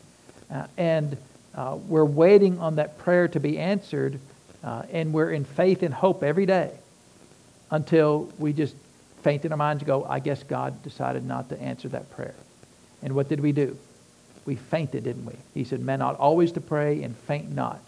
uh, 0.51 0.67
and 0.77 1.17
uh, 1.55 1.77
we're 1.87 2.05
waiting 2.05 2.59
on 2.59 2.75
that 2.75 2.99
prayer 2.99 3.27
to 3.29 3.39
be 3.39 3.57
answered 3.57 4.19
uh, 4.63 4.83
and 4.91 5.11
we're 5.11 5.31
in 5.31 5.43
faith 5.43 5.81
and 5.81 5.93
hope 5.93 6.23
every 6.23 6.45
day 6.45 6.71
until 7.71 8.31
we 8.37 8.53
just 8.53 8.75
faint 9.23 9.43
in 9.43 9.51
our 9.51 9.57
minds 9.57 9.81
and 9.81 9.87
go, 9.87 10.05
I 10.05 10.19
guess 10.19 10.43
God 10.43 10.83
decided 10.83 11.25
not 11.25 11.49
to 11.49 11.59
answer 11.59 11.89
that 11.89 12.11
prayer. 12.11 12.35
And 13.01 13.15
what 13.15 13.27
did 13.27 13.39
we 13.39 13.51
do? 13.51 13.77
We 14.45 14.55
fainted, 14.55 15.03
didn't 15.03 15.25
we? 15.25 15.33
He 15.53 15.63
said, 15.63 15.81
Men 15.81 16.01
ought 16.01 16.15
always 16.17 16.51
to 16.53 16.61
pray 16.61 17.01
and 17.01 17.15
faint 17.15 17.53
not. 17.53 17.79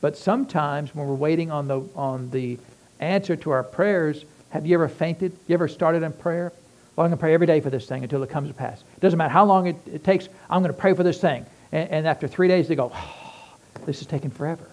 But 0.00 0.16
sometimes 0.16 0.94
when 0.94 1.08
we're 1.08 1.14
waiting 1.14 1.50
on 1.50 1.66
the, 1.66 1.80
on 1.96 2.30
the 2.30 2.58
answer 3.00 3.34
to 3.36 3.50
our 3.50 3.64
prayers, 3.64 4.24
have 4.56 4.64
you 4.64 4.74
ever 4.74 4.88
fainted? 4.88 5.36
You 5.46 5.54
ever 5.54 5.68
started 5.68 6.02
in 6.02 6.14
prayer? 6.14 6.50
Well, 6.96 7.04
I'm 7.04 7.10
going 7.10 7.18
to 7.18 7.20
pray 7.20 7.34
every 7.34 7.46
day 7.46 7.60
for 7.60 7.68
this 7.68 7.86
thing 7.86 8.02
until 8.02 8.22
it 8.22 8.30
comes 8.30 8.48
to 8.48 8.54
pass. 8.54 8.80
It 8.80 9.00
doesn't 9.00 9.18
matter 9.18 9.32
how 9.32 9.44
long 9.44 9.66
it, 9.66 9.76
it 9.86 10.02
takes, 10.02 10.30
I'm 10.48 10.62
going 10.62 10.72
to 10.72 10.80
pray 10.80 10.94
for 10.94 11.02
this 11.02 11.20
thing. 11.20 11.44
And, 11.72 11.90
and 11.90 12.08
after 12.08 12.26
three 12.26 12.48
days, 12.48 12.66
they 12.66 12.74
go, 12.74 12.90
oh, 12.94 13.58
this 13.84 14.00
is 14.00 14.06
taking 14.06 14.30
forever, 14.30 14.66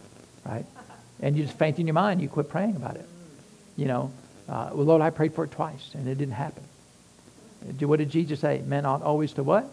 right? 0.45 0.65
And 1.21 1.36
you 1.36 1.43
just 1.43 1.57
faint 1.57 1.79
in 1.79 1.88
your 1.88 1.95
mind. 1.95 2.21
You 2.21 2.29
quit 2.29 2.47
praying 2.47 2.77
about 2.77 2.95
it. 2.95 3.05
You 3.75 3.88
know, 3.88 4.13
uh, 4.47 4.69
well, 4.71 4.86
Lord, 4.86 5.01
I 5.01 5.09
prayed 5.09 5.34
for 5.34 5.43
it 5.43 5.51
twice, 5.51 5.91
and 5.95 6.07
it 6.07 6.17
didn't 6.17 6.36
happen. 6.36 6.63
What 7.79 7.99
did 7.99 8.09
Jesus 8.09 8.39
say? 8.39 8.61
Men 8.65 8.86
ought 8.86 9.01
always 9.01 9.34
to 9.34 9.43
what? 9.43 9.69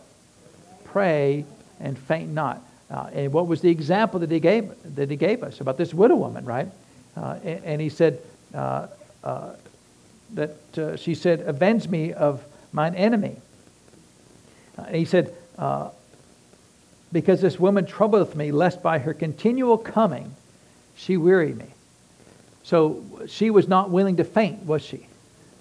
Pray 0.83 1.45
and 1.79 1.97
faint 1.97 2.31
not. 2.31 2.61
Uh, 2.91 3.11
and 3.13 3.33
what 3.33 3.47
was 3.47 3.61
the 3.61 3.71
example 3.71 4.19
that 4.19 4.31
he 4.31 4.41
gave 4.41 4.73
that 4.97 5.09
he 5.09 5.17
gave 5.17 5.45
us 5.45 5.61
about 5.61 5.77
this 5.77 5.95
widow 5.95 6.17
woman, 6.17 6.45
right? 6.45 6.67
Uh, 7.17 7.39
and, 7.45 7.65
and, 7.65 7.81
he 7.81 7.89
said 7.89 8.21
uh, 8.53 8.89
uh 9.23 9.53
that 10.35 10.79
uh, 10.79 10.97
she 10.97 11.15
said, 11.15 11.41
"Avenge 11.41 11.89
me 11.89 12.13
of 12.13 12.45
mine 12.73 12.95
enemy." 12.95 13.37
Uh, 14.79 14.83
and 14.83 14.97
he 14.97 15.05
said, 15.05 15.35
"Because 17.13 17.41
this 17.41 17.59
woman 17.59 17.87
troubleth 17.87 18.35
me, 18.35 18.53
lest 18.53 18.83
by 18.83 18.99
her 18.99 19.15
continual 19.15 19.79
coming 19.79 20.35
she 20.97 21.17
weary 21.17 21.55
me." 21.55 21.67
So 22.63 23.03
she 23.27 23.51
was 23.51 23.69
not 23.69 23.91
willing 23.91 24.17
to 24.19 24.25
faint, 24.25 24.65
was 24.65 24.83
she? 24.83 25.07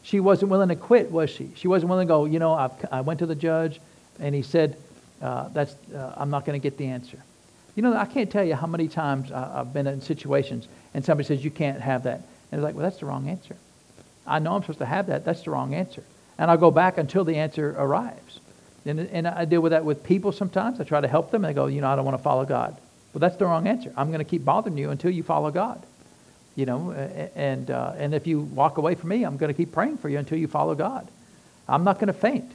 She 0.03 0.19
wasn't 0.19 0.51
willing 0.51 0.69
to 0.69 0.75
quit, 0.75 1.11
was 1.11 1.29
she? 1.29 1.51
She 1.55 1.67
wasn't 1.67 1.89
willing 1.89 2.07
to 2.07 2.11
go, 2.11 2.25
you 2.25 2.39
know, 2.39 2.53
I've, 2.53 2.71
i 2.91 3.01
went 3.01 3.19
to 3.19 3.25
the 3.25 3.35
judge 3.35 3.79
and 4.19 4.35
he 4.35 4.41
said, 4.41 4.77
uh, 5.21 5.49
that's, 5.49 5.75
uh, 5.93 6.13
I'm 6.17 6.29
not 6.29 6.45
going 6.45 6.59
to 6.59 6.63
get 6.63 6.77
the 6.77 6.85
answer. 6.85 7.17
You 7.75 7.83
know, 7.83 7.95
I 7.95 8.05
can't 8.05 8.29
tell 8.29 8.43
you 8.43 8.55
how 8.55 8.67
many 8.67 8.87
times 8.87 9.31
I've 9.31 9.73
been 9.73 9.87
in 9.87 10.01
situations 10.01 10.67
and 10.93 11.03
somebody 11.03 11.27
says, 11.27 11.43
you 11.43 11.51
can't 11.51 11.81
have 11.81 12.03
that. 12.03 12.21
And 12.51 12.59
it's 12.59 12.63
like, 12.63 12.75
well, 12.75 12.83
that's 12.83 12.99
the 12.99 13.05
wrong 13.05 13.27
answer. 13.29 13.55
I 14.29 14.39
know 14.39 14.55
I'm 14.55 14.61
supposed 14.61 14.79
to 14.79 14.85
have 14.85 15.07
that. 15.07 15.25
That's 15.25 15.41
the 15.41 15.51
wrong 15.51 15.73
answer. 15.73 16.03
And 16.37 16.49
I'll 16.49 16.57
go 16.57 16.71
back 16.71 16.97
until 16.97 17.23
the 17.23 17.35
answer 17.35 17.75
arrives. 17.77 18.39
And, 18.85 18.99
and 18.99 19.27
I 19.27 19.45
deal 19.45 19.61
with 19.61 19.71
that 19.71 19.83
with 19.83 20.03
people 20.03 20.31
sometimes. 20.31 20.79
I 20.79 20.83
try 20.83 21.01
to 21.01 21.07
help 21.07 21.31
them 21.31 21.43
and 21.43 21.51
they 21.51 21.55
go, 21.55 21.67
you 21.67 21.81
know, 21.81 21.89
I 21.89 21.95
don't 21.95 22.05
want 22.05 22.17
to 22.17 22.23
follow 22.23 22.45
God. 22.45 22.77
Well, 23.13 23.19
that's 23.19 23.35
the 23.35 23.45
wrong 23.45 23.67
answer. 23.67 23.91
I'm 23.97 24.07
going 24.07 24.19
to 24.19 24.29
keep 24.29 24.45
bothering 24.45 24.77
you 24.77 24.91
until 24.91 25.11
you 25.11 25.23
follow 25.23 25.51
God 25.51 25.85
you 26.59 26.65
know, 26.65 26.91
and, 26.91 27.71
uh, 27.71 27.93
and 27.97 28.13
if 28.13 28.27
you 28.27 28.41
walk 28.41 28.77
away 28.79 28.93
from 28.93 29.09
me, 29.09 29.23
I'm 29.23 29.37
going 29.37 29.47
to 29.47 29.53
keep 29.53 29.71
praying 29.71 29.97
for 29.97 30.09
you 30.09 30.17
until 30.17 30.37
you 30.37 30.49
follow 30.49 30.75
God. 30.75 31.07
I'm 31.69 31.85
not 31.85 31.99
going 31.99 32.07
to 32.07 32.13
faint. 32.13 32.51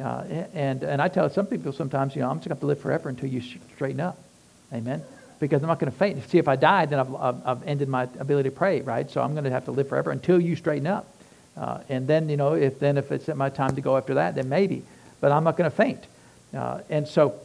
Uh, 0.00 0.24
and, 0.54 0.82
and 0.82 1.00
I 1.00 1.06
tell 1.06 1.30
some 1.30 1.46
people 1.46 1.72
sometimes, 1.72 2.16
you 2.16 2.22
know, 2.22 2.30
I'm 2.30 2.38
just 2.38 2.48
going 2.48 2.50
to 2.50 2.54
have 2.56 2.60
to 2.60 2.66
live 2.66 2.80
forever 2.80 3.08
until 3.08 3.28
you 3.28 3.42
straighten 3.76 4.00
up. 4.00 4.18
Amen. 4.72 5.04
Because 5.38 5.62
I'm 5.62 5.68
not 5.68 5.78
going 5.78 5.92
to 5.92 5.96
faint. 5.96 6.28
See, 6.28 6.38
if 6.38 6.48
I 6.48 6.56
die, 6.56 6.86
then 6.86 6.98
I've, 6.98 7.14
I've, 7.14 7.46
I've, 7.46 7.62
ended 7.68 7.88
my 7.88 8.08
ability 8.18 8.48
to 8.50 8.56
pray, 8.56 8.80
right? 8.80 9.08
So 9.08 9.22
I'm 9.22 9.34
going 9.34 9.44
to 9.44 9.50
have 9.50 9.66
to 9.66 9.70
live 9.70 9.88
forever 9.88 10.10
until 10.10 10.40
you 10.40 10.56
straighten 10.56 10.88
up. 10.88 11.06
Uh, 11.56 11.80
and 11.88 12.06
then, 12.06 12.28
you 12.28 12.36
know, 12.36 12.54
if 12.54 12.78
then 12.80 12.98
if 12.98 13.12
it's 13.12 13.28
my 13.28 13.48
time 13.48 13.76
to 13.76 13.80
go 13.80 13.96
after 13.96 14.14
that, 14.14 14.34
then 14.34 14.48
maybe. 14.48 14.82
But 15.20 15.32
I'm 15.32 15.44
not 15.44 15.56
going 15.56 15.70
to 15.70 15.76
faint. 15.76 16.04
Uh, 16.52 16.80
and 16.90 17.06
so, 17.06 17.40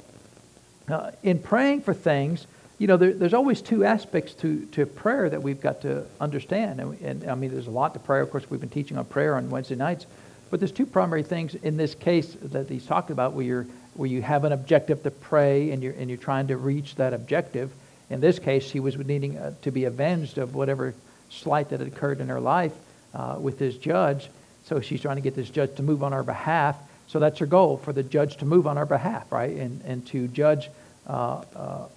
uh, 0.89 1.11
in 1.23 1.39
praying 1.39 1.81
for 1.81 1.93
things, 1.93 2.47
you 2.79 2.87
know, 2.87 2.97
there, 2.97 3.13
there's 3.13 3.33
always 3.33 3.61
two 3.61 3.83
aspects 3.83 4.33
to, 4.35 4.65
to 4.67 4.85
prayer 4.85 5.29
that 5.29 5.43
we've 5.43 5.61
got 5.61 5.81
to 5.81 6.05
understand. 6.19 6.79
And, 6.79 6.99
and, 7.01 7.29
I 7.29 7.35
mean, 7.35 7.51
there's 7.51 7.67
a 7.67 7.71
lot 7.71 7.93
to 7.93 7.99
prayer. 7.99 8.21
Of 8.21 8.31
course, 8.31 8.49
we've 8.49 8.59
been 8.59 8.69
teaching 8.69 8.97
on 8.97 9.05
prayer 9.05 9.35
on 9.35 9.49
Wednesday 9.49 9.75
nights. 9.75 10.05
But 10.49 10.59
there's 10.59 10.71
two 10.71 10.87
primary 10.87 11.21
things 11.21 11.53
in 11.53 11.77
this 11.77 11.93
case 11.93 12.35
that 12.41 12.69
he's 12.69 12.85
talking 12.85 13.11
about 13.11 13.33
where, 13.33 13.45
you're, 13.45 13.67
where 13.93 14.09
you 14.09 14.23
have 14.23 14.45
an 14.45 14.51
objective 14.51 15.03
to 15.03 15.11
pray 15.11 15.69
and 15.69 15.83
you're, 15.83 15.93
and 15.93 16.09
you're 16.09 16.17
trying 16.17 16.47
to 16.47 16.57
reach 16.57 16.95
that 16.95 17.13
objective. 17.13 17.71
In 18.09 18.21
this 18.21 18.39
case, 18.39 18.71
he 18.71 18.79
was 18.79 18.97
needing 18.97 19.37
uh, 19.37 19.53
to 19.61 19.71
be 19.71 19.85
avenged 19.85 20.39
of 20.39 20.55
whatever 20.55 20.95
slight 21.29 21.69
that 21.69 21.79
had 21.79 21.87
occurred 21.87 22.19
in 22.19 22.29
her 22.29 22.39
life 22.39 22.73
uh, 23.13 23.37
with 23.39 23.59
this 23.59 23.75
judge. 23.75 24.29
So 24.65 24.81
she's 24.81 25.01
trying 25.01 25.15
to 25.15 25.21
get 25.21 25.35
this 25.35 25.49
judge 25.49 25.75
to 25.75 25.83
move 25.83 26.03
on 26.03 26.11
her 26.11 26.23
behalf. 26.23 26.77
So 27.07 27.19
that's 27.19 27.39
her 27.39 27.45
goal, 27.45 27.77
for 27.77 27.91
the 27.91 28.03
judge 28.03 28.37
to 28.37 28.45
move 28.45 28.67
on 28.67 28.77
her 28.77 28.85
behalf, 28.85 29.31
right? 29.31 29.55
And, 29.55 29.81
and 29.85 30.05
to 30.07 30.27
judge 30.27 30.69
uh, 31.07 31.43
uh 31.55 31.87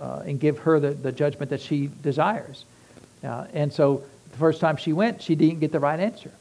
uh, 0.00 0.22
and 0.26 0.38
give 0.38 0.58
her 0.58 0.78
the, 0.78 0.90
the 0.90 1.12
judgment 1.12 1.50
that 1.50 1.60
she 1.60 1.90
desires. 2.02 2.64
Uh, 3.24 3.46
and 3.52 3.72
so 3.72 4.04
the 4.30 4.38
first 4.38 4.60
time 4.60 4.76
she 4.76 4.92
went, 4.92 5.20
she 5.22 5.34
didn't 5.34 5.60
get 5.60 5.72
the 5.72 5.80
right 5.80 5.98
answer. 5.98 6.32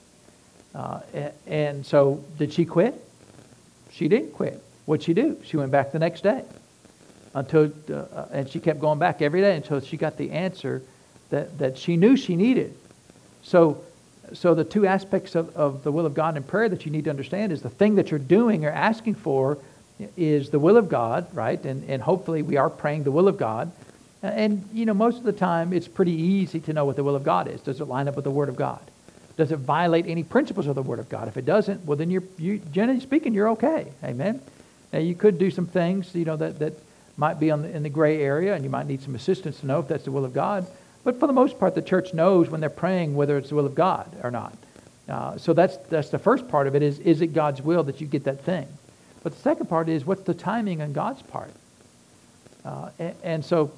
Uh, 0.75 0.99
and, 1.13 1.33
and, 1.47 1.85
so 1.85 2.23
did 2.37 2.53
she 2.53 2.65
quit? 2.65 2.93
She 3.91 4.07
didn't 4.07 4.33
quit. 4.33 4.61
What'd 4.85 5.03
she 5.03 5.13
do? 5.13 5.41
She 5.43 5.57
went 5.57 5.71
back 5.71 5.91
the 5.91 5.99
next 5.99 6.21
day. 6.21 6.43
Until, 7.33 7.71
and 8.31 8.49
she 8.49 8.59
kept 8.59 8.79
going 8.79 8.99
back 8.99 9.21
every 9.21 9.41
day 9.41 9.55
until 9.55 9.79
she 9.79 9.97
got 9.97 10.17
the 10.17 10.31
answer 10.31 10.81
that, 11.29 11.57
that 11.57 11.77
she 11.77 11.97
knew 11.97 12.15
she 12.15 12.35
needed. 12.35 12.75
So, 13.43 13.83
so 14.33 14.53
the 14.53 14.63
two 14.63 14.85
aspects 14.85 15.35
of, 15.35 15.55
of 15.55 15.83
the 15.83 15.91
will 15.91 16.05
of 16.05 16.13
God 16.13 16.37
in 16.37 16.43
prayer 16.43 16.69
that 16.69 16.85
you 16.85 16.91
need 16.91 17.05
to 17.05 17.09
understand 17.09 17.51
is 17.51 17.61
the 17.61 17.69
thing 17.69 17.95
that 17.95 18.11
you're 18.11 18.19
doing 18.19 18.65
or 18.65 18.71
asking 18.71 19.15
for 19.15 19.57
is 20.15 20.49
the 20.49 20.59
will 20.59 20.77
of 20.77 20.89
God, 20.89 21.33
right? 21.33 21.63
And, 21.63 21.89
and 21.89 22.01
hopefully 22.01 22.41
we 22.41 22.57
are 22.57 22.69
praying 22.69 23.03
the 23.03 23.11
will 23.11 23.27
of 23.27 23.37
God. 23.37 23.71
And, 24.21 24.67
you 24.73 24.85
know, 24.85 24.93
most 24.93 25.17
of 25.17 25.23
the 25.23 25.33
time 25.33 25.73
it's 25.73 25.87
pretty 25.87 26.11
easy 26.11 26.59
to 26.61 26.73
know 26.73 26.85
what 26.85 26.95
the 26.95 27.03
will 27.03 27.15
of 27.15 27.23
God 27.23 27.47
is. 27.47 27.61
Does 27.61 27.81
it 27.81 27.85
line 27.85 28.07
up 28.07 28.15
with 28.15 28.23
the 28.23 28.31
Word 28.31 28.49
of 28.49 28.55
God? 28.55 28.81
Does 29.37 29.51
it 29.51 29.57
violate 29.57 30.07
any 30.07 30.23
principles 30.23 30.67
of 30.67 30.75
the 30.75 30.81
Word 30.81 30.99
of 30.99 31.09
God? 31.09 31.27
If 31.27 31.37
it 31.37 31.45
doesn't, 31.45 31.85
well, 31.85 31.97
then 31.97 32.09
you're, 32.09 32.23
you, 32.37 32.59
generally 32.71 32.99
speaking, 32.99 33.33
you're 33.33 33.49
okay. 33.49 33.91
Amen? 34.03 34.41
Now, 34.91 34.99
you 34.99 35.15
could 35.15 35.37
do 35.37 35.51
some 35.51 35.67
things, 35.67 36.13
you 36.15 36.25
know, 36.25 36.37
that, 36.37 36.59
that 36.59 36.73
might 37.17 37.39
be 37.39 37.51
on 37.51 37.61
the, 37.61 37.69
in 37.69 37.83
the 37.83 37.89
gray 37.89 38.21
area, 38.21 38.55
and 38.55 38.63
you 38.63 38.69
might 38.69 38.87
need 38.87 39.01
some 39.01 39.15
assistance 39.15 39.59
to 39.59 39.67
know 39.67 39.79
if 39.79 39.87
that's 39.87 40.05
the 40.05 40.11
will 40.11 40.25
of 40.25 40.33
God. 40.33 40.65
But 41.07 41.21
for 41.21 41.27
the 41.27 41.31
most 41.31 41.57
part, 41.57 41.73
the 41.73 41.81
church 41.81 42.13
knows 42.13 42.49
when 42.49 42.59
they're 42.59 42.69
praying 42.69 43.15
whether 43.15 43.37
it's 43.37 43.47
the 43.47 43.55
will 43.55 43.65
of 43.65 43.75
God 43.75 44.13
or 44.23 44.29
not. 44.29 44.57
Uh, 45.07 45.37
so 45.37 45.53
that's, 45.53 45.77
that's 45.87 46.09
the 46.09 46.19
first 46.19 46.49
part 46.49 46.67
of 46.67 46.75
it 46.75 46.83
is, 46.83 46.99
is 46.99 47.21
it 47.21 47.27
God's 47.27 47.61
will 47.61 47.83
that 47.83 48.01
you 48.01 48.07
get 48.07 48.25
that 48.25 48.43
thing? 48.43 48.67
But 49.23 49.31
the 49.31 49.39
second 49.39 49.67
part 49.67 49.87
is 49.87 50.05
what's 50.05 50.23
the 50.23 50.33
timing 50.33 50.81
on 50.81 50.91
God's 50.91 51.21
part? 51.21 51.51
Uh, 52.65 52.89
and, 52.99 53.15
and, 53.23 53.45
so 53.45 53.71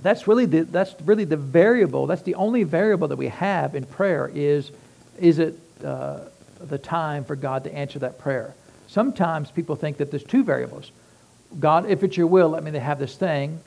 that's 0.00 0.26
really 0.26 0.46
the, 0.46 0.62
that's 0.62 0.94
really 1.02 1.26
the 1.26 1.36
variable. 1.36 2.06
That's 2.06 2.22
the 2.22 2.36
only 2.36 2.62
variable 2.62 3.08
that 3.08 3.16
we 3.16 3.28
have 3.28 3.74
in 3.74 3.84
prayer 3.84 4.32
is 4.34 4.70
is 5.18 5.38
it 5.38 5.58
uh, 5.84 6.20
the 6.58 6.78
time 6.78 7.22
for 7.22 7.36
God 7.36 7.64
to 7.64 7.74
answer 7.74 7.98
that 7.98 8.18
prayer? 8.18 8.54
Sometimes 8.86 9.50
people 9.50 9.76
think 9.76 9.98
that 9.98 10.10
there's 10.10 10.24
two 10.24 10.42
variables. 10.42 10.90
God, 11.58 11.90
if 11.90 12.02
it's 12.02 12.16
your 12.16 12.28
will, 12.28 12.48
let 12.48 12.64
me 12.64 12.70
have 12.78 12.98
this 12.98 13.14
thing, 13.14 13.60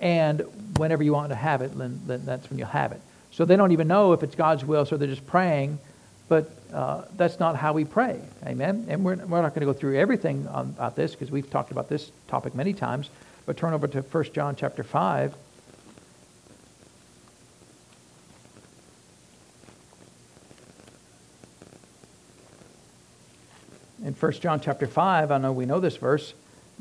and 0.00 0.40
whenever 0.76 1.02
you 1.02 1.12
want 1.12 1.28
to 1.28 1.36
have 1.36 1.62
it, 1.62 1.76
then, 1.76 2.00
then 2.06 2.24
that's 2.24 2.50
when 2.50 2.58
you'll 2.58 2.68
have 2.68 2.90
it. 2.90 3.00
So 3.30 3.44
they 3.44 3.54
don't 3.54 3.70
even 3.70 3.86
know 3.86 4.12
if 4.12 4.24
it's 4.24 4.34
God's 4.34 4.64
will, 4.64 4.84
so 4.84 4.96
they're 4.96 5.06
just 5.06 5.26
praying 5.26 5.78
but 6.30 6.48
uh, 6.72 7.02
that's 7.16 7.40
not 7.40 7.56
how 7.56 7.72
we 7.72 7.84
pray. 7.84 8.20
Amen? 8.46 8.86
And 8.88 9.04
we're, 9.04 9.16
we're 9.16 9.42
not 9.42 9.52
going 9.52 9.66
to 9.66 9.66
go 9.66 9.72
through 9.72 9.98
everything 9.98 10.46
on, 10.46 10.66
about 10.68 10.94
this 10.94 11.10
because 11.10 11.28
we've 11.28 11.50
talked 11.50 11.72
about 11.72 11.88
this 11.88 12.12
topic 12.28 12.54
many 12.54 12.72
times. 12.72 13.10
But 13.46 13.56
turn 13.56 13.74
over 13.74 13.88
to 13.88 14.00
1 14.00 14.24
John 14.32 14.54
chapter 14.54 14.84
5. 14.84 15.34
In 24.04 24.14
1 24.14 24.32
John 24.34 24.60
chapter 24.60 24.86
5, 24.86 25.32
I 25.32 25.38
know 25.38 25.50
we 25.50 25.66
know 25.66 25.80
this 25.80 25.96
verse, 25.96 26.32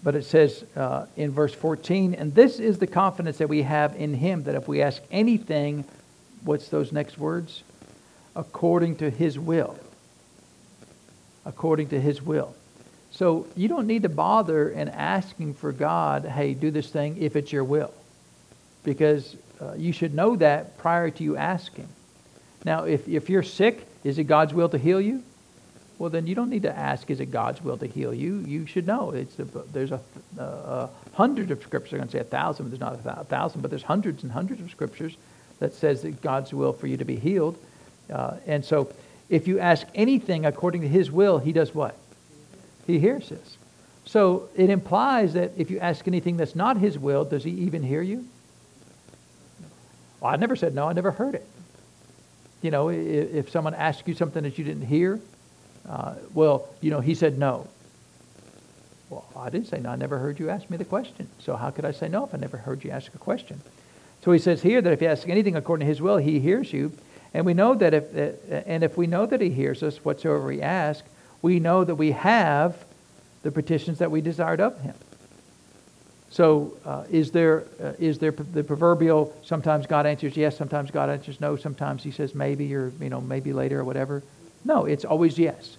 but 0.04 0.16
it 0.16 0.24
says 0.26 0.64
uh, 0.76 1.06
in 1.16 1.32
verse 1.32 1.54
14, 1.54 2.14
and 2.14 2.34
this 2.34 2.60
is 2.60 2.80
the 2.80 2.88
confidence 2.88 3.38
that 3.38 3.50
we 3.50 3.64
have 3.64 3.96
in 3.96 4.14
him, 4.14 4.44
that 4.44 4.56
if 4.56 4.68
we 4.68 4.82
ask 4.82 5.02
anything, 5.12 5.86
what's 6.44 6.70
those 6.70 6.92
next 6.92 7.18
words? 7.18 7.64
according 8.40 8.96
to 8.98 9.10
his 9.10 9.38
will. 9.38 9.78
According 11.46 11.90
to 11.90 12.00
his 12.00 12.22
will. 12.22 12.56
So 13.12 13.48
you 13.56 13.68
don't 13.68 13.88
need 13.88 14.04
to 14.04 14.10
bother 14.10 14.70
in 14.70 14.88
asking 14.88 15.56
for 15.56 15.72
God, 15.72 16.26
hey, 16.26 16.54
do 16.54 16.72
this 16.72 16.90
thing 16.90 17.18
if 17.22 17.36
it's 17.36 17.52
your 17.52 17.64
will. 17.64 17.94
Because 18.84 19.36
uh, 19.60 19.74
you 19.74 19.92
should 19.92 20.14
know 20.14 20.36
that 20.38 20.78
prior 20.78 21.10
to 21.10 21.24
you 21.24 21.36
asking. 21.36 21.90
Now, 22.64 22.86
if, 22.86 23.08
if 23.08 23.30
you're 23.30 23.44
sick, 23.44 23.86
is 24.04 24.20
it 24.20 24.26
God's 24.26 24.54
will 24.54 24.70
to 24.70 24.78
heal 24.78 25.02
you? 25.02 25.24
Well, 26.00 26.10
then 26.10 26.28
you 26.28 26.34
don't 26.34 26.50
need 26.50 26.64
to 26.64 26.76
ask, 26.76 27.12
is 27.12 27.20
it 27.20 27.28
God's 27.28 27.62
will 27.62 27.78
to 27.78 27.86
heal 27.86 28.14
you? 28.14 28.40
You 28.48 28.66
should 28.66 28.88
know. 28.88 29.12
It's 29.12 29.38
a, 29.38 29.44
there's 29.44 29.92
a, 29.92 30.00
a, 30.38 30.44
a 30.44 30.90
hundred 31.14 31.52
of 31.52 31.62
scriptures. 31.62 31.92
I'm 31.94 32.00
going 32.00 32.08
to 32.08 32.14
say 32.14 32.22
a 32.22 32.24
thousand, 32.24 32.66
but 32.66 32.80
there's 32.80 33.04
not 33.06 33.20
a 33.20 33.26
thousand, 33.26 33.62
but 33.62 33.70
there's 33.70 33.84
hundreds 33.84 34.24
and 34.24 34.32
hundreds 34.32 34.62
of 34.62 34.72
scriptures 34.72 35.18
that 35.60 35.74
says 35.74 36.02
that 36.04 36.22
God's 36.22 36.54
will 36.54 36.72
for 36.72 36.88
you 36.88 36.96
to 36.96 37.04
be 37.04 37.18
healed. 37.18 37.58
Uh, 38.10 38.38
and 38.48 38.64
so 38.64 38.92
if 39.30 39.46
you 39.46 39.60
ask 39.60 39.86
anything 39.94 40.46
according 40.46 40.82
to 40.82 40.88
his 40.88 41.12
will, 41.12 41.38
he 41.38 41.52
does 41.52 41.76
what? 41.76 41.98
He 42.88 42.98
hears 42.98 43.28
this. 43.28 43.58
So 44.06 44.48
it 44.56 44.70
implies 44.70 45.34
that 45.34 45.52
if 45.58 45.70
you 45.70 45.80
ask 45.80 46.08
anything 46.08 46.38
that's 46.38 46.56
not 46.56 46.78
his 46.78 46.98
will, 46.98 47.26
does 47.26 47.44
he 47.44 47.52
even 47.52 47.84
hear 47.84 48.02
you? 48.02 48.26
Well, 50.22 50.32
I 50.32 50.38
never 50.38 50.56
said 50.56 50.74
no, 50.74 50.88
I 50.88 50.94
never 50.94 51.12
heard 51.12 51.36
it. 51.36 51.46
You 52.62 52.72
know, 52.72 52.90
if, 52.90 53.34
if 53.34 53.50
someone 53.50 53.74
asks 53.74 54.08
you 54.08 54.16
something 54.16 54.44
that 54.44 54.58
you 54.58 54.64
didn't 54.64 54.88
hear, 54.88 55.20
uh, 55.90 56.16
well, 56.34 56.70
you 56.82 56.92
know, 56.92 57.00
he 57.02 57.16
said 57.16 57.38
no. 57.38 57.68
Well, 59.10 59.26
I 59.36 59.50
didn't 59.50 59.68
say 59.68 59.80
no. 59.80 59.90
I 59.90 59.96
never 59.96 60.20
heard 60.20 60.40
you 60.40 60.50
ask 60.50 60.70
me 60.70 60.78
the 60.78 60.86
question. 60.86 61.28
So 61.40 61.56
how 61.56 61.72
could 61.72 61.84
I 61.84 61.92
say 61.92 62.08
no 62.08 62.26
if 62.26 62.34
I 62.34 62.38
never 62.38 62.58
heard 62.58 62.84
you 62.84 62.92
ask 62.92 63.14
a 63.16 63.18
question? 63.18 63.60
So 64.24 64.32
he 64.32 64.40
says 64.40 64.62
here 64.62 64.82
that 64.82 64.94
if 64.94 65.02
you 65.02 65.08
ask 65.08 65.28
anything 65.28 65.56
according 65.56 65.86
to 65.86 65.90
his 65.90 66.02
will, 66.02 66.18
he 66.18 66.40
hears 66.40 66.72
you. 66.72 66.92
And 67.34 67.46
we 67.46 67.54
know 67.54 67.74
that 67.76 67.94
if, 67.94 68.14
and 68.68 68.84
if 68.84 68.98
we 68.98 69.08
know 69.08 69.26
that 69.26 69.42
he 69.42 69.50
hears 69.50 69.82
us 69.82 70.04
whatsoever 70.06 70.46
we 70.46 70.62
ask, 70.62 71.04
we 71.42 71.60
know 71.60 71.84
that 71.84 71.96
we 71.96 72.12
have 72.12 72.86
the 73.44 73.52
petitions 73.52 74.00
that 74.00 74.12
we 74.12 74.22
desired 74.22 74.60
of 74.60 74.80
him. 74.82 74.96
So 76.32 76.78
uh, 76.86 77.06
is 77.10 77.32
there 77.32 77.66
uh, 77.82 77.94
is 77.98 78.20
there 78.20 78.32
the 78.32 78.64
proverbial 78.64 79.36
sometimes 79.44 79.88
God 79.88 80.06
answers 80.06 80.38
yes, 80.38 80.56
sometimes 80.56 80.92
God 80.92 81.10
answers 81.10 81.42
no, 81.42 81.56
sometimes 81.56 82.04
He 82.04 82.12
says 82.12 82.36
maybe 82.36 82.74
or 82.76 82.94
you 83.00 83.10
know 83.10 83.20
maybe 83.20 83.52
later 83.52 83.80
or 83.80 83.84
whatever? 83.84 84.22
No, 84.64 84.86
it's 84.86 85.06
always 85.06 85.40
yes. 85.40 85.78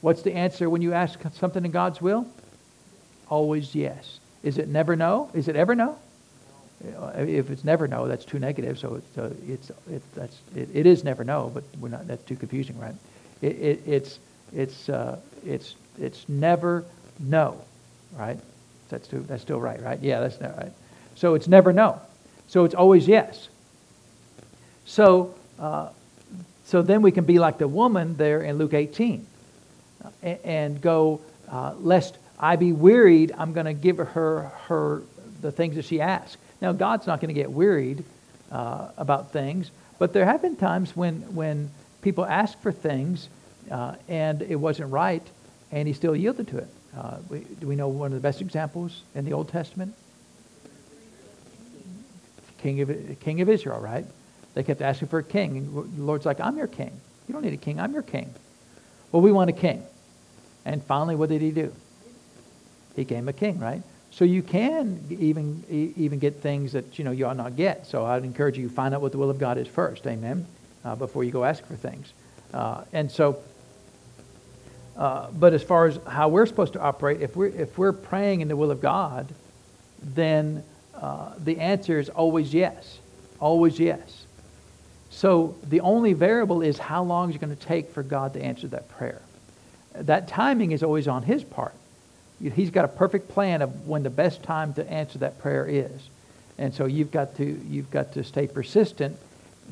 What's 0.00 0.22
the 0.22 0.32
answer 0.32 0.68
when 0.68 0.82
you 0.82 0.92
ask 0.92 1.18
something 1.34 1.64
in 1.64 1.70
God's 1.70 2.00
will? 2.00 2.26
Always 3.28 3.74
yes. 3.74 4.20
Is 4.42 4.58
it 4.58 4.68
never 4.68 4.94
no? 4.94 5.30
Is 5.34 5.48
it 5.48 5.56
ever 5.56 5.74
no? 5.74 5.98
If 7.16 7.50
it's 7.50 7.64
never 7.64 7.88
no, 7.88 8.06
that's 8.06 8.24
too 8.24 8.38
negative. 8.38 8.78
So 8.78 8.96
it's 8.96 9.18
uh, 9.18 9.34
it's 9.48 9.70
it, 9.90 10.02
that's 10.14 10.38
it, 10.54 10.68
it 10.74 10.86
is 10.86 11.04
never 11.04 11.24
no, 11.24 11.50
but 11.52 11.64
we're 11.80 11.88
not. 11.88 12.06
That's 12.06 12.22
too 12.24 12.36
confusing, 12.36 12.78
right? 12.78 12.94
It, 13.40 13.56
it, 13.56 13.82
it's 13.86 14.18
it's 14.54 14.88
uh, 14.88 15.18
it's 15.44 15.74
it's 15.98 16.28
never 16.28 16.84
no, 17.18 17.60
right? 18.16 18.38
That's 18.90 19.06
still 19.06 19.22
that's 19.22 19.42
still 19.42 19.60
right, 19.60 19.82
right? 19.82 19.98
Yeah, 20.00 20.20
that's 20.20 20.40
not 20.40 20.56
right. 20.56 20.72
So 21.14 21.34
it's 21.34 21.48
never 21.48 21.72
no. 21.72 22.00
So 22.46 22.64
it's 22.64 22.74
always 22.74 23.08
yes. 23.08 23.48
So 24.84 25.34
uh, 25.58 25.88
so 26.66 26.82
then 26.82 27.00
we 27.00 27.10
can 27.10 27.24
be 27.24 27.38
like 27.38 27.58
the 27.58 27.68
woman 27.68 28.16
there 28.16 28.42
in 28.42 28.58
Luke 28.58 28.74
18, 28.74 29.26
and, 30.22 30.80
go 30.80 31.20
uh, 31.50 31.74
lest 31.78 32.18
I 32.38 32.56
be 32.56 32.72
wearied. 32.72 33.32
I'm 33.36 33.52
going 33.52 33.66
to 33.66 33.74
give 33.74 33.98
her 33.98 34.52
her 34.66 35.02
the 35.40 35.52
things 35.52 35.76
that 35.76 35.84
she 35.84 36.00
asks. 36.00 36.36
Now 36.60 36.72
God's 36.72 37.06
not 37.06 37.20
going 37.20 37.34
to 37.34 37.40
get 37.40 37.50
wearied 37.50 38.04
uh, 38.50 38.88
about 38.96 39.32
things, 39.32 39.70
but 39.98 40.12
there 40.12 40.24
have 40.24 40.42
been 40.42 40.56
times 40.56 40.96
when 40.96 41.34
when 41.34 41.70
people 42.02 42.24
ask 42.24 42.60
for 42.60 42.72
things 42.72 43.28
uh, 43.70 43.94
and 44.08 44.42
it 44.42 44.56
wasn't 44.56 44.90
right, 44.90 45.26
and 45.72 45.88
he 45.88 45.94
still 45.94 46.14
yielded 46.14 46.48
to 46.48 46.58
it. 46.58 46.68
Uh, 46.96 47.18
we, 47.28 47.40
do 47.40 47.66
we 47.66 47.76
know 47.76 47.88
one 47.88 48.06
of 48.06 48.14
the 48.14 48.20
best 48.20 48.40
examples 48.40 49.02
in 49.14 49.24
the 49.24 49.32
Old 49.32 49.48
Testament? 49.48 49.94
King 52.58 52.80
of, 52.80 53.20
king 53.20 53.40
of 53.42 53.48
Israel, 53.48 53.78
right? 53.80 54.06
They 54.54 54.62
kept 54.62 54.80
asking 54.80 55.08
for 55.08 55.18
a 55.18 55.22
king. 55.22 55.58
And 55.58 55.98
the 55.98 56.02
Lord's 56.02 56.24
like, 56.24 56.40
I'm 56.40 56.56
your 56.56 56.66
king. 56.66 56.98
You 57.28 57.34
don't 57.34 57.42
need 57.42 57.52
a 57.52 57.58
king. 57.58 57.78
I'm 57.78 57.92
your 57.92 58.02
king. 58.02 58.32
Well, 59.12 59.20
we 59.20 59.30
want 59.30 59.50
a 59.50 59.52
king. 59.52 59.84
And 60.66 60.84
finally, 60.84 61.16
what 61.16 61.30
did 61.30 61.40
he 61.40 61.50
do? 61.50 61.72
He 62.94 63.06
came 63.06 63.28
a 63.28 63.32
king, 63.32 63.58
right? 63.58 63.82
So 64.10 64.24
you 64.24 64.42
can 64.42 65.02
even 65.08 65.64
even 65.96 66.18
get 66.18 66.36
things 66.42 66.72
that 66.72 66.98
you 66.98 67.04
know 67.04 67.10
you 67.10 67.24
ought 67.26 67.36
not 67.36 67.56
get. 67.56 67.86
So 67.86 68.04
I'd 68.04 68.24
encourage 68.24 68.58
you 68.58 68.68
find 68.68 68.94
out 68.94 69.00
what 69.00 69.12
the 69.12 69.18
will 69.18 69.30
of 69.30 69.38
God 69.38 69.56
is 69.56 69.68
first, 69.68 70.06
amen, 70.06 70.46
uh, 70.84 70.96
before 70.96 71.24
you 71.24 71.30
go 71.30 71.44
ask 71.44 71.64
for 71.64 71.76
things. 71.76 72.12
Uh, 72.52 72.84
and 72.92 73.10
so 73.10 73.38
uh, 74.96 75.30
but 75.32 75.52
as 75.52 75.62
far 75.62 75.86
as 75.86 75.98
how 76.06 76.28
we're 76.28 76.46
supposed 76.46 76.72
to 76.72 76.80
operate, 76.80 77.20
if 77.20 77.36
we're, 77.36 77.48
if 77.48 77.76
we're 77.76 77.92
praying 77.92 78.40
in 78.40 78.48
the 78.48 78.56
will 78.56 78.70
of 78.70 78.80
God, 78.80 79.32
then 80.02 80.64
uh, 80.94 81.32
the 81.38 81.58
answer 81.58 81.98
is 81.98 82.08
always 82.08 82.54
yes. 82.54 82.98
Always 83.38 83.78
yes. 83.78 84.24
So 85.10 85.54
the 85.68 85.80
only 85.80 86.14
variable 86.14 86.62
is 86.62 86.78
how 86.78 87.02
long 87.02 87.28
is 87.28 87.36
it 87.36 87.40
going 87.40 87.54
to 87.54 87.62
take 87.62 87.90
for 87.90 88.02
God 88.02 88.32
to 88.34 88.42
answer 88.42 88.68
that 88.68 88.88
prayer. 88.88 89.20
That 90.00 90.28
timing 90.28 90.72
is 90.72 90.82
always 90.82 91.08
on 91.08 91.22
His 91.22 91.42
part. 91.44 91.74
He's 92.40 92.70
got 92.70 92.84
a 92.84 92.88
perfect 92.88 93.28
plan 93.30 93.62
of 93.62 93.86
when 93.86 94.02
the 94.02 94.10
best 94.10 94.42
time 94.42 94.74
to 94.74 94.90
answer 94.90 95.18
that 95.18 95.38
prayer 95.38 95.66
is. 95.66 96.08
And 96.58 96.74
so 96.74 96.86
you've 96.86 97.10
got 97.10 97.36
to, 97.36 97.44
you've 97.44 97.90
got 97.90 98.12
to 98.12 98.24
stay 98.24 98.46
persistent 98.46 99.16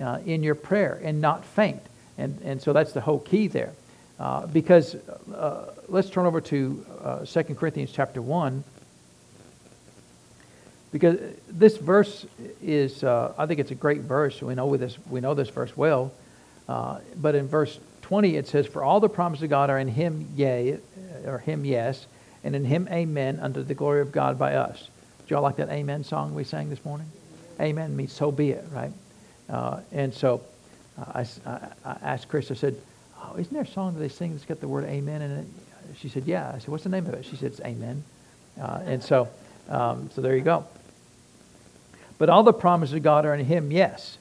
uh, 0.02 0.20
in 0.24 0.42
your 0.42 0.54
prayer 0.54 1.00
and 1.02 1.20
not 1.20 1.44
faint. 1.44 1.82
And, 2.16 2.40
and 2.42 2.62
so 2.62 2.72
that's 2.72 2.92
the 2.92 3.00
whole 3.00 3.18
key 3.18 3.48
there. 3.48 3.72
Uh, 4.18 4.46
because 4.46 4.94
uh, 5.34 5.72
let's 5.88 6.08
turn 6.08 6.26
over 6.26 6.40
to 6.40 6.86
uh, 7.02 7.24
2 7.24 7.42
Corinthians 7.54 7.90
chapter 7.92 8.22
1. 8.22 8.64
Because 10.92 11.18
this 11.48 11.76
verse 11.76 12.24
is, 12.62 13.02
uh, 13.02 13.34
I 13.36 13.46
think 13.46 13.58
it's 13.58 13.72
a 13.72 13.76
great 13.76 14.02
verse. 14.02 14.40
We 14.40 14.54
know 14.54 14.76
this, 14.76 14.96
we 15.10 15.20
know 15.20 15.34
this 15.34 15.48
verse 15.48 15.76
well. 15.76 16.12
Uh, 16.68 17.00
but 17.16 17.34
in 17.34 17.48
verse 17.48 17.78
20 18.05 18.36
it 18.36 18.46
says, 18.46 18.66
For 18.66 18.84
all 18.84 19.00
the 19.00 19.09
promises 19.09 19.44
of 19.44 19.50
God 19.50 19.70
are 19.70 19.78
in 19.78 19.88
him, 19.88 20.28
yea, 20.36 20.78
or 21.24 21.38
him, 21.38 21.64
yes, 21.64 22.07
and 22.44 22.55
in 22.55 22.62
him, 22.62 22.86
amen, 22.92 23.40
unto 23.40 23.62
the 23.62 23.72
glory 23.72 24.02
of 24.02 24.12
God 24.12 24.38
by 24.38 24.57
us. 24.57 24.88
Do 25.26 25.34
y'all 25.34 25.42
like 25.42 25.57
that 25.57 25.70
amen 25.70 26.05
song 26.05 26.34
we 26.34 26.44
sang 26.44 26.68
this 26.68 26.84
morning? 26.84 27.07
Amen 27.59 27.96
means 27.96 28.12
so 28.12 28.30
be 28.30 28.50
it, 28.50 28.62
right? 28.72 28.92
Uh, 29.48 29.80
and 29.90 30.12
so 30.12 30.42
I, 30.98 31.26
I, 31.46 31.68
I 31.82 31.96
asked 32.02 32.28
Chris, 32.28 32.50
I 32.50 32.55
said, 32.55 32.76
oh, 33.22 33.36
isn't 33.38 33.55
there 33.55 33.62
a 33.62 33.66
song 33.66 33.94
that 33.94 34.00
they 34.00 34.11
sing 34.11 34.32
that's 34.32 34.44
got 34.44 34.61
the 34.61 34.68
word 34.68 34.84
amen 34.84 35.22
in 35.22 35.30
it? 35.30 35.46
She 35.96 36.11
said, 36.11 36.24
yeah. 36.26 36.52
I 36.55 36.59
said, 36.59 36.68
what's 36.68 36.84
the 36.84 36.90
name 36.90 37.07
of 37.07 37.14
it? 37.14 37.24
She 37.24 37.36
said, 37.36 37.52
it's 37.52 37.61
amen. 37.61 38.05
Uh, 38.61 38.82
and 38.84 39.02
so, 39.02 39.30
um, 39.70 40.11
so 40.14 40.20
there 40.20 40.36
you 40.36 40.42
go. 40.42 40.66
But 42.18 42.28
all 42.28 42.42
the 42.42 42.52
promises 42.52 42.94
of 42.94 43.02
God 43.02 43.24
are 43.24 43.34
in 43.34 43.46
him, 43.46 43.72
yes. 43.72 44.18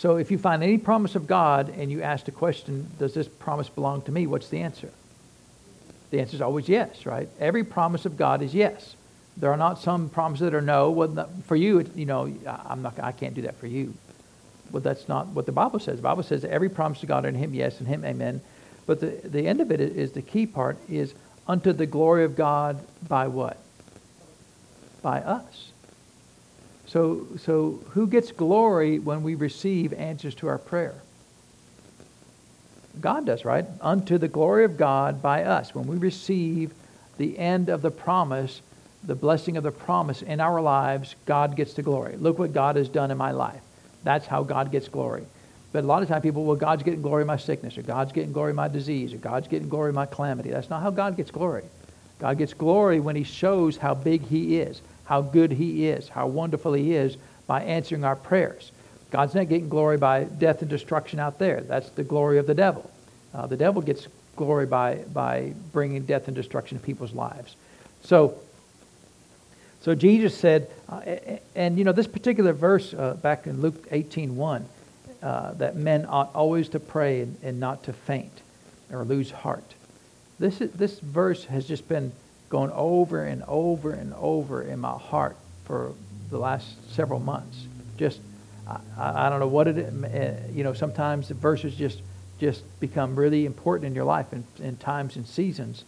So 0.00 0.16
if 0.16 0.30
you 0.30 0.38
find 0.38 0.62
any 0.62 0.78
promise 0.78 1.14
of 1.14 1.26
God 1.26 1.68
and 1.68 1.90
you 1.90 2.00
ask 2.00 2.24
the 2.24 2.30
question, 2.30 2.88
does 2.98 3.12
this 3.12 3.28
promise 3.28 3.68
belong 3.68 4.00
to 4.02 4.10
me? 4.10 4.26
What's 4.26 4.48
the 4.48 4.60
answer? 4.60 4.88
The 6.10 6.20
answer 6.20 6.36
is 6.36 6.40
always 6.40 6.70
yes, 6.70 7.04
right? 7.04 7.28
Every 7.38 7.64
promise 7.64 8.06
of 8.06 8.16
God 8.16 8.40
is 8.40 8.54
yes. 8.54 8.96
There 9.36 9.52
are 9.52 9.58
not 9.58 9.78
some 9.78 10.08
promises 10.08 10.44
that 10.44 10.54
are 10.54 10.62
no. 10.62 10.90
Well, 10.90 11.28
for 11.46 11.54
you, 11.54 11.84
you 11.94 12.06
know, 12.06 12.32
I'm 12.46 12.80
not, 12.80 12.98
I 12.98 13.12
can't 13.12 13.34
do 13.34 13.42
that 13.42 13.56
for 13.56 13.66
you. 13.66 13.92
But 14.70 14.82
that's 14.82 15.06
not 15.06 15.26
what 15.26 15.44
the 15.44 15.52
Bible 15.52 15.80
says. 15.80 15.96
The 15.96 16.02
Bible 16.02 16.22
says 16.22 16.46
every 16.46 16.70
promise 16.70 17.00
to 17.00 17.06
God 17.06 17.26
in 17.26 17.34
him, 17.34 17.52
yes, 17.52 17.78
and 17.78 17.86
him, 17.86 18.02
amen. 18.02 18.40
But 18.86 19.00
the, 19.00 19.28
the 19.28 19.46
end 19.46 19.60
of 19.60 19.70
it 19.70 19.82
is 19.82 20.12
the 20.12 20.22
key 20.22 20.46
part 20.46 20.78
is 20.88 21.12
unto 21.46 21.74
the 21.74 21.84
glory 21.84 22.24
of 22.24 22.36
God 22.36 22.82
by 23.06 23.28
what? 23.28 23.58
By 25.02 25.20
us. 25.20 25.69
So, 26.90 27.24
so 27.38 27.78
who 27.90 28.08
gets 28.08 28.32
glory 28.32 28.98
when 28.98 29.22
we 29.22 29.36
receive 29.36 29.92
answers 29.92 30.34
to 30.36 30.48
our 30.48 30.58
prayer? 30.58 30.96
God 33.00 33.26
does, 33.26 33.44
right? 33.44 33.64
Unto 33.80 34.18
the 34.18 34.26
glory 34.26 34.64
of 34.64 34.76
God 34.76 35.22
by 35.22 35.44
us. 35.44 35.72
When 35.72 35.86
we 35.86 35.98
receive 35.98 36.72
the 37.16 37.38
end 37.38 37.68
of 37.68 37.80
the 37.80 37.92
promise, 37.92 38.60
the 39.04 39.14
blessing 39.14 39.56
of 39.56 39.62
the 39.62 39.70
promise 39.70 40.20
in 40.20 40.40
our 40.40 40.60
lives, 40.60 41.14
God 41.26 41.54
gets 41.54 41.74
the 41.74 41.82
glory. 41.82 42.16
Look 42.16 42.40
what 42.40 42.52
God 42.52 42.74
has 42.74 42.88
done 42.88 43.12
in 43.12 43.16
my 43.16 43.30
life. 43.30 43.62
That's 44.02 44.26
how 44.26 44.42
God 44.42 44.72
gets 44.72 44.88
glory. 44.88 45.22
But 45.70 45.84
a 45.84 45.86
lot 45.86 46.02
of 46.02 46.08
times 46.08 46.24
people, 46.24 46.44
well, 46.44 46.56
God's 46.56 46.82
getting 46.82 47.02
glory 47.02 47.20
in 47.20 47.28
my 47.28 47.36
sickness, 47.36 47.78
or 47.78 47.82
God's 47.82 48.10
getting 48.10 48.32
glory 48.32 48.50
in 48.50 48.56
my 48.56 48.66
disease, 48.66 49.14
or 49.14 49.18
God's 49.18 49.46
getting 49.46 49.68
glory 49.68 49.90
in 49.90 49.94
my 49.94 50.06
calamity. 50.06 50.50
That's 50.50 50.68
not 50.68 50.82
how 50.82 50.90
God 50.90 51.16
gets 51.16 51.30
glory. 51.30 51.62
God 52.18 52.36
gets 52.36 52.52
glory 52.52 52.98
when 52.98 53.14
he 53.14 53.22
shows 53.22 53.76
how 53.76 53.94
big 53.94 54.26
he 54.26 54.58
is, 54.58 54.82
how 55.10 55.20
good 55.20 55.50
he 55.50 55.88
is, 55.88 56.08
how 56.08 56.28
wonderful 56.28 56.72
he 56.72 56.94
is 56.94 57.16
by 57.48 57.64
answering 57.64 58.04
our 58.04 58.14
prayers. 58.14 58.70
God's 59.10 59.34
not 59.34 59.48
getting 59.48 59.68
glory 59.68 59.96
by 59.96 60.22
death 60.22 60.62
and 60.62 60.70
destruction 60.70 61.18
out 61.18 61.40
there. 61.40 61.62
That's 61.62 61.90
the 61.90 62.04
glory 62.04 62.38
of 62.38 62.46
the 62.46 62.54
devil. 62.54 62.88
Uh, 63.34 63.48
the 63.48 63.56
devil 63.56 63.82
gets 63.82 64.06
glory 64.36 64.66
by, 64.66 64.98
by 65.12 65.52
bringing 65.72 66.04
death 66.04 66.28
and 66.28 66.36
destruction 66.36 66.78
to 66.78 66.84
people's 66.84 67.12
lives. 67.12 67.56
So 68.04 68.38
so 69.80 69.94
Jesus 69.96 70.36
said, 70.36 70.70
uh, 70.88 71.00
and 71.56 71.76
you 71.76 71.84
know, 71.84 71.92
this 71.92 72.06
particular 72.06 72.52
verse 72.52 72.92
uh, 72.92 73.14
back 73.14 73.46
in 73.48 73.60
Luke 73.60 73.88
18 73.90 74.36
1, 74.36 74.64
uh, 75.22 75.52
that 75.54 75.74
men 75.74 76.06
ought 76.08 76.30
always 76.34 76.68
to 76.68 76.78
pray 76.78 77.22
and, 77.22 77.36
and, 77.42 77.58
not 77.58 77.82
to 77.84 77.92
faint 77.92 78.42
or 78.92 79.04
lose 79.04 79.30
heart. 79.30 79.74
This, 80.38 80.60
is, 80.60 80.70
this 80.72 81.00
verse 81.00 81.46
has 81.46 81.66
just 81.66 81.88
been 81.88 82.12
going 82.50 82.70
over 82.72 83.24
and 83.24 83.42
over 83.46 83.92
and 83.92 84.12
over 84.14 84.62
in 84.62 84.78
my 84.78 84.98
heart 84.98 85.36
for 85.64 85.94
the 86.30 86.38
last 86.38 86.66
several 86.92 87.20
months. 87.20 87.64
Just, 87.96 88.20
I, 88.68 89.26
I 89.26 89.30
don't 89.30 89.40
know 89.40 89.48
what 89.48 89.68
it, 89.68 89.78
Uh, 89.78 90.52
you 90.52 90.64
know, 90.64 90.74
sometimes 90.74 91.28
the 91.28 91.34
verses 91.34 91.74
just, 91.74 92.02
just 92.38 92.62
become 92.80 93.16
really 93.16 93.46
important 93.46 93.86
in 93.86 93.94
your 93.94 94.04
life 94.04 94.32
in, 94.32 94.44
in 94.58 94.76
times 94.76 95.16
and 95.16 95.26
seasons. 95.26 95.84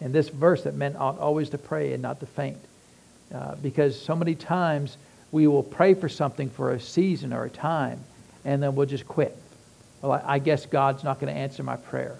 And 0.00 0.14
this 0.14 0.28
verse 0.28 0.62
that 0.62 0.74
men 0.74 0.96
ought 0.96 1.18
always 1.18 1.50
to 1.50 1.58
pray 1.58 1.92
and 1.92 2.02
not 2.02 2.20
to 2.20 2.26
faint. 2.26 2.58
Uh, 3.34 3.56
because 3.56 4.00
so 4.00 4.14
many 4.14 4.34
times 4.34 4.96
we 5.32 5.46
will 5.48 5.62
pray 5.62 5.94
for 5.94 6.08
something 6.08 6.48
for 6.48 6.72
a 6.72 6.80
season 6.80 7.32
or 7.32 7.44
a 7.44 7.50
time, 7.50 7.98
and 8.44 8.62
then 8.62 8.76
we'll 8.76 8.86
just 8.86 9.06
quit. 9.08 9.36
Well, 10.00 10.12
I, 10.12 10.34
I 10.34 10.38
guess 10.38 10.66
God's 10.66 11.02
not 11.02 11.18
going 11.18 11.34
to 11.34 11.38
answer 11.38 11.64
my 11.64 11.76
prayer. 11.76 12.16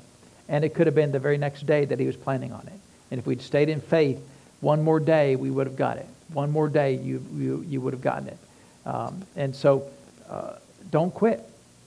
And 0.49 0.65
it 0.65 0.75
could 0.75 0.87
have 0.87 0.95
been 0.95 1.13
the 1.13 1.21
very 1.21 1.39
next 1.39 1.65
day 1.67 1.85
that 1.85 2.01
he 2.01 2.07
was 2.07 2.17
planning 2.17 2.53
on 2.53 2.67
it. 2.67 2.81
And 3.15 3.21
if 3.21 3.27
we'd 3.29 3.43
stayed 3.43 3.69
in 3.69 3.81
faith 3.81 4.19
one 4.61 4.83
more 4.83 4.99
day, 4.99 5.37
we 5.37 5.49
would 5.49 5.69
have 5.69 5.77
got 5.77 5.99
it. 5.99 6.07
One 6.33 6.51
more 6.51 6.69
day, 6.69 6.97
you, 6.97 7.25
you, 7.33 7.65
you 7.69 7.81
would 7.81 7.93
have 7.93 8.03
gotten 8.03 8.27
it. 8.27 8.39
Um, 8.85 9.23
and 9.37 9.55
so 9.55 9.89
uh, 10.29 10.55
don't 10.91 11.15
quit. 11.15 11.41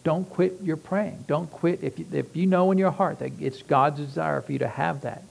Don't 0.05 0.23
quit 0.29 0.53
your 0.61 0.77
praying. 0.77 1.25
Don't 1.27 1.51
quit 1.51 1.83
if 1.83 1.99
you, 1.99 2.05
if 2.13 2.33
you 2.33 2.45
know 2.45 2.71
in 2.71 2.77
your 2.77 2.91
heart 2.91 3.19
that 3.19 3.33
it's 3.41 3.61
God's 3.61 3.99
desire 3.99 4.39
for 4.39 4.53
you 4.53 4.59
to 4.59 4.69
have 4.69 5.01
that. 5.01 5.21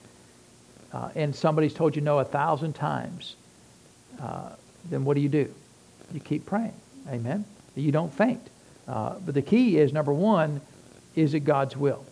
Uh, 0.92 1.08
and 1.14 1.34
somebody's 1.34 1.72
told 1.72 1.96
you 1.96 2.02
no 2.02 2.18
a 2.18 2.26
thousand 2.26 2.74
times 2.74 3.34
uh, 4.20 4.50
then 4.90 5.06
what 5.06 5.14
do 5.14 5.22
you 5.22 5.30
do? 5.30 5.50
You 6.12 6.20
keep 6.20 6.44
praying. 6.44 6.74
Amen? 7.08 7.46
You 7.74 7.90
don't 7.90 8.12
faint. 8.12 8.46
Uh, 8.86 9.14
but 9.24 9.34
the 9.34 9.40
key 9.40 9.78
is 9.78 9.94
number 9.94 10.12
one, 10.12 10.60
is 11.14 11.32
it 11.32 11.40
God's 11.40 11.74
will? 11.74 12.04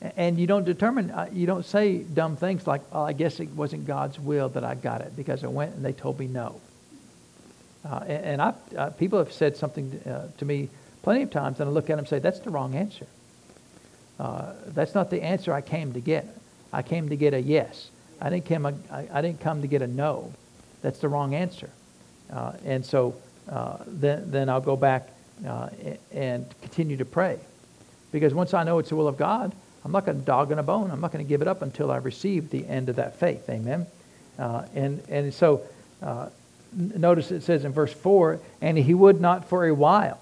And 0.00 0.38
you 0.38 0.46
don't 0.46 0.64
determine, 0.64 1.10
uh, 1.10 1.28
you 1.32 1.46
don't 1.46 1.64
say 1.64 1.98
dumb 1.98 2.36
things 2.36 2.66
like, 2.66 2.82
oh, 2.92 3.02
I 3.02 3.12
guess 3.12 3.40
it 3.40 3.48
wasn't 3.50 3.86
God's 3.86 4.18
will 4.18 4.48
that 4.50 4.62
I 4.62 4.76
got 4.76 5.00
it 5.00 5.16
because 5.16 5.42
I 5.42 5.48
went 5.48 5.74
and 5.74 5.84
they 5.84 5.92
told 5.92 6.20
me 6.20 6.28
no. 6.28 6.60
Uh, 7.84 8.04
and, 8.06 8.40
I, 8.40 8.54
uh, 8.76 8.90
people 8.90 9.18
have 9.18 9.32
said 9.32 9.56
something 9.56 10.00
uh, 10.06 10.28
to 10.38 10.44
me 10.44 10.68
plenty 11.02 11.22
of 11.22 11.30
times, 11.30 11.58
and 11.58 11.68
I 11.68 11.72
look 11.72 11.84
at 11.84 11.88
them 11.88 12.00
and 12.00 12.08
say, 12.08 12.20
that's 12.20 12.38
the 12.40 12.50
wrong 12.50 12.76
answer. 12.76 13.06
Uh, 14.20 14.52
that's 14.68 14.94
not 14.94 15.10
the 15.10 15.22
answer 15.22 15.52
I 15.52 15.62
came 15.62 15.92
to 15.94 16.00
get. 16.00 16.26
I 16.72 16.82
came 16.82 17.08
to 17.08 17.16
get 17.16 17.34
a 17.34 17.40
yes. 17.40 17.90
I 18.20 18.30
didn't 18.30 18.46
come, 18.46 18.66
I, 18.66 19.08
I 19.12 19.20
didn't 19.20 19.40
come 19.40 19.62
to 19.62 19.68
get 19.68 19.82
a 19.82 19.86
no. 19.86 20.32
That's 20.82 21.00
the 21.00 21.08
wrong 21.08 21.34
answer. 21.34 21.70
Uh, 22.32 22.52
and 22.64 22.84
so 22.84 23.16
then, 23.86 24.30
then 24.30 24.48
I'll 24.48 24.60
go 24.60 24.76
back 24.76 25.08
and 26.12 26.46
continue 26.60 26.98
to 26.98 27.04
pray. 27.04 27.38
Because 28.12 28.34
once 28.34 28.54
I 28.54 28.64
know 28.64 28.78
it's 28.78 28.90
the 28.90 28.96
will 28.96 29.08
of 29.08 29.16
God, 29.16 29.54
I'm 29.84 29.92
not 29.92 30.04
going 30.04 30.18
to 30.18 30.24
dog 30.24 30.50
in 30.52 30.58
a 30.58 30.62
bone. 30.62 30.90
I'm 30.90 31.00
not 31.00 31.12
going 31.12 31.24
to 31.24 31.28
give 31.28 31.42
it 31.42 31.48
up 31.48 31.62
until 31.62 31.90
I 31.90 31.96
receive 31.96 32.50
the 32.50 32.66
end 32.66 32.88
of 32.88 32.96
that 32.96 33.16
faith. 33.16 33.48
Amen. 33.48 33.86
Uh, 34.38 34.64
and 34.74 35.02
and 35.08 35.32
so 35.32 35.62
uh, 36.02 36.28
notice 36.72 37.30
it 37.30 37.42
says 37.42 37.64
in 37.64 37.72
verse 37.72 37.92
four, 37.92 38.40
and 38.60 38.76
he 38.76 38.94
would 38.94 39.20
not 39.20 39.48
for 39.48 39.66
a 39.66 39.74
while. 39.74 40.20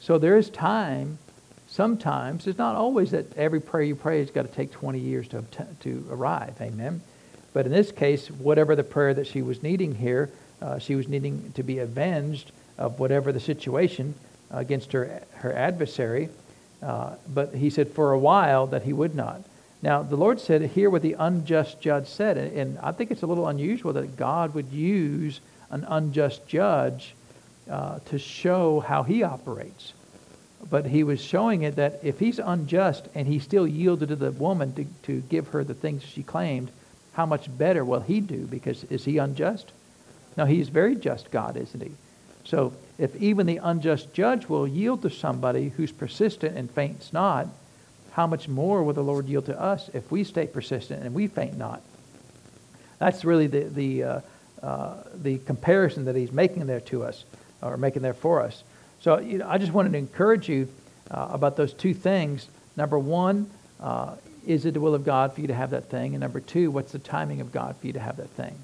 So 0.00 0.18
there 0.18 0.36
is 0.36 0.50
time. 0.50 1.18
Sometimes 1.68 2.46
it's 2.46 2.58
not 2.58 2.76
always 2.76 3.12
that 3.12 3.34
every 3.36 3.60
prayer 3.60 3.84
you 3.84 3.96
pray 3.96 4.18
has 4.18 4.30
got 4.30 4.42
to 4.42 4.52
take 4.52 4.70
20 4.72 4.98
years 4.98 5.28
to 5.28 5.44
to 5.80 6.06
arrive. 6.10 6.54
Amen. 6.60 7.00
But 7.52 7.66
in 7.66 7.72
this 7.72 7.92
case, 7.92 8.30
whatever 8.30 8.74
the 8.76 8.84
prayer 8.84 9.12
that 9.14 9.26
she 9.26 9.42
was 9.42 9.62
needing 9.62 9.94
here, 9.94 10.30
uh, 10.60 10.78
she 10.78 10.94
was 10.94 11.08
needing 11.08 11.52
to 11.52 11.62
be 11.62 11.78
avenged 11.80 12.50
of 12.78 12.98
whatever 12.98 13.32
the 13.32 13.40
situation 13.40 14.14
against 14.50 14.92
her, 14.92 15.22
her 15.34 15.52
adversary. 15.52 16.28
Uh, 16.82 17.14
but 17.28 17.54
he 17.54 17.70
said 17.70 17.90
for 17.92 18.12
a 18.12 18.18
while 18.18 18.66
that 18.66 18.82
he 18.82 18.92
would 18.92 19.14
not. 19.14 19.42
Now, 19.82 20.02
the 20.02 20.16
Lord 20.16 20.40
said, 20.40 20.62
hear 20.62 20.90
what 20.90 21.02
the 21.02 21.16
unjust 21.18 21.80
judge 21.80 22.08
said. 22.08 22.36
And, 22.36 22.56
and 22.56 22.78
I 22.78 22.92
think 22.92 23.10
it's 23.10 23.22
a 23.22 23.26
little 23.26 23.48
unusual 23.48 23.92
that 23.94 24.16
God 24.16 24.54
would 24.54 24.70
use 24.70 25.40
an 25.70 25.84
unjust 25.88 26.46
judge 26.46 27.14
uh, 27.70 27.98
to 28.06 28.18
show 28.18 28.80
how 28.80 29.02
he 29.02 29.22
operates. 29.22 29.92
But 30.70 30.86
he 30.86 31.02
was 31.02 31.20
showing 31.20 31.62
it 31.62 31.76
that 31.76 32.00
if 32.02 32.18
he's 32.18 32.38
unjust 32.38 33.08
and 33.14 33.26
he 33.26 33.38
still 33.38 33.66
yielded 33.66 34.08
to 34.10 34.16
the 34.16 34.30
woman 34.30 34.72
to, 34.74 34.84
to 35.04 35.20
give 35.28 35.48
her 35.48 35.64
the 35.64 35.74
things 35.74 36.04
she 36.04 36.22
claimed, 36.22 36.70
how 37.14 37.26
much 37.26 37.56
better 37.58 37.84
will 37.84 38.00
he 38.00 38.20
do? 38.20 38.46
Because 38.46 38.84
is 38.84 39.04
he 39.04 39.18
unjust? 39.18 39.72
No, 40.36 40.46
he's 40.46 40.68
very 40.68 40.94
just 40.94 41.30
God, 41.30 41.56
isn't 41.56 41.82
he? 41.82 41.92
So 42.44 42.72
if 42.98 43.14
even 43.16 43.46
the 43.46 43.58
unjust 43.58 44.12
judge 44.12 44.48
will 44.48 44.66
yield 44.66 45.02
to 45.02 45.10
somebody 45.10 45.70
who's 45.70 45.92
persistent 45.92 46.56
and 46.56 46.70
faints 46.70 47.12
not, 47.12 47.48
how 48.12 48.26
much 48.26 48.46
more 48.46 48.82
will 48.82 48.92
the 48.92 49.02
Lord 49.02 49.26
yield 49.26 49.46
to 49.46 49.60
us 49.60 49.90
if 49.94 50.10
we 50.10 50.24
stay 50.24 50.46
persistent 50.46 51.02
and 51.02 51.14
we 51.14 51.26
faint 51.26 51.56
not? 51.56 51.82
That's 52.98 53.24
really 53.24 53.46
the, 53.46 53.64
the, 53.64 54.02
uh, 54.04 54.20
uh, 54.62 54.94
the 55.14 55.38
comparison 55.38 56.04
that 56.04 56.14
he's 56.14 56.30
making 56.30 56.66
there 56.66 56.80
to 56.80 57.02
us, 57.04 57.24
or 57.62 57.76
making 57.76 58.02
there 58.02 58.14
for 58.14 58.42
us. 58.42 58.62
So 59.00 59.18
you 59.18 59.38
know, 59.38 59.48
I 59.48 59.58
just 59.58 59.72
wanted 59.72 59.92
to 59.92 59.98
encourage 59.98 60.48
you 60.48 60.68
uh, 61.10 61.28
about 61.32 61.56
those 61.56 61.72
two 61.72 61.94
things. 61.94 62.48
Number 62.76 62.98
one, 62.98 63.50
uh, 63.80 64.14
is 64.46 64.64
it 64.66 64.74
the 64.74 64.80
will 64.80 64.94
of 64.94 65.04
God 65.04 65.32
for 65.32 65.40
you 65.40 65.48
to 65.48 65.54
have 65.54 65.70
that 65.70 65.88
thing? 65.88 66.14
And 66.14 66.20
number 66.20 66.40
two, 66.40 66.70
what's 66.70 66.92
the 66.92 66.98
timing 66.98 67.40
of 67.40 67.50
God 67.50 67.76
for 67.76 67.86
you 67.86 67.92
to 67.94 68.00
have 68.00 68.18
that 68.18 68.30
thing? 68.30 68.56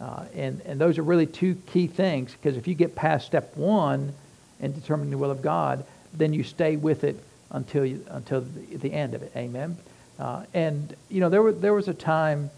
Uh, 0.00 0.24
and, 0.34 0.60
and 0.66 0.80
those 0.80 0.98
are 0.98 1.02
really 1.02 1.26
two 1.26 1.54
key 1.66 1.86
things 1.86 2.32
because 2.32 2.56
if 2.56 2.68
you 2.68 2.74
get 2.74 2.94
past 2.94 3.26
step 3.26 3.56
one 3.56 4.12
and 4.60 4.74
determining 4.74 5.10
the 5.10 5.18
will 5.18 5.30
of 5.30 5.42
God, 5.42 5.84
then 6.12 6.32
you 6.32 6.44
stay 6.44 6.76
with 6.76 7.04
it 7.04 7.22
until, 7.50 7.84
you, 7.84 8.04
until 8.10 8.42
the, 8.42 8.76
the 8.76 8.92
end 8.92 9.14
of 9.14 9.22
it. 9.22 9.32
Amen. 9.34 9.76
Uh, 10.18 10.44
and 10.54 10.94
you 11.10 11.20
know 11.20 11.28
there, 11.28 11.42
were, 11.42 11.52
there 11.52 11.74
was 11.74 11.88
a 11.88 11.94
time. 11.94 12.50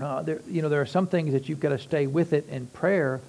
Uh, 0.00 0.22
there, 0.22 0.40
you 0.48 0.62
know 0.62 0.68
there 0.68 0.80
are 0.80 0.86
some 0.86 1.08
things 1.08 1.32
that 1.32 1.48
you've 1.48 1.58
got 1.58 1.70
to 1.70 1.78
stay 1.78 2.06
with 2.06 2.32
it 2.32 2.48
in 2.48 2.66
prayer. 2.68 3.20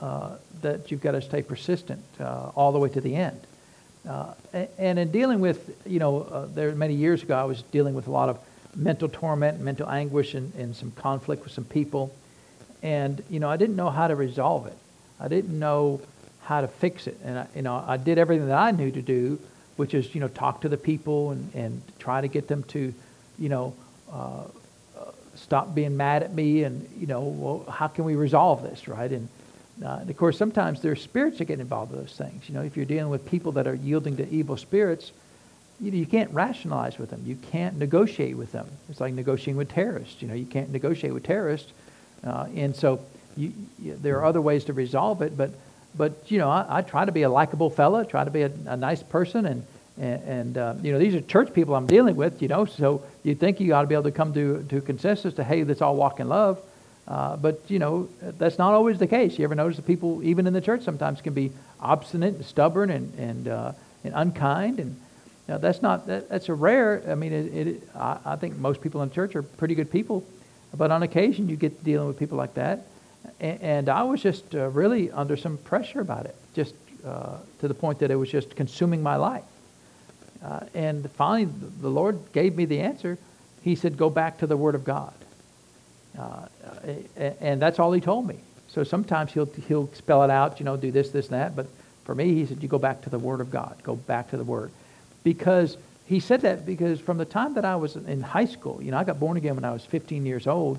Uh, 0.00 0.36
that 0.60 0.90
you've 0.90 1.00
got 1.00 1.12
to 1.12 1.22
stay 1.22 1.40
persistent 1.40 2.02
uh, 2.20 2.50
all 2.54 2.70
the 2.70 2.78
way 2.78 2.88
to 2.88 3.00
the 3.00 3.14
end. 3.14 3.40
Uh, 4.06 4.34
and 4.78 4.98
in 4.98 5.10
dealing 5.10 5.40
with, 5.40 5.74
you 5.86 5.98
know, 5.98 6.46
there 6.54 6.74
many 6.74 6.94
years 6.94 7.22
ago, 7.22 7.34
I 7.34 7.44
was 7.44 7.62
dealing 7.62 7.94
with 7.94 8.06
a 8.06 8.10
lot 8.10 8.28
of 8.28 8.38
mental 8.74 9.08
torment, 9.08 9.60
mental 9.60 9.88
anguish, 9.88 10.34
and, 10.34 10.54
and 10.54 10.76
some 10.76 10.90
conflict 10.92 11.44
with 11.44 11.52
some 11.52 11.64
people 11.64 12.14
and 12.86 13.20
you 13.28 13.40
know 13.40 13.50
I 13.50 13.56
didn't 13.56 13.74
know 13.74 13.90
how 13.90 14.06
to 14.06 14.14
resolve 14.14 14.66
it. 14.66 14.78
I 15.18 15.26
didn't 15.26 15.58
know 15.58 16.00
how 16.42 16.60
to 16.60 16.68
fix 16.68 17.08
it, 17.08 17.18
and 17.24 17.40
I, 17.40 17.46
you 17.56 17.62
know 17.62 17.84
I 17.86 17.96
did 17.96 18.16
everything 18.16 18.46
that 18.46 18.58
I 18.58 18.70
knew 18.70 18.92
to 18.92 19.02
do, 19.02 19.40
which 19.74 19.92
is 19.92 20.14
you 20.14 20.20
know 20.20 20.28
talk 20.28 20.60
to 20.60 20.68
the 20.68 20.76
people 20.76 21.32
and 21.32 21.50
and 21.54 21.82
try 21.98 22.20
to 22.20 22.28
get 22.28 22.48
them 22.48 22.62
to, 22.74 22.94
you 23.38 23.48
know. 23.48 23.74
Uh, 24.10 24.44
stop 25.34 25.74
being 25.74 25.98
mad 25.98 26.22
at 26.22 26.32
me 26.32 26.62
and 26.62 26.88
you 26.98 27.06
know 27.06 27.20
well 27.20 27.70
how 27.70 27.86
can 27.86 28.04
we 28.04 28.14
resolve 28.14 28.62
this 28.62 28.88
right? 28.88 29.10
And, 29.10 29.28
uh, 29.84 29.98
and 30.00 30.08
of 30.08 30.16
course 30.16 30.38
sometimes 30.38 30.80
there's 30.80 31.02
spirits 31.02 31.36
that 31.38 31.44
get 31.44 31.60
involved 31.60 31.90
with 31.92 32.00
those 32.00 32.16
things. 32.16 32.48
You 32.48 32.54
know 32.54 32.62
if 32.62 32.74
you're 32.74 32.86
dealing 32.86 33.10
with 33.10 33.26
people 33.26 33.52
that 33.52 33.66
are 33.66 33.74
yielding 33.74 34.16
to 34.16 34.26
evil 34.30 34.56
spirits 34.56 35.12
you, 35.78 35.92
you 35.92 36.06
can't 36.06 36.30
rationalize 36.30 36.98
with 36.98 37.10
them. 37.10 37.22
You 37.26 37.36
can't 37.52 37.76
negotiate 37.78 38.34
with 38.34 38.50
them. 38.52 38.66
It's 38.88 38.98
like 38.98 39.12
negotiating 39.12 39.56
with 39.56 39.68
terrorists. 39.68 40.22
You 40.22 40.28
know 40.28 40.34
you 40.34 40.46
can't 40.46 40.70
negotiate 40.70 41.12
with 41.12 41.24
terrorists 41.24 41.70
uh, 42.26 42.48
and 42.54 42.74
so 42.74 43.00
you, 43.36 43.52
you, 43.78 43.96
there 43.96 44.18
are 44.18 44.24
other 44.24 44.40
ways 44.40 44.64
to 44.64 44.72
resolve 44.72 45.22
it, 45.22 45.36
but, 45.36 45.50
but 45.96 46.30
you 46.30 46.38
know, 46.38 46.50
I, 46.50 46.78
I 46.78 46.82
try 46.82 47.04
to 47.04 47.12
be 47.12 47.22
a 47.22 47.28
likable 47.28 47.70
fella, 47.70 48.04
try 48.04 48.24
to 48.24 48.30
be 48.30 48.42
a, 48.42 48.50
a 48.66 48.76
nice 48.76 49.02
person, 49.02 49.46
and, 49.46 49.66
and, 49.98 50.22
and 50.24 50.58
uh, 50.58 50.74
you 50.82 50.92
know, 50.92 50.98
these 50.98 51.14
are 51.14 51.20
church 51.20 51.52
people 51.54 51.74
I'm 51.74 51.86
dealing 51.86 52.16
with, 52.16 52.42
you 52.42 52.48
know, 52.48 52.64
so 52.64 53.02
you 53.22 53.34
think 53.34 53.60
you 53.60 53.74
ought 53.74 53.82
to 53.82 53.88
be 53.88 53.94
able 53.94 54.04
to 54.04 54.10
come 54.10 54.34
to, 54.34 54.62
to 54.68 54.80
consensus 54.80 55.34
to, 55.34 55.44
hey, 55.44 55.64
let's 55.64 55.82
all 55.82 55.96
walk 55.96 56.20
in 56.20 56.28
love. 56.28 56.60
Uh, 57.08 57.36
but, 57.36 57.62
you 57.68 57.78
know, 57.78 58.08
that's 58.20 58.58
not 58.58 58.74
always 58.74 58.98
the 58.98 59.06
case. 59.06 59.38
You 59.38 59.44
ever 59.44 59.54
notice 59.54 59.76
that 59.76 59.86
people, 59.86 60.24
even 60.24 60.48
in 60.48 60.52
the 60.52 60.60
church, 60.60 60.82
sometimes 60.82 61.20
can 61.20 61.34
be 61.34 61.52
obstinate 61.80 62.34
and 62.34 62.44
stubborn 62.44 62.90
and, 62.90 63.14
and, 63.16 63.48
uh, 63.48 63.72
and 64.02 64.12
unkind. 64.16 64.80
And 64.80 64.96
know, 65.48 65.58
that's 65.58 65.82
not, 65.82 66.06
that, 66.06 66.28
that's 66.28 66.48
a 66.48 66.54
rare, 66.54 67.02
I 67.08 67.14
mean, 67.14 67.32
it, 67.32 67.66
it, 67.68 67.88
I, 67.94 68.18
I 68.24 68.36
think 68.36 68.56
most 68.56 68.80
people 68.80 69.02
in 69.02 69.10
church 69.10 69.36
are 69.36 69.42
pretty 69.42 69.74
good 69.74 69.90
people. 69.90 70.24
But 70.74 70.90
on 70.90 71.02
occasion, 71.02 71.48
you 71.48 71.56
get 71.56 71.82
dealing 71.84 72.08
with 72.08 72.18
people 72.18 72.38
like 72.38 72.54
that. 72.54 72.86
And, 73.40 73.88
I 73.88 74.02
was 74.04 74.22
just 74.22 74.54
uh, 74.54 74.68
really 74.68 75.10
under 75.10 75.36
some 75.36 75.58
pressure 75.58 76.00
about 76.00 76.26
it, 76.26 76.34
just 76.54 76.74
uh, 77.04 77.38
to 77.60 77.68
the 77.68 77.74
point 77.74 77.98
that 77.98 78.10
it 78.10 78.14
was 78.16 78.30
just 78.30 78.54
consuming 78.56 79.02
my 79.02 79.16
life. 79.16 79.44
Uh, 80.42 80.60
and 80.74 81.10
finally, 81.12 81.52
the 81.80 81.88
Lord 81.88 82.18
gave 82.32 82.56
me 82.56 82.64
the 82.66 82.80
answer. 82.80 83.18
He 83.62 83.74
said, 83.74 83.96
Go 83.96 84.10
back 84.10 84.38
to 84.38 84.46
the 84.46 84.56
Word 84.56 84.74
of 84.74 84.84
God. 84.84 85.14
Uh, 86.18 86.46
and 87.40 87.60
that's 87.60 87.78
all 87.78 87.92
He 87.92 88.00
told 88.00 88.26
me. 88.26 88.36
So 88.68 88.84
sometimes 88.84 89.32
he'll, 89.32 89.46
he'll 89.68 89.92
spell 89.94 90.22
it 90.22 90.30
out, 90.30 90.60
you 90.60 90.64
know, 90.64 90.76
do 90.76 90.90
this, 90.90 91.10
this, 91.10 91.26
and 91.26 91.34
that. 91.34 91.56
But 91.56 91.66
for 92.04 92.14
me, 92.14 92.34
He 92.34 92.46
said, 92.46 92.62
You 92.62 92.68
go 92.68 92.78
back 92.78 93.02
to 93.02 93.10
the 93.10 93.18
Word 93.18 93.40
of 93.40 93.50
God. 93.50 93.76
Go 93.82 93.96
back 93.96 94.30
to 94.30 94.36
the 94.36 94.44
Word. 94.44 94.70
Because 95.24 95.76
he 96.06 96.20
said 96.20 96.42
that 96.42 96.64
because 96.64 97.00
from 97.00 97.18
the 97.18 97.24
time 97.24 97.54
that 97.54 97.64
I 97.64 97.76
was 97.76 97.96
in 97.96 98.20
high 98.20 98.44
school, 98.44 98.80
you 98.82 98.90
know, 98.90 98.98
I 98.98 99.04
got 99.04 99.18
born 99.18 99.36
again 99.36 99.54
when 99.56 99.64
I 99.64 99.72
was 99.72 99.84
15 99.84 100.24
years 100.24 100.46
old, 100.46 100.78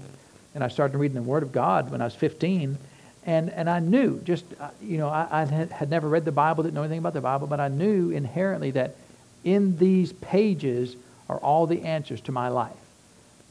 and 0.56 0.64
I 0.64 0.70
started 0.70 0.98
reading 0.98 1.16
the 1.16 1.22
Word 1.22 1.44
of 1.44 1.52
God 1.52 1.92
when 1.92 2.02
I 2.02 2.06
was 2.06 2.16
15, 2.16 2.78
and 3.26 3.50
and 3.50 3.70
I 3.70 3.80
knew 3.80 4.20
just 4.22 4.46
uh, 4.60 4.70
you 4.82 4.98
know 4.98 5.10
I, 5.10 5.28
I 5.42 5.46
had 5.46 5.90
never 5.90 6.08
read 6.08 6.26
the 6.26 6.32
Bible, 6.32 6.64
didn't 6.64 6.76
know 6.76 6.84
anything 6.84 7.00
about 7.00 7.14
the 7.14 7.22
Bible, 7.22 7.48
but 7.48 7.60
I 7.60 7.68
knew 7.68 8.10
inherently 8.10 8.72
that 8.72 8.96
in 9.44 9.78
these 9.78 10.14
pages 10.14 10.96
are 11.30 11.38
all 11.38 11.68
the 11.68 11.84
answers 11.84 12.22
to 12.22 12.32
my 12.32 12.48
life. 12.48 12.76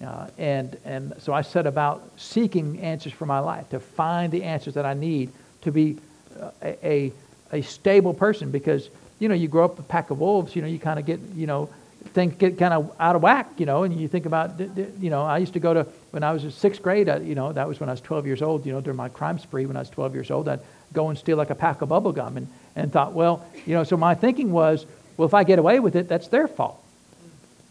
Uh, 0.05 0.29
and, 0.37 0.77
and 0.85 1.15
so 1.19 1.33
I 1.33 1.41
set 1.41 1.67
about 1.67 2.03
seeking 2.17 2.81
answers 2.81 3.13
for 3.13 3.25
my 3.25 3.39
life, 3.39 3.71
to 3.71 3.81
find 3.81 4.31
the 4.31 4.43
answers 4.43 4.75
that 4.75 4.85
I 4.85 4.95
need 4.95 5.31
to 5.63 5.73
be 5.73 5.99
uh, 6.39 6.51
a, 6.63 7.13
a, 7.53 7.59
a 7.59 7.63
stable 7.63 8.13
person 8.13 8.51
because 8.51 8.91
you 9.19 9.29
know, 9.29 9.35
you 9.35 9.49
grow 9.49 9.65
up 9.65 9.79
a 9.79 9.83
pack 9.83 10.11
of 10.11 10.19
wolves, 10.19 10.55
you 10.55 10.63
know, 10.63 10.69
you 10.69 10.79
kind 10.79 10.99
of 10.99 11.07
get, 11.07 11.21
you 11.35 11.47
know, 11.47 11.71
things 12.13 12.35
get 12.37 12.59
kind 12.59 12.75
of 12.75 12.95
out 13.01 13.17
of 13.17 13.23
whack, 13.23 13.49
you 13.59 13.67
know, 13.67 13.83
and 13.83 13.99
you 13.99 14.09
think 14.09 14.27
about, 14.27 14.61
you 14.61 15.11
know, 15.11 15.23
I 15.23 15.39
used 15.39 15.55
to 15.55 15.61
go 15.61 15.75
to, 15.75 15.85
when 16.11 16.23
I 16.23 16.33
was 16.33 16.45
in 16.45 16.51
sixth 16.51 16.83
grade, 16.83 17.09
you 17.23 17.35
know, 17.35 17.53
that 17.53 17.69
was 17.69 17.81
when 17.81 17.89
I 17.89 17.93
was 17.93 18.01
12 18.01 18.27
years 18.27 18.43
old, 18.43 18.67
you 18.67 18.73
know, 18.73 18.81
during 18.81 18.97
my 18.97 19.09
crime 19.09 19.39
spree 19.39 19.67
when 19.67 19.77
I 19.77 19.81
was 19.81 19.91
12 19.91 20.15
years 20.15 20.31
old, 20.31 20.49
I'd 20.49 20.61
go 20.93 21.09
and 21.09 21.19
steal 21.19 21.37
like 21.37 21.51
a 21.51 21.55
pack 21.55 21.83
of 21.83 21.89
bubble 21.89 22.13
gum 22.13 22.37
and, 22.37 22.49
and 22.75 22.93
thought, 22.93 23.13
well, 23.13 23.45
you 23.65 23.75
know, 23.75 23.85
so 23.85 23.97
my 23.97 24.15
thinking 24.15 24.53
was, 24.53 24.87
well, 25.17 25.27
if 25.27 25.35
I 25.35 25.45
get 25.45 25.59
away 25.59 25.81
with 25.81 25.97
it, 25.97 26.09
that's 26.09 26.29
their 26.29 26.49
fault. 26.49 26.83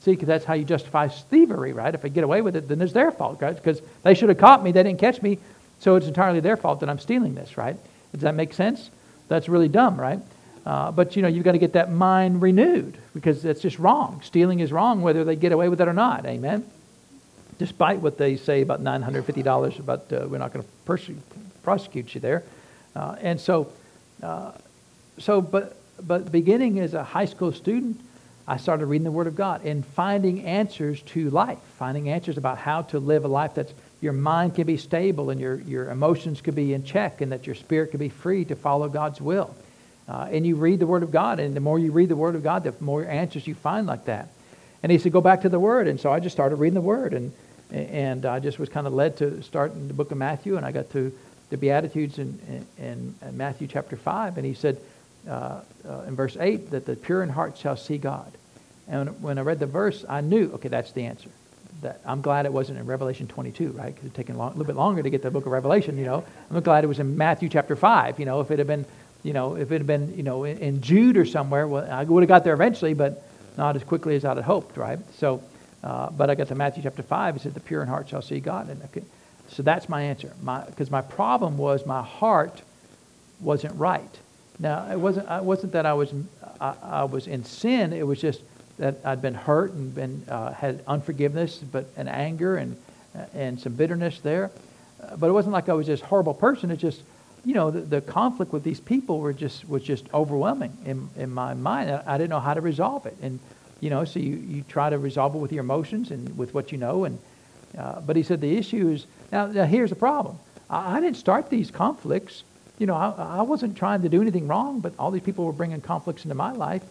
See, 0.02 0.12
because 0.12 0.28
that's 0.28 0.46
how 0.46 0.54
you 0.54 0.66
justify 0.66 1.08
thievery, 1.08 1.74
right? 1.74 1.94
If 1.94 2.06
I 2.06 2.10
get 2.10 2.24
away 2.24 2.42
with 2.42 2.56
it, 2.56 2.68
then 2.68 2.82
it's 2.82 2.94
their 2.94 3.12
fault, 3.12 3.42
right? 3.42 3.56
Because 3.56 3.82
they 4.04 4.14
should 4.14 4.30
have 4.30 4.38
caught 4.38 4.64
me, 4.64 4.72
they 4.72 4.84
didn't 4.84 5.00
catch 5.00 5.22
me, 5.22 5.40
so 5.80 5.96
it's 5.96 6.08
entirely 6.08 6.40
their 6.40 6.58
fault 6.58 6.82
that 6.82 6.90
I'm 6.90 7.00
stealing 7.00 7.36
this, 7.36 7.58
right? 7.58 7.76
Does 8.12 8.22
that 8.22 8.36
make 8.36 8.54
sense? 8.54 8.90
That's 9.28 9.50
really 9.50 9.68
dumb, 9.68 10.00
right? 10.00 10.20
Uh, 10.66 10.92
but 10.92 11.16
you 11.16 11.22
know, 11.22 11.28
you've 11.28 11.44
got 11.44 11.52
to 11.52 11.60
get 11.60 11.74
that 11.74 11.92
mind 11.92 12.42
renewed 12.42 12.98
because 13.14 13.44
that's 13.44 13.62
just 13.62 13.78
wrong. 13.78 14.22
Stealing 14.24 14.60
is 14.60 14.72
wrong 14.72 15.02
whether 15.02 15.24
they 15.24 15.36
get 15.36 15.52
away 15.52 15.70
with 15.70 15.80
it 15.80 15.88
or 15.88 15.94
not. 15.94 16.26
Amen. 16.26 16.66
Despite 17.58 18.00
what 18.00 18.18
they 18.18 18.36
say 18.36 18.62
about 18.62 18.84
$950, 18.84 19.80
about 19.80 20.12
uh, 20.12 20.28
we're 20.28 20.40
not 20.40 20.52
going 20.52 20.66
to 20.66 20.72
pers- 20.86 21.10
prosecute 21.64 22.16
you 22.16 22.22
there. 22.22 22.44
Uh, 22.96 23.16
and 23.22 23.40
so, 23.40 23.72
uh, 24.24 24.52
so, 25.20 25.42
but, 25.42 25.78
but 26.02 26.32
beginning 26.32 26.80
as 26.80 26.94
a 26.94 27.04
high 27.04 27.26
school 27.26 27.54
student, 27.54 28.00
I 28.48 28.58
started 28.58 28.88
reading 28.88 29.06
the 29.06 29.12
Word 29.12 29.28
of 29.28 29.36
God 29.36 29.64
and 29.66 29.86
finding 29.86 30.44
answers 30.46 31.02
to 31.04 31.30
life, 31.30 31.60
finding 31.78 32.10
answers 32.10 32.38
about 32.38 32.58
how 32.58 32.82
to 32.84 33.00
live 33.00 33.24
a 33.24 33.28
life 33.28 33.54
that's 33.56 33.74
your 34.02 34.14
mind 34.14 34.56
can 34.56 34.68
be 34.68 34.78
stable 34.78 35.30
and 35.30 35.40
your, 35.40 35.60
your 35.62 35.90
emotions 35.90 36.42
could 36.42 36.56
be 36.56 36.74
in 36.74 36.84
check 36.84 37.22
and 37.22 37.32
that 37.32 37.48
your 37.48 37.56
spirit 37.56 37.92
could 37.92 38.00
be 38.00 38.10
free 38.10 38.46
to 38.46 38.56
follow 38.56 38.90
God's 38.90 39.22
will. 39.22 39.56
Uh, 40.08 40.28
and 40.32 40.46
you 40.46 40.56
read 40.56 40.80
the 40.80 40.88
Word 40.88 41.04
of 41.04 41.12
God, 41.12 41.40
and 41.40 41.56
the 41.56 41.60
more 41.60 41.80
you 41.80 41.92
read 41.92 42.10
the 42.10 42.16
Word 42.16 42.36
of 42.36 42.44
God, 42.44 42.64
the 42.64 42.76
more 42.80 43.04
answers 43.04 43.48
you 43.48 43.56
find 43.56 43.88
like 43.88 44.06
that. 44.06 44.30
And 44.84 44.92
he 44.92 45.00
said, 45.00 45.12
go 45.12 45.22
back 45.22 45.42
to 45.42 45.50
the 45.50 45.60
Word. 45.60 45.88
And 45.88 46.00
so 46.00 46.12
I 46.12 46.20
just 46.20 46.36
started 46.36 46.58
reading 46.58 46.76
the 46.76 46.82
Word, 46.82 47.14
and, 47.14 47.34
and 47.72 48.26
I 48.26 48.40
just 48.40 48.60
was 48.60 48.70
kind 48.70 48.86
of 48.86 48.94
led 48.94 49.18
to 49.18 49.42
start 49.42 49.74
in 49.74 49.88
the 49.88 49.94
book 49.94 50.12
of 50.12 50.18
Matthew, 50.18 50.58
and 50.58 50.66
I 50.66 50.72
got 50.72 50.92
to 50.92 51.12
the 51.50 51.58
Beatitudes 51.58 52.20
in, 52.20 52.66
in, 52.78 53.16
in 53.26 53.38
Matthew 53.38 53.68
chapter 53.68 53.96
5, 53.96 54.38
and 54.38 54.46
he 54.46 54.54
said 54.54 54.80
uh, 55.28 55.62
uh, 55.88 56.02
in 56.02 56.16
verse 56.16 56.38
8 56.40 56.72
that 56.72 56.86
the 56.86 56.96
pure 56.96 57.24
in 57.24 57.30
heart 57.30 57.58
shall 57.58 57.78
see 57.78 57.98
God. 57.98 58.32
And 58.88 59.22
when 59.22 59.38
I 59.40 59.42
read 59.42 59.60
the 59.60 59.66
verse, 59.66 60.06
I 60.08 60.22
knew, 60.22 60.52
okay, 60.56 60.70
that's 60.70 60.92
the 60.92 61.06
answer. 61.06 61.30
That 61.82 62.00
I'm 62.06 62.22
glad 62.22 62.46
it 62.46 62.54
wasn't 62.54 62.80
in 62.80 62.86
Revelation 62.86 63.28
22, 63.28 63.72
right? 63.72 63.94
Because 63.94 64.08
it's 64.08 64.16
taken 64.16 64.36
a, 64.36 64.48
little 64.48 64.64
bit 64.64 64.76
longer 64.76 65.02
to 65.02 65.10
get 65.10 65.22
the 65.22 65.32
book 65.32 65.46
of 65.46 65.52
Revelation, 65.52 65.98
you 65.98 66.06
know. 66.06 66.24
I'm 66.50 66.62
glad 66.62 66.84
it 66.84 66.88
was 66.88 67.00
in 67.00 67.18
Matthew 67.18 67.50
chapter 67.50 67.76
5, 67.76 68.20
you 68.20 68.26
know. 68.26 68.42
If 68.42 68.52
it 68.52 68.60
had 68.60 68.68
been, 68.68 68.86
you 69.26 69.34
know, 69.34 69.56
if 69.56 69.72
it 69.72 69.80
had 69.80 69.88
been, 69.88 70.16
you 70.16 70.22
know, 70.22 70.44
in, 70.44 70.82
Jude 70.82 71.18
or 71.18 71.26
somewhere, 71.26 71.68
well, 71.68 71.92
I 71.92 72.04
would 72.04 72.22
have 72.22 72.28
got 72.28 72.44
there 72.44 72.54
eventually, 72.54 72.94
but 72.94 73.28
not 73.58 73.76
as 73.76 73.84
quickly 73.84 74.16
as 74.16 74.24
I'd 74.24 74.38
hoped, 74.38 74.78
right? 74.78 75.00
So, 75.18 75.42
uh, 75.84 76.12
but 76.12 76.30
I 76.30 76.36
got 76.36 76.48
to 76.50 76.56
Matthew 76.56 76.84
chapter 76.84 77.02
5, 77.02 77.38
it 77.38 77.42
said, 77.42 77.56
the 77.56 77.60
pure 77.60 77.82
in 77.82 77.88
heart 77.88 78.08
shall 78.08 78.22
see 78.22 78.40
God. 78.40 78.70
And 78.70 78.92
could, 78.92 79.04
so 79.50 79.64
that's 79.64 79.90
my 79.90 80.04
answer. 80.04 80.32
Because 80.68 80.92
my, 80.92 81.02
my 81.02 81.08
problem 81.08 81.58
was 81.58 81.88
my 81.88 82.04
heart 82.04 82.62
wasn't 83.42 83.76
right. 83.80 84.04
Now, 84.60 84.92
it 84.92 85.00
wasn't, 85.00 85.28
it 85.28 85.44
wasn't 85.44 85.74
that 85.74 85.88
I 85.88 85.94
was, 85.94 86.14
I, 86.62 86.76
I 86.84 87.04
was 87.06 87.26
in 87.26 87.44
sin. 87.46 87.94
It 87.94 88.06
was 88.06 88.22
just 88.22 88.42
that 88.78 88.98
I'd 89.04 89.24
been 89.24 89.34
hurt 89.34 89.74
and 89.74 89.94
been, 89.96 90.24
uh, 90.30 90.54
had 90.54 90.84
unforgiveness 90.86 91.58
but, 91.58 91.88
and 91.98 92.08
anger 92.08 92.58
and, 92.58 92.78
and 93.34 93.60
some 93.60 93.74
bitterness 93.74 94.20
there. 94.20 94.52
Uh, 95.02 95.16
but 95.16 95.30
it 95.30 95.34
wasn't 95.34 95.54
like 95.54 95.68
I 95.68 95.74
was 95.74 95.88
this 95.88 96.02
horrible 96.02 96.36
person. 96.36 96.70
It's 96.70 96.82
just, 96.82 97.02
you 97.46 97.54
know, 97.54 97.72
the, 97.72 97.82
the, 97.82 98.02
conflict 98.02 98.52
with 98.52 98.64
these 98.64 98.80
people 98.80 99.20
were 99.20 99.34
just, 99.34 99.68
was 99.70 99.84
just 99.84 100.06
overwhelming 100.14 100.76
in, 100.86 101.10
in 101.16 101.30
my 101.30 101.54
mind. 101.54 101.92
I, 101.92 102.18
didn't 102.18 102.32
know 102.32 102.40
how 102.40 102.54
to 102.54 102.62
resolve 102.62 103.06
it. 103.06 103.16
And, 103.22 103.40
you 103.80 103.90
know, 103.90 104.04
so 104.04 104.20
you, 104.20 104.36
you 104.36 104.64
try 104.68 104.90
to 104.90 104.98
resolve 104.98 105.36
it 105.36 105.38
with 105.38 105.52
your 105.52 105.64
emotions 105.64 106.12
and 106.12 106.38
with 106.38 106.54
what 106.54 106.72
you 106.72 106.78
know. 106.78 107.06
And, 107.06 107.20
uh, 107.78 108.02
but 108.02 108.16
he 108.16 108.24
said 108.24 108.42
the 108.42 108.58
issue 108.58 108.90
is, 108.90 109.06
now, 109.32 109.46
now 109.48 109.66
here's 109.66 109.92
the 109.92 109.96
problem. 109.96 110.40
I, 110.70 110.98
I 110.98 111.02
didn't 111.02 111.18
start 111.18 111.50
these 111.50 111.70
conflicts 111.70 112.44
you 112.78 112.88
know, 112.88 112.96
I, 112.96 113.38
I, 113.40 113.42
wasn't 113.42 113.78
trying 113.78 114.02
to 114.02 114.10
do 114.10 114.22
anything 114.22 114.48
wrong, 114.48 114.80
but 114.80 114.94
all 115.00 115.12
these 115.12 115.24
people 115.24 115.46
were 115.46 115.54
bringing 115.54 115.80
conflicts 115.82 116.26
into 116.26 116.36
my 116.36 116.52
life, 116.52 116.84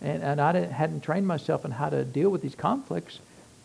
and, 0.00 0.22
and 0.22 0.40
I 0.40 0.52
didn't, 0.52 0.72
hadn't 0.72 1.02
trained 1.02 1.26
myself 1.26 1.64
in 1.64 1.70
how 1.70 1.90
to 1.90 2.04
deal 2.04 2.30
with 2.30 2.42
these 2.42 2.54
conflicts. 2.54 3.18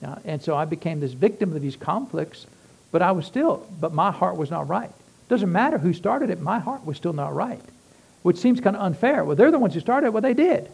Uh, 0.04 0.16
and 0.26 0.42
so 0.42 0.56
I 0.56 0.66
became 0.66 1.00
this 1.00 1.14
victim 1.14 1.56
of 1.56 1.62
these 1.62 1.76
conflicts, 1.76 2.46
but 2.92 3.02
I 3.02 3.12
was 3.12 3.26
still, 3.26 3.66
but 3.80 3.94
my 3.94 4.12
heart 4.12 4.36
was 4.36 4.52
not 4.52 4.68
right. 4.68 4.92
Doesn't 5.32 5.50
matter 5.50 5.78
who 5.78 5.94
started 5.94 6.30
it, 6.30 6.42
my 6.42 6.60
heart 6.60 6.86
was 6.86 6.98
still 6.98 7.14
not 7.14 7.34
right, 7.34 7.62
which 8.22 8.36
seems 8.36 8.60
kind 8.60 8.76
of 8.76 8.82
unfair. 8.82 9.24
Well, 9.24 9.38
they're 9.38 9.50
the 9.50 9.60
ones 9.60 9.74
who 9.74 9.80
started 9.80 10.08
it, 10.08 10.10
well, 10.12 10.22
they 10.22 10.34
did. 10.34 10.70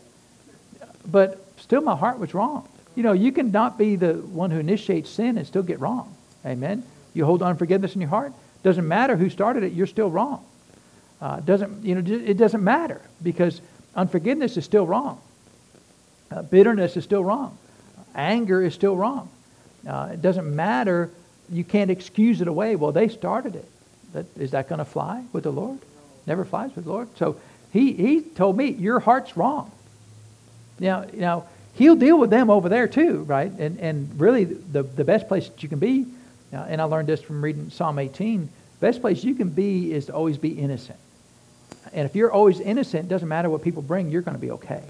But 1.06 1.46
still, 1.58 1.82
my 1.82 1.96
heart 1.96 2.18
was 2.18 2.34
wrong. 2.34 2.68
You 2.96 3.04
know, 3.04 3.12
you 3.12 3.32
can 3.32 3.52
not 3.52 3.78
be 3.78 3.98
the 3.98 4.14
one 4.16 4.50
who 4.50 4.58
initiates 4.58 5.12
sin 5.12 5.38
and 5.38 5.46
still 5.46 5.62
get 5.62 5.80
wrong. 5.80 6.12
Amen? 6.44 6.82
You 7.14 7.24
hold 7.24 7.44
unforgiveness 7.44 7.94
in 7.94 8.02
your 8.02 8.10
heart. 8.10 8.34
Doesn't 8.64 8.88
matter 8.88 9.16
who 9.16 9.30
started 9.30 9.62
it, 9.62 9.74
you're 9.74 9.86
still 9.86 10.10
wrong. 10.10 10.44
Uh, 11.22 11.40
doesn't, 11.42 11.86
you 11.86 11.94
know, 11.94 12.12
it 12.12 12.38
doesn't 12.38 12.64
matter 12.64 13.00
because 13.22 13.62
unforgiveness 13.96 14.58
is 14.58 14.66
still 14.66 14.88
wrong. 14.88 15.22
Uh, 16.32 16.42
bitterness 16.42 16.98
is 16.98 17.04
still 17.04 17.24
wrong. 17.24 17.56
Anger 18.16 18.64
is 18.64 18.74
still 18.74 18.98
wrong. 18.98 19.30
Uh, 19.88 20.10
it 20.14 20.24
doesn't 20.24 20.56
matter. 20.56 21.12
You 21.48 21.64
can't 21.64 21.92
excuse 21.92 22.42
it 22.42 22.48
away. 22.48 22.76
Well, 22.76 22.92
they 22.92 23.08
started 23.08 23.56
it. 23.56 23.70
That, 24.14 24.26
is 24.38 24.52
that 24.52 24.70
going 24.70 24.80
to 24.80 24.86
fly 24.86 25.24
with 25.34 25.44
the 25.44 25.52
Lord? 25.52 25.80
Never 26.26 26.46
flies 26.46 26.76
with 26.76 26.86
the 26.86 26.92
Lord. 26.92 27.10
So 27.18 27.40
he, 27.72 27.94
he 27.94 28.22
told 28.22 28.58
me, 28.58 28.70
your 28.70 29.00
heart's 29.00 29.36
wrong. 29.38 29.72
Now, 30.80 31.06
now, 31.14 31.46
he'll 31.74 31.96
deal 31.96 32.18
with 32.18 32.30
them 32.30 32.50
over 32.50 32.70
there 32.70 32.88
too, 32.88 33.24
right? 33.24 33.52
And, 33.52 33.80
and 33.80 34.20
really, 34.20 34.44
the, 34.46 34.84
the 34.84 35.04
best 35.04 35.28
place 35.28 35.48
that 35.48 35.64
you 35.64 35.70
can 35.70 35.80
be, 35.80 36.06
and 36.52 36.82
I 36.82 36.86
learned 36.86 37.08
this 37.08 37.22
from 37.22 37.44
reading 37.44 37.70
Psalm 37.70 38.00
18, 38.00 38.50
best 38.80 39.02
place 39.02 39.24
you 39.24 39.36
can 39.36 39.50
be 39.50 39.94
is 39.94 40.06
to 40.08 40.14
always 40.14 40.38
be 40.38 40.50
innocent. 40.50 41.00
And 41.94 42.06
if 42.06 42.16
you're 42.16 42.32
always 42.32 42.60
innocent, 42.60 43.06
it 43.06 43.10
doesn't 43.10 43.28
matter 43.28 43.50
what 43.50 43.64
people 43.64 43.82
bring, 43.82 44.10
you're 44.10 44.22
going 44.22 44.36
to 44.36 44.42
be 44.42 44.52
okay. 44.52 44.84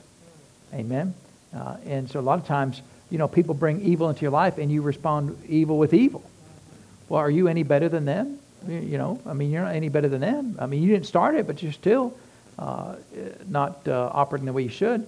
Amen. 0.74 1.13
Uh, 1.55 1.78
and 1.86 2.09
so 2.09 2.20
a 2.20 2.22
lot 2.22 2.39
of 2.39 2.45
times, 2.45 2.82
you 3.09 3.18
know, 3.18 3.28
people 3.28 3.53
bring 3.53 3.82
evil 3.82 4.09
into 4.09 4.22
your 4.22 4.32
life 4.32 4.57
and 4.57 4.72
you 4.72 4.82
respond 4.82 5.38
evil 5.47 5.78
with 5.78 5.93
evil. 5.93 6.24
Well, 7.09 7.22
are 7.22 7.30
you 7.30 7.47
any 7.47 7.63
better 7.63 7.89
than 7.89 8.05
them? 8.05 8.39
You 8.68 8.97
know, 8.97 9.20
I 9.26 9.34
mean, 9.34 9.51
you're 9.51 9.64
not 9.64 9.76
any 9.76 9.89
better 9.89 10.10
than 10.10 10.22
them. 10.22 10.58
I 10.60 10.66
mean, 10.66 10.82
you 10.82 10.89
didn't 10.89 11.05
start 11.05 11.36
it, 11.36 11.47
but 11.47 11.62
you're 11.62 11.72
still 11.72 12.18
uh, 12.58 12.95
not 13.47 13.88
uh, 13.88 14.10
operating 14.14 14.45
the 14.45 14.53
way 14.53 14.64
you 14.64 14.70
should. 14.70 15.08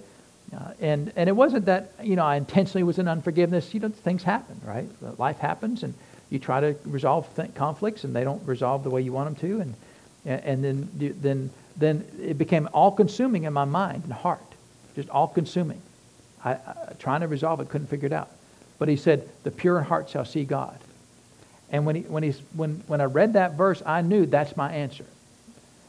Uh, 0.54 0.72
and 0.80 1.12
and 1.14 1.28
it 1.28 1.32
wasn't 1.32 1.64
that 1.66 1.92
you 2.02 2.16
know 2.16 2.24
I 2.24 2.36
intentionally 2.36 2.82
was 2.82 2.98
in 2.98 3.06
unforgiveness. 3.06 3.72
You 3.72 3.80
know, 3.80 3.88
things 3.88 4.22
happen, 4.22 4.60
right? 4.64 4.88
Life 5.18 5.38
happens, 5.38 5.82
and 5.82 5.94
you 6.28 6.38
try 6.38 6.60
to 6.60 6.76
resolve 6.84 7.28
th- 7.36 7.54
conflicts, 7.54 8.04
and 8.04 8.14
they 8.14 8.24
don't 8.24 8.44
resolve 8.46 8.82
the 8.82 8.90
way 8.90 9.00
you 9.00 9.12
want 9.12 9.40
them 9.40 9.50
to, 9.50 9.60
and 9.60 9.74
and 10.24 10.64
then 10.64 10.88
then 11.20 11.50
then 11.76 12.04
it 12.20 12.36
became 12.36 12.68
all 12.72 12.90
consuming 12.90 13.44
in 13.44 13.52
my 13.52 13.64
mind 13.64 14.04
and 14.04 14.12
heart, 14.12 14.42
just 14.96 15.08
all 15.10 15.28
consuming. 15.28 15.80
I, 16.44 16.52
I, 16.52 16.94
trying 16.98 17.20
to 17.20 17.28
resolve 17.28 17.60
it, 17.60 17.68
couldn't 17.68 17.88
figure 17.88 18.06
it 18.06 18.12
out. 18.12 18.30
But 18.78 18.88
he 18.88 18.96
said, 18.96 19.28
"The 19.44 19.52
pure 19.52 19.78
in 19.78 19.84
heart 19.84 20.08
shall 20.08 20.24
see 20.24 20.44
God." 20.44 20.78
And 21.70 21.86
when 21.86 21.96
he, 21.96 22.02
when 22.02 22.22
he's 22.22 22.38
when 22.54 22.82
when 22.86 23.00
I 23.00 23.04
read 23.04 23.34
that 23.34 23.54
verse, 23.54 23.82
I 23.84 24.02
knew 24.02 24.26
that's 24.26 24.56
my 24.56 24.72
answer. 24.72 25.04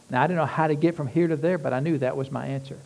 Now 0.09 0.21
I 0.21 0.27
didn't 0.27 0.37
know 0.37 0.45
how 0.45 0.67
to 0.67 0.75
get 0.75 0.95
from 0.95 1.07
here 1.07 1.27
to 1.27 1.35
there, 1.35 1.57
but 1.57 1.73
I 1.73 1.79
knew 1.79 1.97
that 1.99 2.15
was 2.15 2.31
my 2.31 2.45
answer. 2.47 2.77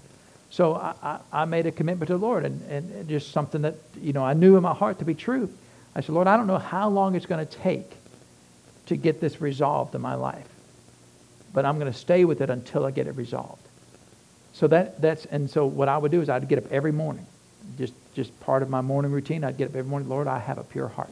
So 0.50 0.76
I, 0.76 0.94
I, 1.04 1.20
I 1.42 1.46
made 1.46 1.66
a 1.66 1.72
commitment 1.72 2.08
to 2.08 2.14
the 2.14 2.20
Lord, 2.20 2.46
and, 2.46 2.62
and 2.70 3.10
just 3.10 3.32
something 3.32 3.64
that 3.64 3.76
you 4.00 4.14
know 4.14 4.24
I 4.24 4.34
knew 4.34 4.56
in 4.56 4.64
my 4.64 4.74
heart 4.74 5.00
to 5.00 5.06
be 5.06 5.16
true. 5.16 5.50
I 5.96 6.02
said, 6.02 6.14
Lord, 6.14 6.28
I 6.28 6.38
don't 6.38 6.48
know 6.48 6.58
how 6.58 6.90
long 6.90 7.16
it's 7.16 7.26
going 7.26 7.46
to 7.46 7.52
take 7.58 7.90
to 8.88 8.96
get 8.96 9.22
this 9.22 9.42
resolved 9.42 9.96
in 9.96 10.02
my 10.02 10.16
life 10.16 10.48
but 11.56 11.66
I'm 11.66 11.80
going 11.80 11.92
to 11.92 11.98
stay 11.98 12.26
with 12.26 12.42
it 12.42 12.50
until 12.52 12.86
I 12.86 12.92
get 12.92 13.08
it 13.08 13.16
resolved. 13.16 13.62
So 14.54 14.68
that 14.68 15.02
that's 15.02 15.26
and 15.26 15.50
so 15.50 15.66
what 15.66 15.88
I 15.88 15.98
would 15.98 16.12
do 16.12 16.22
is 16.22 16.30
I'd 16.30 16.48
get 16.48 16.60
up 16.60 16.72
every 16.72 16.92
morning, 16.92 17.26
just 17.78 17.94
just 18.14 18.38
part 18.42 18.62
of 18.62 18.70
my 18.70 18.82
morning 18.82 19.12
routine. 19.12 19.44
I'd 19.44 19.58
get 19.58 19.70
up 19.70 19.76
every 19.76 19.90
morning. 19.90 20.08
Lord, 20.08 20.28
I 20.28 20.40
have 20.40 20.58
a 20.58 20.64
pure 20.64 20.90
heart. 20.90 21.12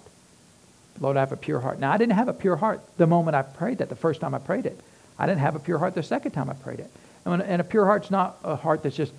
Lord, 0.99 1.17
I 1.17 1.21
have 1.21 1.31
a 1.31 1.37
pure 1.37 1.59
heart. 1.59 1.79
Now 1.79 1.91
I 1.91 1.97
didn't 1.97 2.13
have 2.13 2.27
a 2.27 2.33
pure 2.33 2.55
heart 2.55 2.81
the 2.97 3.07
moment 3.07 3.35
I 3.35 3.41
prayed 3.41 3.79
that. 3.79 3.89
The 3.89 3.95
first 3.95 4.21
time 4.21 4.33
I 4.33 4.39
prayed 4.39 4.65
it, 4.65 4.79
I 5.17 5.25
didn't 5.25 5.41
have 5.41 5.55
a 5.55 5.59
pure 5.59 5.77
heart 5.79 5.95
the 5.95 6.03
second 6.03 6.31
time 6.31 6.49
I 6.49 6.53
prayed 6.53 6.79
it. 6.79 6.91
And, 7.25 7.41
and 7.41 7.61
a 7.61 7.63
pure 7.63 7.85
heart's 7.85 8.11
not 8.11 8.37
a 8.43 8.55
heart 8.55 8.83
that's 8.83 8.95
just 8.95 9.13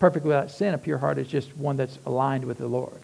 perfect 0.00 0.24
without 0.24 0.50
sin. 0.50 0.74
A 0.74 0.78
pure 0.78 0.98
heart 0.98 1.18
is 1.18 1.28
just 1.28 1.56
one 1.56 1.76
that's 1.76 1.98
aligned 2.06 2.44
with 2.44 2.58
the 2.58 2.66
Lord. 2.66 3.00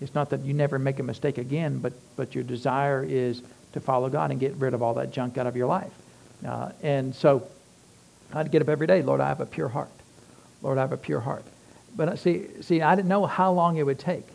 It's 0.00 0.14
not 0.14 0.30
that 0.30 0.40
you 0.40 0.54
never 0.54 0.78
make 0.78 0.98
a 0.98 1.02
mistake 1.02 1.38
again, 1.38 1.78
but 1.78 1.92
but 2.16 2.34
your 2.34 2.44
desire 2.44 3.04
is 3.04 3.42
to 3.72 3.80
follow 3.80 4.08
God 4.08 4.30
and 4.30 4.40
get 4.40 4.54
rid 4.56 4.74
of 4.74 4.82
all 4.82 4.94
that 4.94 5.12
junk 5.12 5.38
out 5.38 5.46
of 5.46 5.56
your 5.56 5.66
life. 5.66 5.92
Uh, 6.46 6.70
and 6.82 7.14
so 7.14 7.46
I'd 8.32 8.50
get 8.50 8.62
up 8.62 8.68
every 8.68 8.86
day, 8.86 9.02
Lord, 9.02 9.20
I 9.20 9.28
have 9.28 9.40
a 9.40 9.46
pure 9.46 9.68
heart. 9.68 9.90
Lord, 10.62 10.78
I 10.78 10.82
have 10.82 10.92
a 10.92 10.96
pure 10.96 11.20
heart. 11.20 11.44
But 11.96 12.08
uh, 12.08 12.16
see, 12.16 12.46
see, 12.60 12.82
I 12.82 12.94
didn't 12.94 13.08
know 13.08 13.26
how 13.26 13.52
long 13.52 13.76
it 13.76 13.84
would 13.84 13.98
take. 13.98 14.26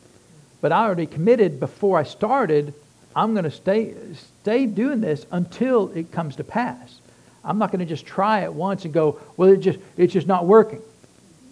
But 0.61 0.71
I 0.71 0.85
already 0.85 1.05
committed 1.05 1.59
before 1.59 1.97
I 1.97 2.03
started, 2.03 2.73
I'm 3.15 3.33
going 3.33 3.43
to 3.43 3.51
stay, 3.51 3.93
stay 4.41 4.65
doing 4.65 5.01
this 5.01 5.25
until 5.31 5.89
it 5.89 6.11
comes 6.11 6.35
to 6.37 6.43
pass. 6.43 6.99
I'm 7.43 7.57
not 7.57 7.71
going 7.71 7.79
to 7.79 7.85
just 7.85 8.05
try 8.05 8.41
it 8.41 8.53
once 8.53 8.85
and 8.85 8.93
go, 8.93 9.19
well, 9.37 9.49
it 9.49 9.57
just, 9.57 9.79
it's 9.97 10.13
just 10.13 10.27
not 10.27 10.45
working. 10.45 10.81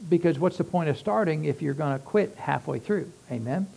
Because 0.09 0.39
what's 0.39 0.57
the 0.57 0.63
point 0.63 0.89
of 0.89 0.97
starting 0.97 1.45
if 1.45 1.61
you're 1.61 1.73
going 1.73 1.97
to 1.97 2.03
quit 2.03 2.35
halfway 2.37 2.79
through? 2.79 3.11
Amen? 3.31 3.67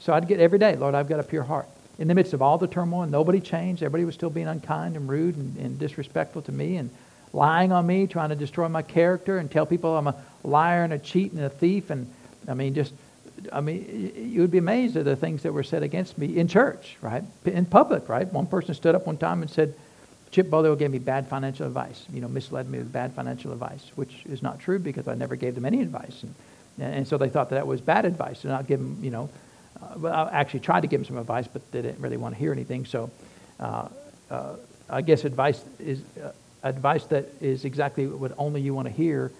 So 0.00 0.12
I'd 0.12 0.28
get 0.28 0.40
every 0.40 0.58
day, 0.58 0.76
Lord, 0.76 0.94
I've 0.94 1.08
got 1.08 1.20
a 1.20 1.22
pure 1.22 1.42
heart 1.42 1.68
in 1.98 2.08
the 2.08 2.14
midst 2.14 2.32
of 2.32 2.42
all 2.42 2.58
the 2.58 2.66
turmoil, 2.66 3.06
nobody 3.06 3.40
changed. 3.40 3.82
Everybody 3.82 4.04
was 4.04 4.14
still 4.14 4.30
being 4.30 4.48
unkind 4.48 4.96
and 4.96 5.08
rude 5.08 5.36
and, 5.36 5.56
and, 5.58 5.78
disrespectful 5.78 6.42
to 6.42 6.52
me 6.52 6.76
and 6.76 6.90
lying 7.32 7.72
on 7.72 7.86
me, 7.86 8.06
trying 8.06 8.30
to 8.30 8.36
destroy 8.36 8.68
my 8.68 8.82
character 8.82 9.38
and 9.38 9.50
tell 9.50 9.66
people 9.66 9.96
I'm 9.96 10.08
a 10.08 10.16
liar 10.42 10.84
and 10.84 10.92
a 10.92 10.98
cheat 10.98 11.32
and 11.32 11.42
a 11.42 11.48
thief. 11.48 11.90
And 11.90 12.10
I 12.48 12.54
mean, 12.54 12.74
just, 12.74 12.92
I 13.52 13.60
mean, 13.60 14.12
you 14.16 14.40
would 14.40 14.50
be 14.50 14.58
amazed 14.58 14.96
at 14.96 15.04
the 15.04 15.16
things 15.16 15.42
that 15.42 15.52
were 15.52 15.62
said 15.62 15.82
against 15.82 16.18
me 16.18 16.36
in 16.36 16.48
church, 16.48 16.96
right? 17.00 17.22
In 17.44 17.66
public, 17.66 18.08
right? 18.08 18.30
One 18.32 18.46
person 18.46 18.74
stood 18.74 18.94
up 18.94 19.06
one 19.06 19.16
time 19.16 19.42
and 19.42 19.50
said, 19.50 19.74
Chip 20.30 20.48
Bolio 20.48 20.76
gave 20.76 20.90
me 20.90 20.98
bad 20.98 21.28
financial 21.28 21.66
advice, 21.66 22.06
you 22.12 22.20
know, 22.20 22.28
misled 22.28 22.68
me 22.68 22.78
with 22.78 22.92
bad 22.92 23.12
financial 23.12 23.52
advice, 23.52 23.92
which 23.94 24.24
is 24.26 24.42
not 24.42 24.58
true 24.58 24.78
because 24.78 25.06
I 25.06 25.14
never 25.14 25.36
gave 25.36 25.54
them 25.54 25.64
any 25.64 25.80
advice. 25.80 26.24
And, 26.24 26.34
and 26.78 27.06
so 27.06 27.16
they 27.16 27.28
thought 27.28 27.50
that, 27.50 27.56
that 27.56 27.66
was 27.66 27.80
bad 27.80 28.04
advice 28.04 28.40
to 28.40 28.48
not 28.48 28.66
give 28.66 28.80
them, 28.80 28.98
you 29.00 29.10
know, 29.10 29.30
uh, 30.02 30.08
I 30.08 30.40
actually 30.40 30.60
tried 30.60 30.80
to 30.80 30.86
give 30.86 31.00
them 31.00 31.06
some 31.06 31.18
advice, 31.18 31.46
but 31.46 31.70
they 31.70 31.82
didn't 31.82 32.00
really 32.00 32.16
want 32.16 32.34
to 32.34 32.38
hear 32.38 32.52
anything. 32.52 32.84
So 32.84 33.10
uh, 33.60 33.88
uh, 34.30 34.56
I 34.88 35.02
guess 35.02 35.24
advice 35.24 35.62
is 35.78 36.02
uh, 36.22 36.32
advice 36.62 37.04
that 37.06 37.28
is 37.40 37.64
exactly 37.64 38.06
what 38.06 38.32
only 38.38 38.60
you 38.60 38.74
want 38.74 38.88
to 38.88 38.92
hear. 38.92 39.30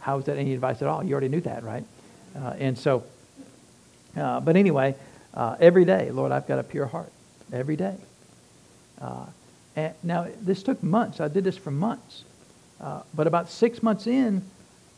How 0.00 0.18
is 0.18 0.24
that 0.26 0.36
any 0.36 0.52
advice 0.52 0.82
at 0.82 0.88
all? 0.88 1.02
You 1.02 1.12
already 1.12 1.28
knew 1.28 1.40
that, 1.42 1.62
right? 1.62 1.84
Uh, 2.36 2.54
and 2.58 2.78
so 2.78 3.04
Uh, 4.16 4.40
but 4.40 4.56
anyway, 4.56 4.94
uh, 5.34 5.56
every 5.60 5.84
day, 5.84 6.10
Lord, 6.10 6.32
I've 6.32 6.46
got 6.46 6.58
a 6.58 6.62
pure 6.62 6.86
heart. 6.86 7.10
Every 7.52 7.76
day. 7.76 7.96
Uh, 9.00 9.26
and 9.76 9.94
now, 10.02 10.26
this 10.40 10.62
took 10.62 10.82
months. 10.82 11.20
I 11.20 11.28
did 11.28 11.44
this 11.44 11.56
for 11.56 11.70
months. 11.70 12.24
Uh, 12.80 13.02
but 13.14 13.26
about 13.26 13.50
six 13.50 13.82
months 13.82 14.06
in, 14.06 14.42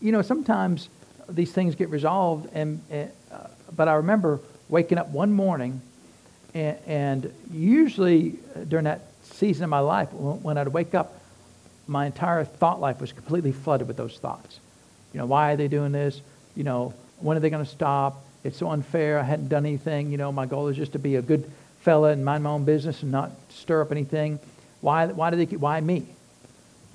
you 0.00 0.12
know, 0.12 0.22
sometimes 0.22 0.88
these 1.28 1.52
things 1.52 1.74
get 1.74 1.88
resolved. 1.90 2.48
And, 2.54 2.80
uh, 2.92 3.06
but 3.74 3.88
I 3.88 3.94
remember 3.94 4.40
waking 4.68 4.98
up 4.98 5.08
one 5.08 5.32
morning, 5.32 5.80
and, 6.54 6.78
and 6.86 7.34
usually 7.52 8.38
during 8.68 8.84
that 8.84 9.02
season 9.22 9.64
of 9.64 9.70
my 9.70 9.80
life, 9.80 10.12
when 10.12 10.58
I'd 10.58 10.68
wake 10.68 10.94
up, 10.94 11.20
my 11.86 12.06
entire 12.06 12.44
thought 12.44 12.80
life 12.80 13.00
was 13.00 13.12
completely 13.12 13.52
flooded 13.52 13.86
with 13.86 13.96
those 13.96 14.18
thoughts. 14.18 14.60
You 15.12 15.18
know, 15.18 15.26
why 15.26 15.52
are 15.52 15.56
they 15.56 15.68
doing 15.68 15.92
this? 15.92 16.20
You 16.56 16.64
know, 16.64 16.94
when 17.20 17.36
are 17.36 17.40
they 17.40 17.50
going 17.50 17.64
to 17.64 17.70
stop? 17.70 18.24
It's 18.44 18.58
so 18.58 18.70
unfair. 18.70 19.18
I 19.18 19.22
hadn't 19.22 19.48
done 19.48 19.66
anything. 19.66 20.12
You 20.12 20.18
know, 20.18 20.30
my 20.30 20.46
goal 20.46 20.68
is 20.68 20.76
just 20.76 20.92
to 20.92 20.98
be 20.98 21.16
a 21.16 21.22
good 21.22 21.50
fella 21.80 22.10
and 22.10 22.24
mind 22.24 22.44
my 22.44 22.50
own 22.50 22.64
business 22.64 23.02
and 23.02 23.10
not 23.10 23.32
stir 23.48 23.82
up 23.82 23.90
anything. 23.90 24.38
Why, 24.80 25.06
why 25.06 25.30
do 25.30 25.36
they 25.36 25.46
keep, 25.46 25.60
why 25.60 25.80
me? 25.80 26.06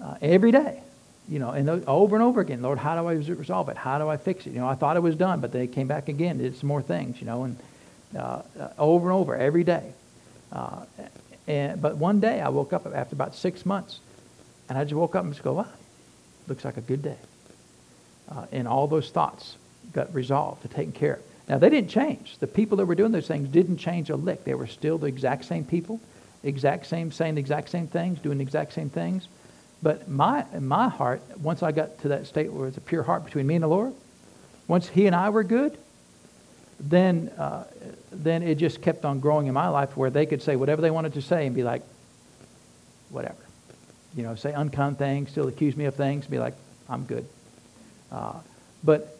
Uh, 0.02 0.16
every 0.22 0.52
day, 0.52 0.82
you 1.28 1.40
know, 1.40 1.50
and 1.50 1.70
over 1.88 2.16
and 2.16 2.24
over 2.24 2.40
again, 2.40 2.62
Lord, 2.62 2.78
how 2.78 3.00
do 3.00 3.08
I 3.08 3.14
resolve 3.14 3.70
it? 3.70 3.78
How 3.78 3.98
do 3.98 4.08
I 4.08 4.18
fix 4.18 4.48
it? 4.48 4.52
You 4.52 4.60
know, 4.60 4.68
I 4.68 4.76
thought 4.76 4.96
it 4.96 5.02
was 5.02 5.16
done, 5.16 5.42
but 5.42 5.52
they 5.52 5.68
came 5.68 5.88
back 5.88 6.08
again, 6.08 6.38
did 6.38 6.56
some 6.56 6.68
more 6.68 6.82
things, 6.82 7.20
you 7.20 7.26
know, 7.28 7.44
and 7.44 7.58
uh, 8.16 8.42
uh, 8.60 8.70
over 8.78 9.10
and 9.10 9.16
over 9.16 9.36
every 9.36 9.64
day. 9.64 9.92
Uh, 10.52 10.86
and, 11.48 11.82
but 11.82 11.98
one 11.98 12.20
day 12.20 12.42
I 12.42 12.50
woke 12.50 12.74
up 12.74 12.86
after 12.94 13.16
about 13.16 13.36
six 13.36 13.66
months, 13.66 14.00
and 14.70 14.78
I 14.78 14.84
just 14.84 14.96
woke 14.96 15.16
up 15.16 15.24
and 15.24 15.34
just 15.34 15.44
go, 15.44 15.54
wow, 15.54 15.68
looks 16.48 16.64
like 16.64 16.78
a 16.78 16.82
good 16.82 17.02
day. 17.02 17.18
Uh, 18.30 18.46
and 18.52 18.68
all 18.68 18.88
those 18.88 19.10
thoughts 19.10 19.58
got 19.94 20.14
resolved 20.14 20.62
to 20.62 20.68
taken 20.68 20.92
care 20.92 21.16
of. 21.16 21.29
Now, 21.50 21.58
they 21.58 21.70
didn't 21.70 21.90
change. 21.90 22.38
The 22.38 22.48
people 22.48 22.78
that 22.78 22.86
were 22.86 22.96
doing 22.96 23.12
those 23.12 23.28
things 23.28 23.50
didn't 23.50 23.78
change 23.78 24.12
a 24.12 24.16
lick. 24.16 24.44
They 24.44 24.54
were 24.54 24.68
still 24.68 25.00
the 25.00 25.08
exact 25.08 25.46
same 25.46 25.66
people, 25.66 26.00
exact 26.44 26.86
same, 26.86 27.12
saying 27.12 27.36
the 27.36 27.42
exact 27.42 27.70
same 27.70 27.88
things, 27.88 28.20
doing 28.20 28.38
the 28.38 28.44
exact 28.44 28.74
same 28.74 28.90
things. 28.90 29.28
But 29.82 30.08
my, 30.08 30.46
my 30.60 30.90
heart, 30.90 31.22
once 31.40 31.64
I 31.64 31.72
got 31.72 32.00
to 32.02 32.10
that 32.10 32.28
state 32.28 32.54
where 32.54 32.68
it's 32.68 32.78
a 32.78 32.82
pure 32.82 33.02
heart 33.02 33.26
between 33.26 33.48
me 33.48 33.56
and 33.56 33.64
the 33.64 33.68
Lord, 33.68 33.94
once 34.68 34.88
He 34.88 35.08
and 35.08 35.16
I 35.16 35.32
were 35.32 35.44
good, 35.44 35.76
then, 36.80 37.30
uh, 37.38 37.64
then 38.12 38.44
it 38.44 38.56
just 38.56 38.82
kept 38.82 39.04
on 39.04 39.20
growing 39.20 39.48
in 39.48 39.54
my 39.54 39.70
life 39.70 39.98
where 39.98 40.12
they 40.12 40.28
could 40.28 40.44
say 40.44 40.56
whatever 40.56 40.84
they 40.84 40.92
wanted 40.92 41.14
to 41.16 41.22
say 41.22 41.48
and 41.48 41.56
be 41.56 41.64
like, 41.64 41.82
whatever. 43.10 43.36
You 44.16 44.24
know, 44.24 44.36
say 44.36 44.54
unkind 44.54 45.00
things, 45.00 45.32
still 45.32 45.48
accuse 45.48 45.76
me 45.76 45.86
of 45.86 45.96
things, 45.96 46.28
be 46.28 46.40
like, 46.40 46.54
I'm 46.88 47.06
good. 47.06 47.26
Uh, 48.12 48.40
but 48.84 49.19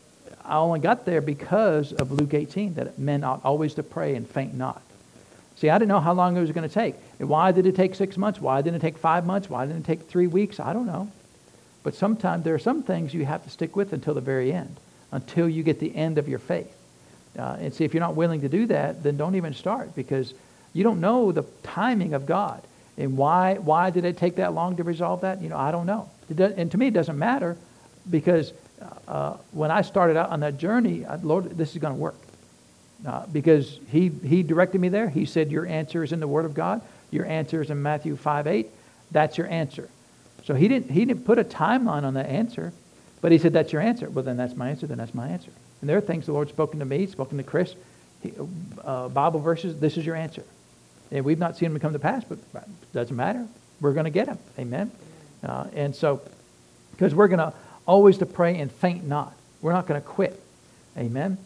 I 0.50 0.58
only 0.58 0.80
got 0.80 1.06
there 1.06 1.22
because 1.22 1.94
of 1.94 2.12
Luke 2.12 2.34
18, 2.34 2.74
that 2.74 2.98
men 2.98 3.24
ought 3.24 3.46
always 3.46 3.76
to 3.76 3.84
pray 3.84 4.16
and 4.16 4.28
faint 4.28 4.56
not. 4.56 4.82
See, 5.56 5.70
I 5.70 5.78
didn't 5.78 5.90
know 5.90 6.00
how 6.00 6.14
long 6.14 6.36
it 6.36 6.42
was 6.42 6.52
going 6.52 6.68
to 6.68 6.74
take. 6.74 6.96
Why 7.20 7.52
did 7.52 7.68
it 7.68 7.76
take 7.76 7.94
six 7.94 8.18
months? 8.18 8.42
Why 8.42 8.62
didn't 8.62 8.78
it 8.78 8.82
take 8.82 8.98
five 8.98 9.26
months? 9.26 9.50
Why 9.50 9.66
didn't 9.66 9.82
it 9.82 9.86
take 9.86 10.10
three 10.10 10.26
weeks? 10.26 10.60
I 10.60 10.74
don't 10.74 10.88
know. 10.88 11.12
But 11.84 11.94
sometimes 11.94 12.44
there 12.44 12.56
are 12.56 12.60
some 12.60 12.82
things 12.82 13.14
you 13.14 13.26
have 13.26 13.44
to 13.44 13.50
stick 13.50 13.76
with 13.76 13.94
until 13.94 14.14
the 14.14 14.22
very 14.22 14.52
end, 14.52 14.78
until 15.12 15.48
you 15.48 15.62
get 15.62 15.80
the 15.80 15.96
end 15.96 16.18
of 16.18 16.28
your 16.28 16.40
faith. 16.40 16.74
Uh, 17.38 17.58
and 17.60 17.74
see, 17.74 17.84
if 17.86 17.94
you're 17.94 18.02
not 18.02 18.16
willing 18.16 18.42
to 18.42 18.50
do 18.50 18.66
that, 18.68 19.04
then 19.04 19.18
don't 19.18 19.36
even 19.36 19.54
start 19.54 19.96
because 19.96 20.34
you 20.74 20.84
don't 20.84 21.00
know 21.00 21.32
the 21.32 21.44
timing 21.62 22.14
of 22.14 22.26
God. 22.26 22.64
And 22.98 23.18
why, 23.18 23.56
why 23.56 23.92
did 23.92 24.04
it 24.04 24.18
take 24.18 24.38
that 24.38 24.54
long 24.54 24.78
to 24.78 24.84
resolve 24.84 25.22
that? 25.22 25.42
You 25.42 25.50
know, 25.50 25.58
I 25.58 25.72
don't 25.72 25.86
know. 25.86 26.10
Does, 26.34 26.54
and 26.54 26.72
to 26.72 26.78
me, 26.78 26.88
it 26.88 26.94
doesn't 26.94 27.20
matter 27.20 27.56
because 28.10 28.52
uh, 29.08 29.38
when 29.52 29.72
I 29.72 29.82
started 29.82 30.18
out 30.18 30.30
on 30.30 30.40
that 30.42 30.58
journey, 30.58 31.06
I, 31.06 31.16
Lord, 31.16 31.58
this 31.58 31.72
is 31.72 31.78
going 31.78 31.94
to 31.94 32.00
work. 32.00 32.16
Uh, 33.06 33.26
because 33.28 33.80
he, 33.92 34.10
he 34.10 34.44
directed 34.44 34.82
me 34.82 34.90
there. 34.90 35.08
He 35.08 35.26
said, 35.26 35.52
Your 35.52 35.66
answer 35.66 36.04
is 36.04 36.12
in 36.12 36.20
the 36.20 36.28
Word 36.28 36.46
of 36.46 36.54
God. 36.54 36.82
Your 37.12 37.26
answer 37.26 37.62
is 37.62 37.70
in 37.70 37.82
Matthew 37.82 38.16
5 38.16 38.46
8. 38.48 38.68
That's 39.12 39.38
your 39.38 39.48
answer. 39.48 39.90
So 40.44 40.54
he 40.54 40.68
didn't, 40.68 40.92
he 40.92 41.06
didn't 41.06 41.26
put 41.26 41.40
a 41.40 41.44
timeline 41.44 42.04
on 42.04 42.16
that 42.16 42.26
answer, 42.26 42.74
but 43.22 43.32
he 43.32 43.38
said, 43.38 43.54
That's 43.54 43.72
your 43.72 43.82
answer. 43.82 44.10
Well, 44.10 44.26
then 44.26 44.36
that's 44.36 44.56
my 44.56 44.70
answer. 44.70 44.86
Then 44.86 44.98
that's 44.98 45.14
my 45.14 45.30
answer. 45.30 45.52
And 45.80 45.90
there 45.90 45.98
are 45.98 46.02
things 46.02 46.26
the 46.26 46.34
Lord's 46.34 46.52
spoken 46.52 46.80
to 46.80 46.86
me, 46.86 47.08
spoken 47.08 47.38
to 47.38 47.44
Chris, 47.44 47.74
he, 48.22 48.34
uh, 48.84 49.08
Bible 49.08 49.40
verses. 49.40 49.80
This 49.80 49.96
is 49.96 50.06
your 50.06 50.16
answer. 50.16 50.44
And 51.12 51.24
we've 51.24 51.40
not 51.40 51.58
seen 51.58 51.72
them 51.72 51.80
come 51.80 51.94
to 51.94 52.00
pass, 52.00 52.24
but 52.26 52.38
it 52.54 52.94
doesn't 52.94 53.16
matter. 53.16 53.48
We're 53.80 53.94
going 53.94 54.06
to 54.06 54.12
get 54.12 54.26
them. 54.26 54.38
Amen. 54.60 54.92
Uh, 55.42 55.68
and 55.74 55.96
so, 55.96 56.22
because 56.92 57.16
we're 57.16 57.30
going 57.30 57.40
to 57.40 57.54
always 57.90 58.20
to 58.20 58.26
pray 58.28 58.60
and 58.60 58.72
faint 58.72 59.08
not. 59.08 59.34
We're 59.62 59.74
not 59.74 59.88
going 59.88 60.00
to 60.00 60.08
quit. 60.08 60.40
Amen. 60.96 61.40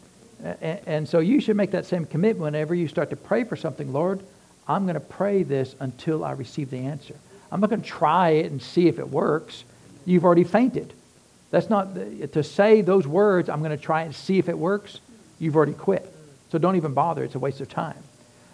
And, 0.62 1.08
so 1.08 1.20
you 1.20 1.40
should 1.40 1.56
make 1.56 1.72
that 1.72 1.86
same 1.86 2.06
commitment 2.06 2.44
whenever 2.44 2.76
you 2.76 2.90
start 2.90 3.12
to 3.12 3.16
pray 3.16 3.46
for 3.46 3.56
something. 3.56 3.94
Lord, 3.94 4.22
I'm 4.68 4.84
going 4.84 4.96
to 4.96 5.00
pray 5.00 5.44
this 5.44 5.74
until 5.80 6.26
I 6.26 6.34
receive 6.34 6.70
the 6.70 6.80
answer. 6.80 7.16
I'm 7.50 7.62
not 7.62 7.70
going 7.70 7.82
to 7.82 7.88
try 7.88 8.32
it 8.32 8.52
and 8.52 8.62
see 8.62 8.90
if 8.90 9.00
it 9.00 9.08
works. 9.10 9.64
You've 10.06 10.26
already 10.26 10.44
fainted. 10.44 10.92
That's 11.50 11.70
not 11.70 11.96
to 11.96 12.44
say 12.44 12.82
those 12.82 13.08
words, 13.08 13.48
I'm 13.48 13.60
going 13.60 13.78
to 13.78 13.82
try 13.82 14.02
and 14.02 14.14
see 14.14 14.38
if 14.38 14.50
it 14.50 14.58
works. 14.58 15.00
You've 15.40 15.56
already 15.56 15.74
quit. 15.74 16.14
So 16.52 16.58
don't 16.58 16.76
even 16.76 16.94
bother. 16.94 17.24
It's 17.24 17.36
a 17.36 17.40
waste 17.40 17.62
of 17.62 17.70
time. 17.70 18.04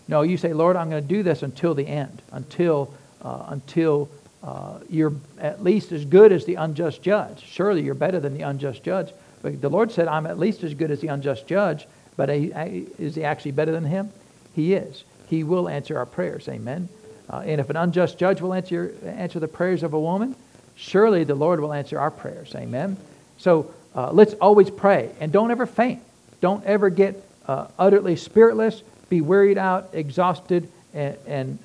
No, 0.07 0.21
you 0.21 0.37
say, 0.37 0.53
Lord, 0.53 0.75
I'm 0.75 0.91
going 0.91 1.01
to 1.01 1.07
do 1.07 1.23
this 1.23 1.41
until 1.41 1.73
the 1.73 1.87
end, 1.87 2.21
until, 2.31 2.93
uh, 3.23 3.45
until 3.47 4.09
uh, 4.43 4.79
you're 4.89 5.13
at 5.39 5.63
least 5.63 5.91
as 5.91 6.05
good 6.05 6.31
as 6.31 6.45
the 6.45 6.55
unjust 6.55 7.01
judge. 7.01 7.43
Surely 7.43 7.81
you're 7.81 7.93
better 7.93 8.19
than 8.19 8.33
the 8.37 8.43
unjust 8.43 8.83
judge. 8.83 9.11
But 9.41 9.61
the 9.61 9.69
Lord 9.69 9.91
said, 9.91 10.07
I'm 10.07 10.25
at 10.25 10.39
least 10.39 10.63
as 10.63 10.73
good 10.73 10.91
as 10.91 11.01
the 11.01 11.07
unjust 11.07 11.47
judge. 11.47 11.87
But 12.15 12.29
is 12.29 13.15
he 13.15 13.23
actually 13.23 13.51
better 13.51 13.71
than 13.71 13.85
him? 13.85 14.11
He 14.53 14.73
is. 14.73 15.03
He 15.29 15.43
will 15.43 15.69
answer 15.69 15.97
our 15.97 16.05
prayers. 16.05 16.47
Amen. 16.49 16.89
Uh, 17.29 17.43
and 17.45 17.61
if 17.61 17.69
an 17.69 17.75
unjust 17.75 18.17
judge 18.17 18.41
will 18.41 18.53
answer, 18.53 18.93
answer 19.05 19.39
the 19.39 19.47
prayers 19.47 19.83
of 19.83 19.93
a 19.93 19.99
woman, 19.99 20.35
surely 20.75 21.23
the 21.23 21.35
Lord 21.35 21.59
will 21.59 21.73
answer 21.73 21.99
our 21.99 22.11
prayers. 22.11 22.53
Amen. 22.55 22.97
So 23.37 23.73
uh, 23.95 24.11
let's 24.11 24.33
always 24.35 24.69
pray. 24.69 25.11
And 25.19 25.31
don't 25.31 25.51
ever 25.51 25.65
faint. 25.65 26.01
Don't 26.41 26.65
ever 26.65 26.89
get 26.89 27.23
uh, 27.47 27.67
utterly 27.77 28.15
spiritless, 28.15 28.81
be 29.09 29.21
wearied 29.21 29.57
out, 29.57 29.89
exhausted, 29.93 30.69
and, 30.93 31.17
and 31.27 31.59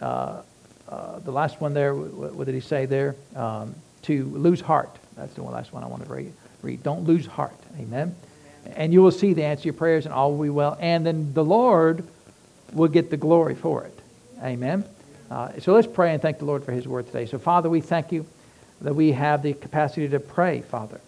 uh, 0.89 1.18
the 1.20 1.30
last 1.30 1.61
one 1.61 1.74
there, 1.74 1.95
what, 1.95 2.35
what 2.35 2.47
did 2.47 2.55
he 2.55 2.61
say 2.61 2.87
there? 2.87 3.16
Um, 3.35 3.74
to 4.03 4.24
lose 4.26 4.61
heart. 4.61 4.95
That's 5.16 5.35
the 5.35 5.43
last 5.43 5.72
one 5.72 5.82
I 5.82 5.87
want 5.87 6.05
to 6.05 6.12
read. 6.12 6.32
read. 6.62 6.82
Don't 6.82 7.05
lose 7.05 7.26
heart. 7.26 7.57
Amen. 7.78 8.14
And 8.76 8.93
you 8.93 9.03
will 9.03 9.11
see 9.11 9.32
the 9.32 9.45
answer 9.45 9.62
to 9.62 9.66
your 9.66 9.74
prayers, 9.74 10.05
and 10.05 10.14
all 10.14 10.32
will 10.32 10.43
be 10.43 10.51
well. 10.51 10.76
And 10.80 11.07
then 11.07 11.32
the 11.32 11.45
Lord 11.45 12.07
will 12.72 12.89
get 12.89 13.11
the 13.11 13.16
glory 13.16 13.55
for 13.55 13.85
it. 13.85 13.99
Amen. 14.43 14.85
Uh, 15.30 15.59
so 15.61 15.72
let's 15.72 15.87
pray 15.87 16.12
and 16.12 16.20
thank 16.20 16.39
the 16.39 16.45
Lord 16.45 16.64
for 16.64 16.72
his 16.72 16.87
word 16.87 17.07
today. 17.07 17.26
So, 17.26 17.39
Father, 17.39 17.70
we 17.70 17.80
thank 17.80 18.12
you 18.12 18.26
that 18.82 18.95
we 18.95 19.12
have 19.12 19.43
the 19.43 19.55
capacity 19.55 20.09
to 20.09 20.20
pray, 20.20 20.61
Father. 20.62 21.01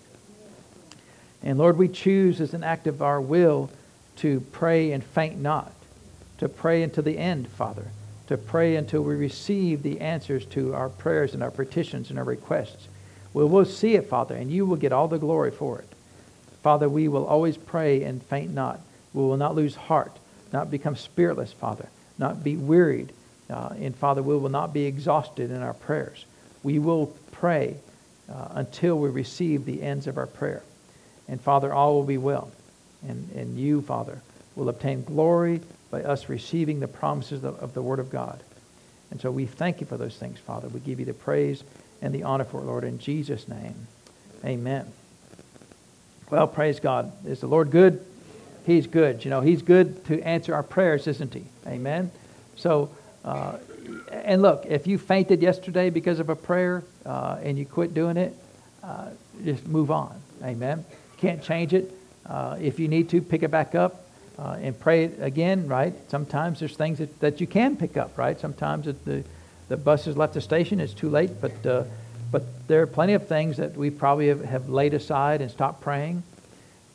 And 1.42 1.58
Lord, 1.58 1.76
we 1.76 1.88
choose 1.88 2.40
as 2.40 2.54
an 2.54 2.64
act 2.64 2.86
of 2.86 3.02
our 3.02 3.20
will 3.20 3.70
to 4.16 4.40
pray 4.52 4.92
and 4.92 5.04
faint 5.04 5.38
not, 5.38 5.70
to 6.38 6.48
pray 6.48 6.82
until 6.82 7.02
the 7.02 7.18
end, 7.18 7.48
Father 7.48 7.90
to 8.26 8.36
pray 8.36 8.76
until 8.76 9.02
we 9.02 9.14
receive 9.14 9.82
the 9.82 10.00
answers 10.00 10.44
to 10.46 10.74
our 10.74 10.88
prayers 10.88 11.34
and 11.34 11.42
our 11.42 11.50
petitions 11.50 12.10
and 12.10 12.18
our 12.18 12.24
requests. 12.24 12.88
We 13.32 13.44
will 13.44 13.64
see 13.64 13.94
it, 13.94 14.08
Father, 14.08 14.34
and 14.34 14.50
you 14.50 14.66
will 14.66 14.76
get 14.76 14.92
all 14.92 15.08
the 15.08 15.18
glory 15.18 15.50
for 15.50 15.78
it. 15.78 15.88
Father, 16.62 16.88
we 16.88 17.06
will 17.06 17.26
always 17.26 17.56
pray 17.56 18.02
and 18.02 18.22
faint 18.22 18.52
not. 18.52 18.80
We 19.14 19.22
will 19.22 19.36
not 19.36 19.54
lose 19.54 19.76
heart, 19.76 20.16
not 20.52 20.70
become 20.70 20.96
spiritless, 20.96 21.52
Father, 21.52 21.88
not 22.18 22.42
be 22.42 22.56
wearied. 22.56 23.12
Uh, 23.48 23.74
and 23.80 23.94
Father, 23.94 24.22
we 24.22 24.36
will 24.36 24.48
not 24.48 24.72
be 24.72 24.86
exhausted 24.86 25.50
in 25.50 25.62
our 25.62 25.74
prayers. 25.74 26.24
We 26.62 26.78
will 26.78 27.14
pray 27.30 27.76
uh, 28.28 28.48
until 28.52 28.98
we 28.98 29.08
receive 29.10 29.64
the 29.64 29.82
ends 29.82 30.06
of 30.06 30.18
our 30.18 30.26
prayer. 30.26 30.62
And 31.28 31.40
Father, 31.40 31.72
all 31.72 31.94
will 31.94 32.04
be 32.04 32.18
well. 32.18 32.50
And, 33.06 33.30
and 33.36 33.58
you, 33.58 33.82
Father, 33.82 34.20
will 34.56 34.68
obtain 34.68 35.04
glory 35.04 35.60
by 35.90 36.02
us 36.02 36.28
receiving 36.28 36.80
the 36.80 36.88
promises 36.88 37.44
of, 37.44 37.74
the 37.74 37.82
Word 37.82 37.98
of 37.98 38.10
God. 38.10 38.42
And 39.10 39.20
so 39.20 39.30
we 39.30 39.46
thank 39.46 39.80
you 39.80 39.86
for 39.86 39.96
those 39.96 40.16
things, 40.16 40.38
Father. 40.38 40.68
We 40.68 40.80
give 40.80 40.98
you 40.98 41.06
the 41.06 41.14
praise 41.14 41.62
and 42.02 42.14
the 42.14 42.24
honor 42.24 42.44
for 42.44 42.60
it, 42.60 42.64
Lord, 42.64 42.84
in 42.84 42.98
Jesus' 42.98 43.48
name. 43.48 43.86
Amen. 44.44 44.86
Well, 46.28 46.48
praise 46.48 46.80
God. 46.80 47.12
Is 47.24 47.40
the 47.40 47.46
Lord 47.46 47.70
good? 47.70 48.04
He's 48.66 48.88
good. 48.88 49.24
You 49.24 49.30
know, 49.30 49.40
He's 49.40 49.62
good 49.62 50.04
to 50.06 50.20
answer 50.22 50.54
our 50.54 50.64
prayers, 50.64 51.06
isn't 51.06 51.32
He? 51.32 51.44
Amen. 51.66 52.10
So, 52.56 52.90
uh, 53.24 53.58
and 54.10 54.42
look, 54.42 54.66
if 54.66 54.88
you 54.88 54.98
fainted 54.98 55.40
yesterday 55.40 55.90
because 55.90 56.18
of 56.18 56.28
a 56.28 56.36
prayer 56.36 56.82
uh, 57.04 57.38
and 57.42 57.56
you 57.56 57.64
quit 57.64 57.94
doing 57.94 58.16
it, 58.16 58.34
uh, 58.82 59.10
just 59.44 59.66
move 59.66 59.92
on. 59.92 60.20
Amen. 60.42 60.84
You 60.90 61.18
can't 61.18 61.42
change 61.42 61.74
it. 61.74 61.92
Uh, 62.28 62.56
if 62.60 62.80
you 62.80 62.88
need 62.88 63.08
to, 63.10 63.22
pick 63.22 63.44
it 63.44 63.52
back 63.52 63.76
up 63.76 64.05
uh, 64.38 64.58
and 64.60 64.78
pray 64.78 65.04
again, 65.04 65.66
right? 65.68 65.94
Sometimes 66.10 66.60
there's 66.60 66.76
things 66.76 66.98
that, 66.98 67.20
that 67.20 67.40
you 67.40 67.46
can 67.46 67.76
pick 67.76 67.96
up, 67.96 68.18
right? 68.18 68.38
Sometimes 68.38 68.86
the, 68.86 69.24
the 69.68 69.76
bus 69.76 70.04
has 70.04 70.16
left 70.16 70.34
the 70.34 70.40
station, 70.40 70.80
it's 70.80 70.94
too 70.94 71.08
late, 71.08 71.40
but, 71.40 71.66
uh, 71.66 71.84
but 72.30 72.44
there 72.68 72.82
are 72.82 72.86
plenty 72.86 73.14
of 73.14 73.26
things 73.26 73.56
that 73.56 73.76
we 73.76 73.90
probably 73.90 74.28
have, 74.28 74.44
have 74.44 74.68
laid 74.68 74.94
aside 74.94 75.40
and 75.40 75.50
stopped 75.50 75.80
praying. 75.80 76.22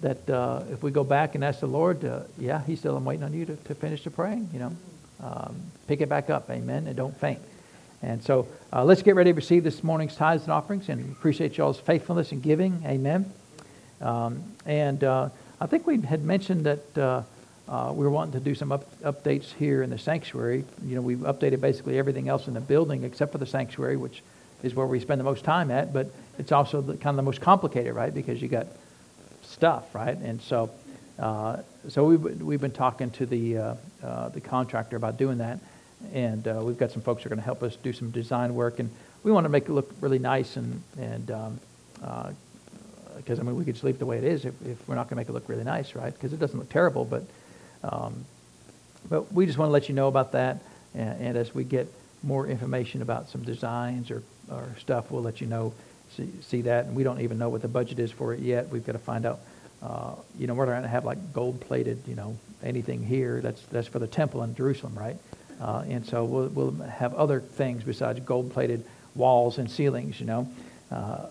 that 0.02 0.30
uh, 0.30 0.64
if 0.72 0.84
we 0.84 0.92
go 0.92 1.04
back 1.04 1.36
and 1.36 1.44
ask 1.44 1.60
the 1.60 1.68
Lord, 1.68 2.04
uh, 2.04 2.22
yeah, 2.38 2.62
He's 2.66 2.80
still 2.80 2.98
waiting 3.00 3.24
on 3.24 3.34
you 3.34 3.46
to, 3.46 3.56
to 3.56 3.76
finish 3.76 4.04
the 4.04 4.12
praying, 4.12 4.50
you 4.54 4.60
know. 4.60 4.76
Um, 5.24 5.62
pick 5.88 6.02
it 6.02 6.10
back 6.10 6.30
up, 6.32 6.50
amen, 6.50 6.88
and 6.88 6.96
don't 6.96 7.16
faint. 7.16 7.40
And 8.02 8.24
so 8.24 8.48
uh, 8.74 8.84
let's 8.84 9.04
get 9.04 9.14
ready 9.14 9.32
to 9.32 9.36
receive 9.36 9.64
this 9.64 9.84
morning's 9.84 10.16
tithes 10.16 10.44
and 10.44 10.52
offerings 10.52 10.90
and 10.90 11.12
appreciate 11.12 11.58
y'all's 11.58 11.80
faithfulness 11.80 12.32
in 12.32 12.42
giving, 12.42 12.84
amen. 12.86 13.32
Um, 14.02 14.44
and 14.66 15.04
uh, 15.04 15.30
I 15.62 15.68
think 15.68 15.86
we 15.86 16.02
had 16.02 16.24
mentioned 16.24 16.66
that 16.66 16.98
uh, 16.98 17.22
uh, 17.70 17.94
we 17.94 18.04
were 18.04 18.10
wanting 18.10 18.34
to 18.34 18.40
do 18.40 18.56
some 18.56 18.72
up, 18.72 19.00
updates 19.02 19.54
here 19.54 19.84
in 19.84 19.92
the 19.92 20.00
sanctuary. 20.00 20.66
You 20.84 20.96
know, 20.96 21.02
we've 21.02 21.20
updated 21.20 21.62
basically 21.62 22.00
everything 22.00 22.30
else 22.30 22.48
in 22.48 22.56
the 22.56 22.60
building 22.60 23.04
except 23.04 23.32
for 23.32 23.38
the 23.38 23.46
sanctuary, 23.46 23.96
which 23.96 24.24
is 24.64 24.74
where 24.74 24.88
we 24.88 25.00
spend 25.00 25.20
the 25.20 25.24
most 25.24 25.46
time 25.46 25.70
at, 25.70 25.94
but 25.94 26.12
it's 26.40 26.52
also 26.52 26.82
the, 26.82 26.94
kind 26.94 27.14
of 27.14 27.18
the 27.18 27.22
most 27.22 27.42
complicated, 27.42 27.94
right? 27.94 28.12
Because 28.12 28.42
you 28.42 28.48
got 28.48 28.66
stuff, 29.44 29.94
right? 29.94 30.18
And 30.18 30.42
so, 30.42 30.72
uh, 31.20 31.58
so 31.90 32.06
we've, 32.06 32.42
we've 32.42 32.62
been 32.62 32.72
talking 32.72 33.12
to 33.12 33.28
the, 33.28 33.58
uh, 33.58 33.76
uh, 34.04 34.30
the 34.30 34.42
contractor 34.42 34.96
about 34.96 35.18
doing 35.18 35.38
that. 35.38 35.60
And 36.12 36.48
uh, 36.48 36.62
we've 36.64 36.78
got 36.78 36.90
some 36.90 37.04
folks 37.04 37.22
who 37.22 37.28
are 37.28 37.30
going 37.30 37.40
to 37.40 37.46
help 37.46 37.62
us 37.62 37.76
do 37.76 37.94
some 37.94 38.10
design 38.10 38.56
work. 38.56 38.80
And 38.80 38.90
we 39.22 39.32
want 39.32 39.46
to 39.46 39.50
make 39.50 39.66
it 39.66 39.72
look 39.72 39.92
really 40.02 40.18
nice 40.18 40.58
and, 40.58 40.82
and 40.98 41.30
um, 41.30 41.60
uh, 43.30 43.40
I 43.40 43.44
mean, 43.44 43.56
we 43.56 43.66
could 43.66 43.76
just 43.76 43.84
leave 43.84 43.96
it 43.96 44.00
the 44.00 44.06
way 44.06 44.18
it 44.18 44.24
is 44.24 44.46
if, 44.46 44.54
if 44.66 44.88
we're 44.88 44.96
not 44.96 45.04
going 45.04 45.10
to 45.10 45.16
make 45.16 45.30
it 45.30 45.34
look 45.34 45.48
really 45.50 45.64
nice, 45.64 45.96
right? 45.96 46.14
Because 46.14 46.34
it 46.34 46.40
doesn't 46.40 46.58
look 46.58 46.70
terrible, 46.70 47.06
but, 47.06 47.24
um, 47.84 48.26
but 49.10 49.32
we 49.34 49.46
just 49.46 49.58
want 49.58 49.70
to 49.70 49.74
let 49.74 49.90
you 49.90 49.96
know 49.96 50.08
about 50.08 50.32
that. 50.34 50.60
And, 50.94 51.22
and 51.22 51.38
as 51.38 51.54
we 51.54 51.64
get 51.64 51.88
more 52.24 52.48
information 52.48 53.02
about 53.02 53.30
some 53.30 53.44
designs 53.44 54.12
or, 54.12 54.24
or 54.50 54.76
stuff, 54.80 55.12
we'll 55.12 55.24
let 55.24 55.42
you 55.42 55.48
know 55.48 55.74
see, 56.16 56.30
see 56.42 56.62
that. 56.62 56.86
And 56.86 56.96
we 56.96 57.04
don't 57.04 57.22
even 57.22 57.38
know 57.38 57.50
what 57.50 57.62
the 57.62 57.68
budget 57.68 58.00
is 58.00 58.12
for 58.12 58.34
it 58.34 58.40
yet. 58.40 58.70
We've 58.70 58.86
got 58.86 58.94
to 58.94 59.00
find 59.00 59.26
out. 59.26 59.40
Uh, 59.82 60.14
you 60.38 60.46
know, 60.46 60.54
we're 60.54 60.68
not 60.68 60.74
going 60.74 60.84
to 60.84 60.90
have 60.90 61.06
like 61.06 61.34
gold 61.34 61.60
plated, 61.60 62.04
you 62.06 62.14
know, 62.14 62.38
anything 62.64 63.04
here. 63.04 63.42
That's 63.42 63.62
that's 63.72 63.88
for 63.88 63.98
the 63.98 64.06
temple 64.06 64.44
in 64.44 64.54
Jerusalem, 64.54 64.94
right? 64.94 65.18
Uh, 65.60 65.84
and 65.88 66.06
so 66.06 66.24
we'll, 66.24 66.48
we'll 66.50 66.72
have 66.88 67.14
other 67.16 67.40
things 67.40 67.84
besides 67.84 68.20
gold 68.20 68.52
plated 68.52 68.84
walls 69.16 69.58
and 69.58 69.70
ceilings, 69.70 70.20
you 70.20 70.26
know. 70.26 70.48
Uh, 70.92 71.28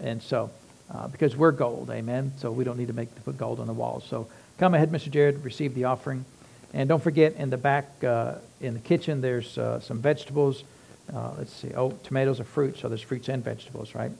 and 0.00 0.22
so, 0.22 0.50
uh, 0.94 1.08
because 1.08 1.36
we're 1.36 1.52
gold, 1.52 1.90
amen. 1.90 2.32
So 2.38 2.50
we 2.52 2.64
don't 2.64 2.78
need 2.78 2.88
to 2.88 2.94
make 2.94 3.14
to 3.14 3.20
put 3.22 3.36
gold 3.36 3.60
on 3.60 3.66
the 3.66 3.72
walls. 3.72 4.04
So 4.08 4.28
come 4.58 4.74
ahead, 4.74 4.92
Mr. 4.92 5.10
Jared, 5.10 5.44
receive 5.44 5.74
the 5.74 5.84
offering. 5.84 6.24
And 6.72 6.88
don't 6.88 7.02
forget, 7.02 7.34
in 7.34 7.50
the 7.50 7.56
back 7.56 8.02
uh, 8.04 8.36
in 8.60 8.74
the 8.74 8.80
kitchen, 8.80 9.20
there's 9.20 9.58
uh, 9.58 9.80
some 9.80 10.00
vegetables 10.00 10.64
uh, 11.12 11.32
let's 11.36 11.52
see, 11.52 11.72
oh, 11.74 11.90
tomatoes 12.02 12.40
are 12.40 12.44
fruit, 12.44 12.78
so 12.78 12.88
there's 12.88 13.02
fruits 13.02 13.28
and 13.28 13.44
vegetables, 13.44 13.94
right? 13.94 14.12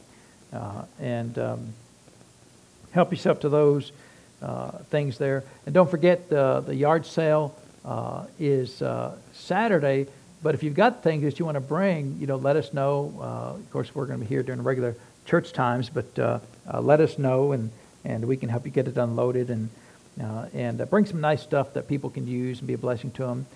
Uh, 0.53 0.85
and 1.01 1.39
um, 1.39 1.73
help 2.93 3.11
yourself 3.11 3.41
to 3.41 3.49
those 3.49 3.93
uh, 4.43 4.71
things 4.91 5.17
there. 5.17 5.45
And 5.65 5.75
don't 5.75 5.91
forget 5.91 6.29
the, 6.29 6.61
the 6.61 6.75
yard 6.75 7.07
sale 7.07 7.57
is 8.39 8.83
Saturday, 9.33 10.07
but 10.43 10.55
if 10.55 10.63
you've 10.63 10.75
got 10.75 11.03
things 11.03 11.23
that 11.23 11.39
you 11.39 11.45
want 11.45 11.57
to 11.57 11.61
bring, 11.61 12.19
you 12.21 12.27
know, 12.27 12.37
let 12.37 12.57
us 12.57 12.75
know. 12.75 13.15
Of 13.21 13.71
course, 13.71 13.95
we're 13.95 14.07
going 14.07 14.19
to 14.19 14.25
be 14.25 14.29
here 14.29 14.43
during 14.43 14.63
regular 14.63 14.95
church 15.25 15.53
times, 15.53 15.89
but 15.89 16.43
let 16.81 17.01
us 17.01 17.19
know, 17.19 17.53
and, 17.53 17.71
and 18.05 18.27
we 18.27 18.37
can 18.37 18.49
help 18.49 18.65
you 18.65 18.71
get 18.71 18.89
it 18.89 18.97
unloaded 18.97 19.51
and, 19.51 19.69
and 20.19 20.91
bring 20.91 21.07
some 21.07 21.21
nice 21.21 21.43
stuff 21.43 21.75
that 21.75 21.89
people 21.89 22.11
can 22.11 22.27
use 22.27 22.59
and 22.59 22.69
be 22.69 22.75
a 22.75 22.79
blessing 22.79 23.11
to 23.13 23.23
them. 23.23 23.47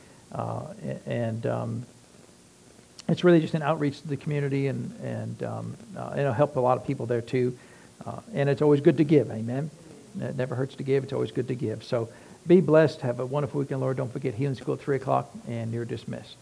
and 1.07 1.47
um, 1.47 1.87
it's 3.09 3.25
really 3.25 3.41
just 3.41 3.55
an 3.55 3.63
outreach 3.63 4.03
to 4.03 4.09
the 4.09 4.17
community, 4.17 4.67
and, 4.67 4.95
and 5.03 5.43
um, 5.43 5.77
uh, 5.97 6.15
it'll 6.17 6.33
help 6.33 6.57
a 6.57 6.61
lot 6.61 6.77
of 6.77 6.87
people 6.87 7.07
there 7.07 7.23
too. 7.23 7.57
Uh, 8.05 8.21
and 8.35 8.49
it's 8.49 8.63
always 8.63 8.81
good 8.81 8.99
to 8.99 9.05
give, 9.05 9.31
amen. 9.31 9.71
It 10.21 10.37
never 10.37 10.55
hurts 10.55 10.75
to 10.77 10.83
give, 10.83 11.05
it's 11.05 11.13
always 11.13 11.33
good 11.33 11.49
to 11.49 11.55
give. 11.55 11.85
So 11.85 12.11
be 12.47 12.61
blessed, 12.61 13.01
have 13.01 13.19
a 13.19 13.27
wonderful 13.27 13.61
weekend, 13.61 13.81
Lord. 13.81 13.97
Don't 13.97 14.13
forget 14.13 14.35
Healing 14.35 14.55
School 14.57 14.75
at 14.75 14.81
3 14.81 14.97
o'clock, 14.97 15.31
and 15.49 15.73
you're 15.73 15.85
dismissed. 15.85 16.37